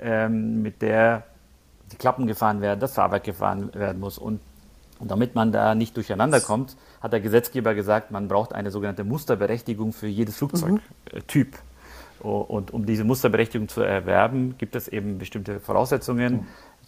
ähm, 0.00 0.62
mit 0.62 0.82
der 0.82 1.24
die 1.92 1.96
Klappen 1.96 2.26
gefahren 2.26 2.60
werden, 2.60 2.80
das 2.80 2.94
Fahrwerk 2.94 3.24
gefahren 3.24 3.72
werden 3.74 4.00
muss. 4.00 4.18
Und, 4.18 4.40
und 4.98 5.10
damit 5.10 5.34
man 5.34 5.52
da 5.52 5.74
nicht 5.74 5.96
durcheinander 5.96 6.40
kommt, 6.40 6.76
hat 7.04 7.12
der 7.12 7.20
Gesetzgeber 7.20 7.74
gesagt, 7.74 8.10
man 8.10 8.28
braucht 8.28 8.54
eine 8.54 8.70
sogenannte 8.70 9.04
Musterberechtigung 9.04 9.92
für 9.92 10.06
jedes 10.06 10.38
Flugzeugtyp. 10.38 11.52
Mhm. 12.22 12.26
Und 12.30 12.72
um 12.72 12.86
diese 12.86 13.04
Musterberechtigung 13.04 13.68
zu 13.68 13.82
erwerben, 13.82 14.56
gibt 14.56 14.74
es 14.74 14.88
eben 14.88 15.18
bestimmte 15.18 15.60
Voraussetzungen. 15.60 16.32
Mhm. 16.32 16.46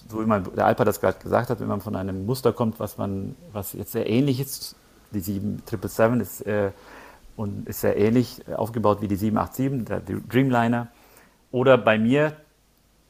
So 0.08 0.22
wie 0.22 0.24
man, 0.24 0.44
der 0.56 0.64
Alpa 0.64 0.86
das 0.86 1.02
gerade 1.02 1.18
gesagt 1.18 1.50
hat, 1.50 1.60
wenn 1.60 1.68
man 1.68 1.82
von 1.82 1.94
einem 1.96 2.24
Muster 2.24 2.54
kommt, 2.54 2.80
was 2.80 2.96
man, 2.96 3.36
was 3.52 3.74
jetzt 3.74 3.92
sehr 3.92 4.08
ähnlich 4.08 4.40
ist, 4.40 4.74
die 5.12 5.20
7777 5.20 6.22
ist, 6.22 6.46
äh, 6.46 6.70
und 7.36 7.68
ist 7.68 7.82
sehr 7.82 7.98
ähnlich 7.98 8.40
aufgebaut 8.56 9.02
wie 9.02 9.08
die 9.08 9.16
787, 9.16 9.84
der 9.84 10.00
Dreamliner. 10.00 10.88
Oder 11.52 11.76
bei 11.76 11.98
mir, 11.98 12.32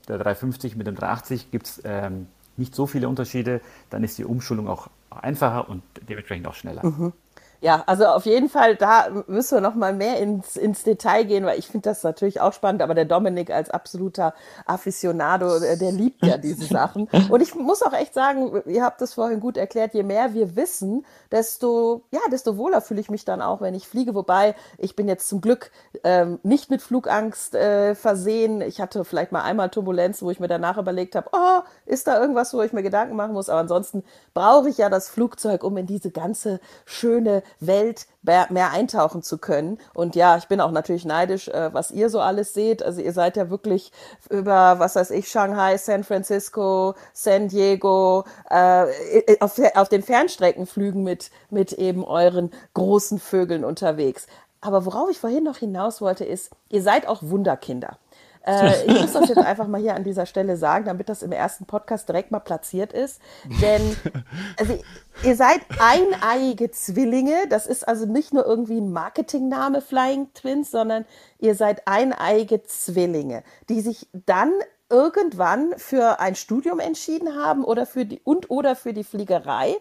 der 0.09 0.19
350 0.19 0.75
mit 0.75 0.89
dem 0.89 0.97
380, 0.97 1.53
gibt 1.53 1.67
es 1.67 1.83
ähm, 1.85 2.27
nicht 2.59 2.75
so 2.75 2.87
viele 2.87 3.09
Unterschiede. 3.09 3.61
Dann 3.91 4.05
ist 4.05 4.19
die 4.19 4.25
Umschulung 4.25 4.69
auch 4.69 4.89
einfacher 5.11 5.69
und 5.69 5.83
dementsprechend 6.09 6.47
auch 6.47 6.55
schneller. 6.55 6.85
Mhm. 6.85 7.13
Ja, 7.67 7.83
also 7.87 8.07
auf 8.07 8.27
jeden 8.27 8.49
Fall, 8.49 8.77
da 8.77 9.09
müssen 9.27 9.57
wir 9.57 9.61
noch 9.61 9.75
mal 9.75 9.93
mehr 9.93 10.21
ins, 10.21 10.57
ins 10.57 10.85
Detail 10.85 11.25
gehen, 11.25 11.45
weil 11.45 11.59
ich 11.59 11.67
finde 11.67 11.89
das 11.89 12.05
natürlich 12.05 12.41
auch 12.41 12.53
spannend, 12.53 12.81
aber 12.81 12.95
der 12.95 13.07
Dominik 13.07 13.51
als 13.51 13.71
absoluter 13.71 14.35
Aficionado, 14.67 15.59
der, 15.59 15.75
der 15.75 15.91
liebt 15.91 16.25
ja 16.25 16.39
diese 16.39 16.65
Sachen. 16.73 17.09
Und 17.29 17.41
ich 17.41 17.57
muss 17.57 17.83
auch 17.83 17.93
echt 17.93 18.15
sagen, 18.15 18.63
ihr 18.67 18.85
habt 18.85 19.01
das 19.01 19.15
vorhin 19.15 19.41
gut 19.41 19.57
erklärt, 19.57 19.95
je 19.95 20.05
mehr 20.05 20.33
wir 20.33 20.55
wissen, 20.55 21.05
desto, 21.33 22.05
ja, 22.13 22.21
desto 22.31 22.57
wohler 22.57 22.81
fühle 22.81 23.01
ich 23.01 23.11
mich 23.11 23.25
dann 23.25 23.43
auch, 23.43 23.61
wenn 23.61 23.75
ich 23.75 23.89
fliege. 23.89 24.15
Wobei, 24.15 24.55
ich 24.79 24.95
bin 24.95 25.09
jetzt 25.09 25.29
zum 25.29 25.41
Glück 25.41 25.73
ähm, 26.05 26.39
nicht 26.45 26.71
mit 26.71 26.83
Flugangst 26.83 27.57
äh, 27.57 27.97
versehen. 27.97 28.61
Ich 28.61 28.81
hatte 28.81 29.05
vielleicht 29.05 29.33
mal 29.33 29.43
einmal 29.43 29.71
Turbulenz, 29.71 30.23
wo 30.23 30.31
ich 30.31 30.39
mir 30.39 30.47
danach 30.47 30.79
überlegt 30.79 31.17
habe, 31.17 31.31
oh, 31.33 31.63
ist 31.85 32.07
da 32.07 32.21
irgendwas, 32.21 32.55
wo 32.55 32.63
ich 32.63 32.73
mir 32.73 32.85
Gedanken 32.85 33.17
machen 33.17 33.33
muss? 33.33 33.49
Aber 33.49 33.59
ansonsten 33.59 34.05
brauche 34.35 34.69
ich 34.69 34.79
ja 34.79 34.89
das 34.89 35.09
Flugzeug, 35.09 35.65
um 35.65 35.77
in 35.77 35.87
diese 35.87 36.13
ganze 36.13 36.61
schöne 36.85 37.43
Welt 37.61 38.07
mehr 38.23 38.71
eintauchen 38.71 39.23
zu 39.23 39.39
können. 39.39 39.79
Und 39.95 40.17
ja, 40.17 40.37
ich 40.37 40.49
bin 40.49 40.61
auch 40.61 40.71
natürlich 40.71 41.05
neidisch, 41.05 41.49
äh, 41.49 41.73
was 41.73 41.91
ihr 41.91 42.11
so 42.11 42.21
alles 42.21 42.55
seht. 42.55 42.83
Also 42.83 43.01
ihr 43.01 43.13
seid 43.13 43.37
ja 43.37 43.51
wirklich 43.51 43.93
über, 44.31 44.79
was 44.79 44.97
weiß 44.97 45.11
ich, 45.11 45.29
Shanghai, 45.29 45.77
San 45.79 46.05
Francisco, 46.05 46.95
San 47.13 47.49
Diego, 47.49 48.25
äh, 48.51 48.87
auf, 49.41 49.61
auf 49.75 49.89
den 49.89 50.03
Fernstreckenflügen 50.03 51.03
mit, 51.03 51.31
mit 51.51 51.73
eben 51.73 52.05
euren 52.05 52.51
großen 52.75 53.19
Vögeln 53.19 53.65
unterwegs. 53.65 54.27
Aber 54.61 54.85
worauf 54.85 55.11
ich 55.11 55.19
vorhin 55.19 55.45
noch 55.45 55.59
hinaus 55.59 56.01
wollte, 56.01 56.25
ist, 56.25 56.51
ihr 56.71 56.83
seid 56.83 57.07
auch 57.07 57.23
Wunderkinder. 57.23 57.99
Äh, 58.47 58.85
ich 58.87 59.01
muss 59.01 59.13
das 59.13 59.29
jetzt 59.29 59.39
einfach 59.39 59.67
mal 59.67 59.81
hier 59.81 59.95
an 59.95 60.05
dieser 60.05 60.27
Stelle 60.27 60.57
sagen, 60.57 60.85
damit 60.85 61.09
das 61.09 61.23
im 61.23 61.33
ersten 61.33 61.67
Podcast 61.67 62.09
direkt 62.09 62.31
mal 62.31 62.41
platziert 62.41 62.93
ist. 62.93 63.21
Denn 63.61 63.97
also, 64.59 64.79
ihr 65.23 65.37
seid 65.37 65.61
eineiige 65.79 66.71
Zwillinge. 66.71 67.35
Das 67.51 67.67
ist 67.67 67.87
also 67.87 68.07
nicht 68.07 68.33
nur 68.33 68.47
irgendwie 68.47 68.79
ein 68.79 68.93
Marketingname 68.93 69.83
Flying 69.83 70.33
Twins, 70.35 70.71
sondern 70.71 71.05
ihr 71.39 71.55
seid 71.55 71.83
eineiige 71.87 72.63
Zwillinge, 72.63 73.43
die 73.69 73.81
sich 73.81 74.09
dann 74.13 74.53
irgendwann 74.89 75.75
für 75.77 76.21
ein 76.21 76.37
Studium 76.37 76.79
entschieden 76.79 77.35
haben 77.35 77.65
oder 77.65 77.87
für 77.87 78.05
die 78.05 78.21
und 78.23 78.51
oder 78.51 78.77
für 78.77 78.93
die 78.93 79.03
Fliegerei 79.03 79.77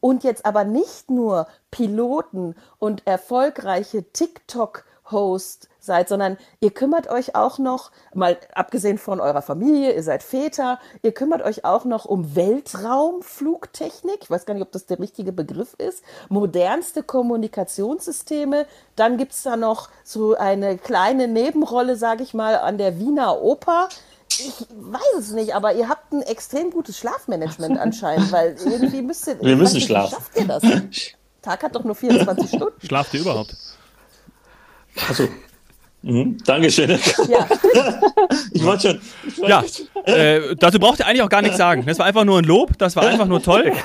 und 0.00 0.24
jetzt 0.24 0.46
aber 0.46 0.64
nicht 0.64 1.10
nur 1.10 1.46
Piloten 1.70 2.54
und 2.78 3.06
erfolgreiche 3.06 4.04
TikTok 4.12 4.84
Host 5.10 5.68
seid, 5.86 6.08
sondern 6.08 6.36
ihr 6.60 6.70
kümmert 6.70 7.08
euch 7.08 7.34
auch 7.34 7.58
noch, 7.58 7.90
mal 8.14 8.36
abgesehen 8.54 8.98
von 8.98 9.20
eurer 9.20 9.42
Familie, 9.42 9.94
ihr 9.94 10.02
seid 10.02 10.22
Väter, 10.22 10.78
ihr 11.02 11.12
kümmert 11.12 11.42
euch 11.42 11.64
auch 11.64 11.84
noch 11.84 12.04
um 12.04 12.36
Weltraumflugtechnik, 12.36 14.18
ich 14.22 14.30
weiß 14.30 14.44
gar 14.44 14.54
nicht, 14.54 14.62
ob 14.62 14.72
das 14.72 14.86
der 14.86 14.98
richtige 14.98 15.32
Begriff 15.32 15.74
ist, 15.78 16.02
modernste 16.28 17.02
Kommunikationssysteme, 17.02 18.66
dann 18.96 19.16
gibt 19.16 19.32
es 19.32 19.42
da 19.42 19.56
noch 19.56 19.88
so 20.04 20.34
eine 20.34 20.76
kleine 20.78 21.28
Nebenrolle, 21.28 21.96
sage 21.96 22.22
ich 22.22 22.34
mal, 22.34 22.56
an 22.56 22.78
der 22.78 22.98
Wiener 22.98 23.40
Oper. 23.40 23.88
Ich 24.28 24.66
weiß 24.70 25.20
es 25.20 25.32
nicht, 25.32 25.54
aber 25.54 25.74
ihr 25.74 25.88
habt 25.88 26.12
ein 26.12 26.22
extrem 26.22 26.70
gutes 26.70 26.98
Schlafmanagement 26.98 27.78
anscheinend, 27.78 28.32
weil 28.32 28.56
irgendwie 28.64 29.00
müsst 29.00 29.26
ihr. 29.28 29.40
Wir 29.40 29.56
müssen 29.56 29.80
schlafen. 29.80 30.14
Schafft 30.14 30.36
ihr 30.36 30.46
das? 30.46 30.62
Tag 31.42 31.62
hat 31.62 31.74
doch 31.76 31.84
nur 31.84 31.94
24 31.94 32.48
Stunden. 32.56 32.86
Schlaft 32.86 33.14
ihr 33.14 33.20
überhaupt? 33.20 33.56
Also, 35.08 35.28
Mhm, 36.06 36.38
Dankeschön. 36.44 36.90
Ja. 37.28 37.46
ich 38.52 38.64
wollte 38.64 38.90
schon. 38.90 39.00
Ich 39.26 39.38
ja, 39.38 39.64
äh, 40.04 40.54
dazu 40.54 40.78
braucht 40.78 41.00
ihr 41.00 41.06
eigentlich 41.06 41.22
auch 41.22 41.28
gar 41.28 41.42
nichts 41.42 41.56
sagen. 41.56 41.84
Das 41.84 41.98
war 41.98 42.06
einfach 42.06 42.22
nur 42.24 42.38
ein 42.38 42.44
Lob, 42.44 42.78
das 42.78 42.94
war 42.94 43.08
einfach 43.08 43.26
nur 43.26 43.42
toll. 43.42 43.72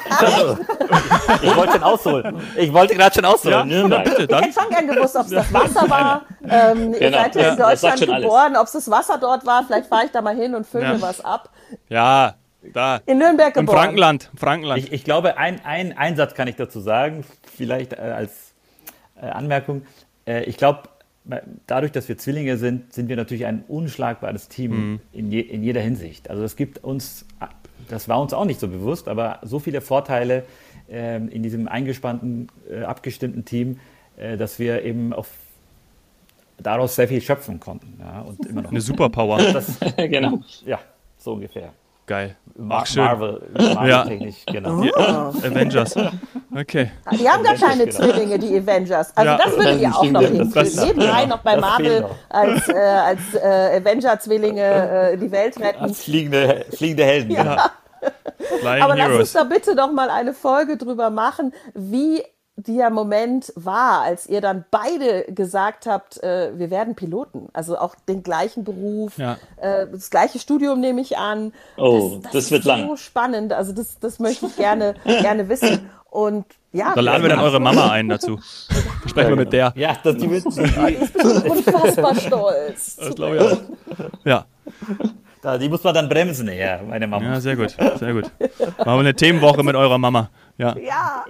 Ich 1.42 1.56
wollte 1.56 1.74
schon 1.74 1.84
ausholen. 1.84 2.36
Ich 2.58 2.74
wollte 2.74 2.96
gerade 2.96 3.16
schon 3.16 3.26
ausholen. 3.26 3.70
Ja, 3.70 3.88
ja, 3.88 4.00
bitte, 4.00 4.28
dann. 4.28 4.44
Ich 4.44 4.48
hätte 4.50 4.62
schon 4.62 4.70
gern 4.70 4.88
gewusst, 4.88 5.16
ob 5.16 5.26
es 5.26 5.32
das 5.32 5.54
Wasser 5.54 5.90
war. 5.90 6.26
Ähm, 6.44 6.92
genau. 6.92 7.00
Ihr 7.00 7.12
seid 7.12 7.36
ja 7.36 7.52
in 7.52 7.58
Deutschland 7.58 8.00
geboren, 8.02 8.56
ob 8.58 8.66
es 8.66 8.74
das 8.74 8.92
Wasser 8.92 9.18
dort 9.18 9.46
war. 9.46 9.64
Vielleicht 9.66 9.88
fahre 9.88 10.06
ich 10.06 10.12
da 10.12 10.22
mal 10.22 10.36
hin 10.36 10.54
und 10.54 10.68
fülle 10.68 10.84
ja. 10.84 10.94
mir 10.94 11.02
was 11.02 11.24
ab. 11.24 11.50
Ja, 11.88 12.36
da. 12.74 13.00
In 13.06 13.18
Nürnberg 13.18 13.54
geboren. 13.54 13.76
Im 13.76 13.82
Frankenland. 13.82 14.30
Frankenland. 14.38 14.84
Ich, 14.84 14.92
ich 14.92 15.04
glaube, 15.04 15.38
ein, 15.38 15.62
ein, 15.64 15.98
ein 15.98 16.16
Satz 16.18 16.36
kann 16.36 16.48
ich 16.48 16.58
dazu 16.58 16.82
sagen, 16.82 17.24
vielleicht 17.56 17.94
äh, 17.94 18.02
als 18.02 18.54
äh, 19.22 19.28
Anmerkung. 19.28 19.86
Äh, 20.28 20.44
ich 20.44 20.58
glaube, 20.58 20.84
dadurch, 21.68 21.92
dass 21.92 22.10
wir 22.10 22.18
Zwillinge 22.18 22.58
sind, 22.58 22.94
sind 22.94 23.10
wir 23.10 23.16
natürlich 23.16 23.46
ein 23.46 23.64
unschlagbares 23.68 24.48
Team 24.48 24.72
mhm. 24.72 25.00
in, 25.14 25.32
je, 25.32 25.42
in 25.42 25.64
jeder 25.64 25.82
Hinsicht. 25.82 26.30
Also 26.30 26.44
es 26.44 26.56
gibt 26.56 26.84
uns, 26.84 27.26
das 27.90 28.08
war 28.10 28.22
uns 28.22 28.34
auch 28.34 28.46
nicht 28.46 28.60
so 28.60 28.68
bewusst, 28.68 29.08
aber 29.08 29.40
so 29.44 29.60
viele 29.60 29.82
Vorteile 29.82 30.46
äh, 30.90 31.18
in 31.18 31.44
diesem 31.44 31.68
eingespannten, 31.68 32.48
äh, 32.70 32.84
abgestimmten 32.84 33.46
Team, 33.46 33.80
äh, 34.18 34.38
dass 34.38 34.58
wir 34.58 34.84
eben 34.84 35.14
auf, 35.14 35.30
daraus 36.58 36.96
sehr 36.96 37.08
viel 37.08 37.22
schöpfen 37.22 37.60
konnten. 37.60 38.00
Ja, 38.00 38.22
und 38.22 38.46
immer 38.46 38.64
noch. 38.64 38.72
Eine 38.72 38.82
Superpower. 38.82 39.38
Das, 39.54 39.80
genau. 39.98 40.42
Ja, 40.66 40.80
so 41.18 41.34
ungefähr. 41.34 41.74
Geil. 42.06 42.36
Ach, 42.70 42.86
schön. 42.86 43.04
Marvel, 43.04 43.42
Marvel 43.58 43.90
ja. 43.90 44.06
genau. 44.52 44.82
Oh. 44.82 44.84
Ja, 44.84 45.30
Avengers. 45.30 45.96
Okay. 46.54 46.92
Die 47.12 47.30
haben 47.30 47.44
gar 47.44 47.56
keine 47.56 47.86
genau. 47.86 47.98
Zwillinge, 47.98 48.40
die 48.40 48.58
Avengers. 48.58 49.16
Also 49.16 49.32
ja. 49.32 49.38
das 49.38 49.58
würdet 49.58 49.82
ihr 49.82 49.96
auch 49.96 50.04
noch 50.04 50.22
hinkriegen. 50.22 50.86
Nebenbei 50.86 51.26
noch 51.26 51.40
bei 51.40 51.56
Marvel 51.56 52.06
als, 52.30 52.68
äh, 52.68 52.74
als 52.74 53.34
äh, 53.36 53.80
Avenger-Zwillinge 53.80 55.12
äh, 55.12 55.18
die 55.18 55.32
Welt 55.32 55.60
retten. 55.60 55.84
Als 55.84 56.04
fliegende, 56.04 56.66
fliegende 56.76 57.06
Helden. 57.06 57.32
Ja. 57.32 57.44
Genau. 57.44 57.64
Aber 58.84 58.96
lass 58.96 59.12
uns 59.12 59.34
da 59.34 59.44
bitte 59.44 59.76
noch 59.76 59.92
mal 59.92 60.10
eine 60.10 60.34
Folge 60.34 60.76
drüber 60.78 61.10
machen, 61.10 61.54
wie 61.74 62.24
der 62.68 62.90
Moment 62.90 63.52
war, 63.56 64.02
als 64.02 64.28
ihr 64.28 64.42
dann 64.42 64.66
beide 64.72 65.26
gesagt 65.32 65.86
habt, 65.86 66.22
äh, 66.24 66.52
wir 66.58 66.70
werden 66.70 66.96
Piloten. 66.96 67.50
Also 67.54 67.78
auch 67.78 67.96
den 68.08 68.24
gleichen 68.24 68.64
Beruf, 68.64 69.18
ja. 69.18 69.38
äh, 69.58 69.88
das 69.92 70.10
gleiche 70.10 70.40
Studium 70.40 70.80
nehme 70.80 71.02
ich 71.02 71.18
an. 71.18 71.54
Oh, 71.78 72.20
das, 72.22 72.22
das, 72.24 72.32
das 72.32 72.52
wird 72.52 72.64
lang. 72.66 72.88
so 72.88 72.96
spannend. 72.96 73.54
Also 73.54 73.74
das, 73.74 74.00
das 74.00 74.20
möchte 74.20 74.48
ich 74.48 74.56
gerne, 74.56 74.96
gerne 75.06 75.50
wissen. 75.50 75.90
Und 76.10 76.46
ja. 76.74 76.94
Da 76.94 77.02
laden 77.02 77.24
wir 77.24 77.30
dann 77.30 77.40
eure 77.40 77.60
Mama 77.60 77.92
ein 77.92 78.10
dazu. 78.10 78.40
Sprechen 79.06 79.30
wir 79.30 79.36
mit 79.36 79.54
der. 79.54 79.74
Ja, 79.76 79.98
das 80.04 80.18
die 80.18 80.30
wird 80.30 80.46
unfassbar 80.46 82.16
stolz. 82.16 82.96
Das 82.98 83.16
glaube 83.16 83.36
ich 83.36 83.42
auch. 83.42 83.60
Ja. 84.26 84.46
Da, 85.42 85.58
die 85.58 85.70
muss 85.70 85.84
man 85.84 85.94
dann 85.96 86.08
bremsen, 86.08 86.48
ja, 86.52 86.80
meine 86.88 87.08
Mama. 87.08 87.26
Ja, 87.26 87.40
sehr 87.40 87.56
gut, 87.56 87.72
sehr 87.72 88.14
gut. 88.14 88.32
Machen 88.60 88.86
wir 88.86 88.92
eine 89.00 89.16
Themenwoche 89.16 89.64
mit 89.64 89.76
eurer 89.76 89.98
Mama. 89.98 90.30
Ja. 90.58 90.76
ja. 90.78 91.26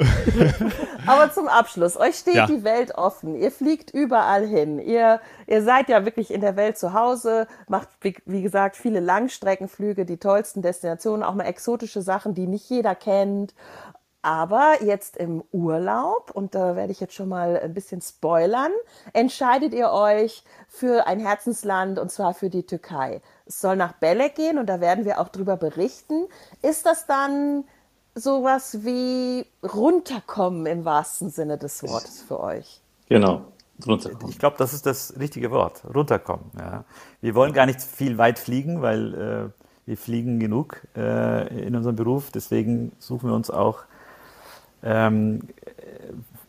Aber 1.07 1.31
zum 1.31 1.47
Abschluss, 1.47 1.97
euch 1.97 2.15
steht 2.17 2.35
ja. 2.35 2.45
die 2.45 2.65
Welt 2.65 2.93
offen. 2.95 3.35
Ihr 3.35 3.51
fliegt 3.51 3.91
überall 3.91 4.45
hin. 4.45 4.79
Ihr, 4.79 5.21
ihr 5.47 5.63
seid 5.63 5.87
ja 5.87 6.03
wirklich 6.03 6.33
in 6.33 6.41
der 6.41 6.57
Welt 6.57 6.77
zu 6.77 6.93
Hause, 6.93 7.47
macht, 7.69 7.87
wie, 8.01 8.15
wie 8.25 8.41
gesagt, 8.41 8.75
viele 8.75 8.99
Langstreckenflüge, 8.99 10.05
die 10.05 10.17
tollsten 10.17 10.61
Destinationen, 10.61 11.23
auch 11.23 11.33
mal 11.33 11.45
exotische 11.45 12.01
Sachen, 12.01 12.33
die 12.33 12.47
nicht 12.47 12.69
jeder 12.69 12.95
kennt. 12.95 13.53
Aber 14.23 14.83
jetzt 14.83 15.17
im 15.17 15.43
Urlaub, 15.51 16.29
und 16.31 16.53
da 16.53 16.75
werde 16.75 16.91
ich 16.91 16.99
jetzt 16.99 17.15
schon 17.15 17.29
mal 17.29 17.59
ein 17.59 17.73
bisschen 17.73 18.01
spoilern, 18.01 18.71
entscheidet 19.13 19.73
ihr 19.73 19.91
euch 19.91 20.43
für 20.67 21.07
ein 21.07 21.19
Herzensland 21.19 21.97
und 21.97 22.11
zwar 22.11 22.35
für 22.35 22.49
die 22.49 22.65
Türkei. 22.65 23.21
Es 23.45 23.61
soll 23.61 23.75
nach 23.75 23.93
Belek 23.93 24.35
gehen 24.35 24.57
und 24.57 24.67
da 24.67 24.79
werden 24.79 25.05
wir 25.05 25.19
auch 25.19 25.29
drüber 25.29 25.57
berichten. 25.57 26.27
Ist 26.61 26.85
das 26.85 27.05
dann 27.05 27.63
sowas 28.15 28.79
wie 28.83 29.45
runterkommen 29.63 30.65
im 30.65 30.85
wahrsten 30.85 31.29
Sinne 31.29 31.57
des 31.57 31.83
Wortes 31.83 32.21
für 32.21 32.39
euch. 32.39 32.81
Genau. 33.09 33.41
Ich 34.29 34.37
glaube, 34.37 34.57
das 34.57 34.73
ist 34.73 34.85
das 34.85 35.15
richtige 35.19 35.49
Wort. 35.49 35.81
Runterkommen. 35.93 36.51
Ja. 36.57 36.83
Wir 37.21 37.35
wollen 37.35 37.53
gar 37.53 37.65
nicht 37.65 37.81
viel 37.81 38.17
weit 38.17 38.37
fliegen, 38.37 38.81
weil 38.81 39.13
äh, 39.13 39.61
wir 39.87 39.97
fliegen 39.97 40.39
genug 40.39 40.81
äh, 40.95 41.65
in 41.65 41.75
unserem 41.75 41.95
Beruf. 41.95 42.31
Deswegen 42.31 42.91
suchen 42.99 43.29
wir 43.29 43.35
uns 43.35 43.49
auch 43.49 43.79
ähm, 44.83 45.47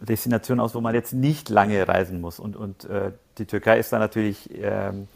Destinationen 0.00 0.61
aus, 0.61 0.74
wo 0.74 0.81
man 0.81 0.94
jetzt 0.94 1.14
nicht 1.14 1.48
lange 1.48 1.88
reisen 1.88 2.20
muss. 2.20 2.38
Und, 2.38 2.57
und 2.57 2.85
äh, 2.85 3.12
die 3.38 3.46
Türkei 3.46 3.78
ist 3.78 3.92
da 3.92 3.98
natürlich 3.98 4.50
ähm, 4.52 5.09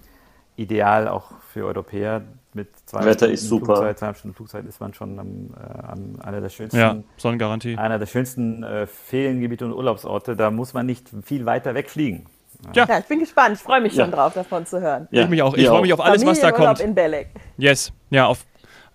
ideal 0.57 1.09
auch 1.09 1.33
für 1.53 1.67
Europäer, 1.67 2.23
mit 2.57 2.69
zwei 2.87 3.05
Wetter 3.05 3.29
ist 3.29 3.49
super. 3.49 3.77
Flugzeit, 3.77 3.99
zwei 3.99 4.15
Stunden 4.15 4.35
Flugzeit 4.35 4.65
ist 4.65 4.81
man 4.81 4.95
schon 4.95 5.19
am, 5.19 5.55
äh, 5.55 5.87
an 5.87 6.19
einer 6.23 6.41
der 6.41 6.49
schönsten, 6.49 6.79
ja, 6.79 6.97
Sonnengarantie. 7.19 7.77
einer 7.77 7.99
der 7.99 8.07
schönsten 8.07 8.63
äh, 8.63 8.87
Feriengebiete 8.87 9.67
und 9.67 9.73
Urlaubsorte. 9.75 10.37
Da 10.37 10.51
muss 10.51 10.73
man 10.73 10.87
nicht 10.87 11.11
viel 11.23 11.45
weiter 11.45 11.75
wegfliegen. 11.75 12.27
Ja. 12.75 12.87
ja, 12.89 12.99
ich 12.99 13.05
bin 13.05 13.19
gespannt. 13.19 13.57
Ich 13.57 13.63
freue 13.63 13.83
mich 13.83 13.95
schon 13.95 14.11
drauf, 14.11 14.33
davon 14.33 14.65
zu 14.65 14.81
hören. 14.81 15.07
Ja. 15.11 15.25
Ich 15.25 15.29
mich 15.29 15.43
auch. 15.43 15.55
Ich 15.55 15.67
freue 15.67 15.83
mich 15.83 15.93
auf 15.93 16.01
alles, 16.01 16.25
was 16.25 16.41
da 16.41 16.51
kommt. 16.51 16.81
in 16.81 16.95
Belek. 16.95 17.29
Yes. 17.59 17.93
Ja, 18.09 18.27
auf 18.27 18.47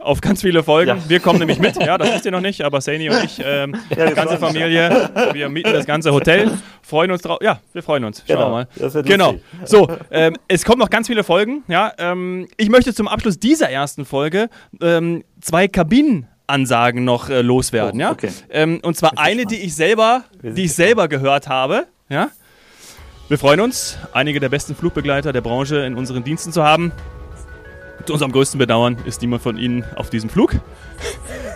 auf 0.01 0.21
ganz 0.21 0.41
viele 0.41 0.63
Folgen. 0.63 0.97
Ja. 0.97 1.09
Wir 1.09 1.19
kommen 1.19 1.39
nämlich 1.39 1.59
mit, 1.59 1.75
ja, 1.77 1.97
das 1.97 2.13
wisst 2.13 2.25
ihr 2.25 2.31
noch 2.31 2.41
nicht, 2.41 2.61
aber 2.61 2.81
Sani 2.81 3.09
und 3.09 3.23
ich, 3.23 3.41
ähm, 3.43 3.75
ja, 3.95 4.07
die 4.07 4.13
ganze 4.13 4.37
Familie, 4.37 5.09
wir 5.33 5.49
mieten 5.49 5.73
das 5.73 5.85
ganze 5.85 6.11
Hotel, 6.13 6.51
freuen 6.81 7.11
uns 7.11 7.21
drauf. 7.21 7.39
Ja, 7.41 7.61
wir 7.73 7.83
freuen 7.83 8.03
uns. 8.03 8.23
Schauen 8.27 8.37
genau, 8.37 8.67
wir 8.79 8.89
mal. 8.91 9.03
Genau. 9.03 9.35
So, 9.65 9.89
ähm, 10.11 10.35
es 10.47 10.65
kommen 10.65 10.79
noch 10.79 10.89
ganz 10.89 11.07
viele 11.07 11.23
Folgen. 11.23 11.63
Ja, 11.67 11.93
ähm, 11.97 12.47
ich 12.57 12.69
möchte 12.69 12.93
zum 12.93 13.07
Abschluss 13.07 13.39
dieser 13.39 13.69
ersten 13.69 14.05
Folge 14.05 14.49
ähm, 14.81 15.23
zwei 15.39 15.67
Kabinen 15.67 16.27
Ansagen 16.47 17.05
noch 17.05 17.29
äh, 17.29 17.41
loswerden, 17.41 17.99
oh, 18.01 18.03
ja. 18.03 18.11
Okay. 18.11 18.29
Ähm, 18.49 18.79
und 18.83 18.97
zwar 18.97 19.17
eine, 19.17 19.45
die 19.45 19.57
ich 19.57 19.73
selber, 19.73 20.25
die 20.43 20.65
ich 20.65 20.73
selber 20.73 21.07
gehört 21.07 21.47
habe, 21.47 21.87
ja. 22.09 22.29
Wir 23.29 23.37
freuen 23.37 23.61
uns, 23.61 23.97
einige 24.11 24.41
der 24.41 24.49
besten 24.49 24.75
Flugbegleiter 24.75 25.31
der 25.31 25.39
Branche 25.39 25.77
in 25.85 25.95
unseren 25.95 26.25
Diensten 26.25 26.51
zu 26.51 26.63
haben. 26.65 26.91
Zu 28.11 28.15
unserem 28.15 28.33
größten 28.33 28.57
Bedauern 28.57 28.97
ist 29.05 29.21
niemand 29.21 29.41
von 29.41 29.57
Ihnen 29.57 29.85
auf 29.95 30.09
diesem 30.09 30.29
Flug. 30.29 30.55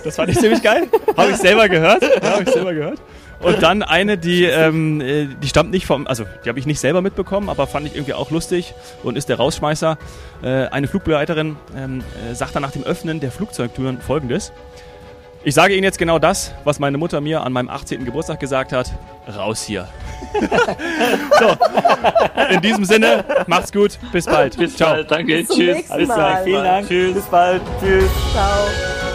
Das 0.05 0.15
fand 0.15 0.29
ich 0.29 0.39
ziemlich 0.39 0.63
geil. 0.63 0.87
Habe 1.17 1.31
ich 1.31 1.35
selber 1.35 1.67
gehört. 1.67 2.01
Habe 2.23 2.43
ich 2.43 2.49
selber 2.49 2.73
gehört. 2.73 2.97
Und 3.41 3.61
dann 3.61 3.83
eine, 3.83 4.17
die, 4.17 4.45
ähm, 4.45 5.01
äh, 5.01 5.27
die 5.43 5.49
stammt 5.49 5.71
nicht 5.71 5.85
vom, 5.85 6.07
also 6.07 6.23
die 6.45 6.47
habe 6.47 6.57
ich 6.57 6.65
nicht 6.65 6.79
selber 6.79 7.01
mitbekommen, 7.01 7.49
aber 7.49 7.67
fand 7.67 7.87
ich 7.87 7.95
irgendwie 7.95 8.13
auch 8.13 8.31
lustig 8.31 8.73
und 9.03 9.17
ist 9.17 9.27
der 9.27 9.35
Rausschmeißer. 9.35 9.97
Äh, 10.43 10.47
eine 10.67 10.87
Flugbegleiterin 10.87 11.57
ähm, 11.75 12.03
äh, 12.31 12.33
sagt 12.33 12.55
dann 12.55 12.61
nach 12.61 12.71
dem 12.71 12.83
Öffnen 12.83 13.19
der 13.19 13.31
Flugzeugtüren 13.31 13.99
folgendes. 13.99 14.53
Ich 15.47 15.53
sage 15.53 15.75
Ihnen 15.75 15.83
jetzt 15.83 15.99
genau 15.99 16.17
das, 16.17 16.55
was 16.63 16.79
meine 16.79 16.97
Mutter 16.97 17.21
mir 17.21 17.43
an 17.43 17.53
meinem 17.53 17.69
18. 17.69 18.03
Geburtstag 18.03 18.39
gesagt 18.39 18.73
hat. 18.73 18.91
Raus 19.37 19.61
hier. 19.61 19.87
so, 21.39 21.55
in 22.49 22.61
diesem 22.61 22.83
Sinne, 22.83 23.23
macht's 23.45 23.71
gut, 23.71 23.99
bis 24.11 24.25
bald. 24.25 24.57
Bis 24.57 24.75
Ciao. 24.75 24.93
bald, 24.93 25.11
danke, 25.11 25.37
bis 25.37 25.49
tschüss. 25.49 25.91
Alles 25.91 26.09
klar, 26.09 26.43
vielen 26.43 26.63
Dank. 26.63 26.87
Tschüss. 26.87 27.13
Bis 27.13 27.25
bald. 27.25 27.61
Tschüss. 27.79 28.09
Ciao. 28.33 29.14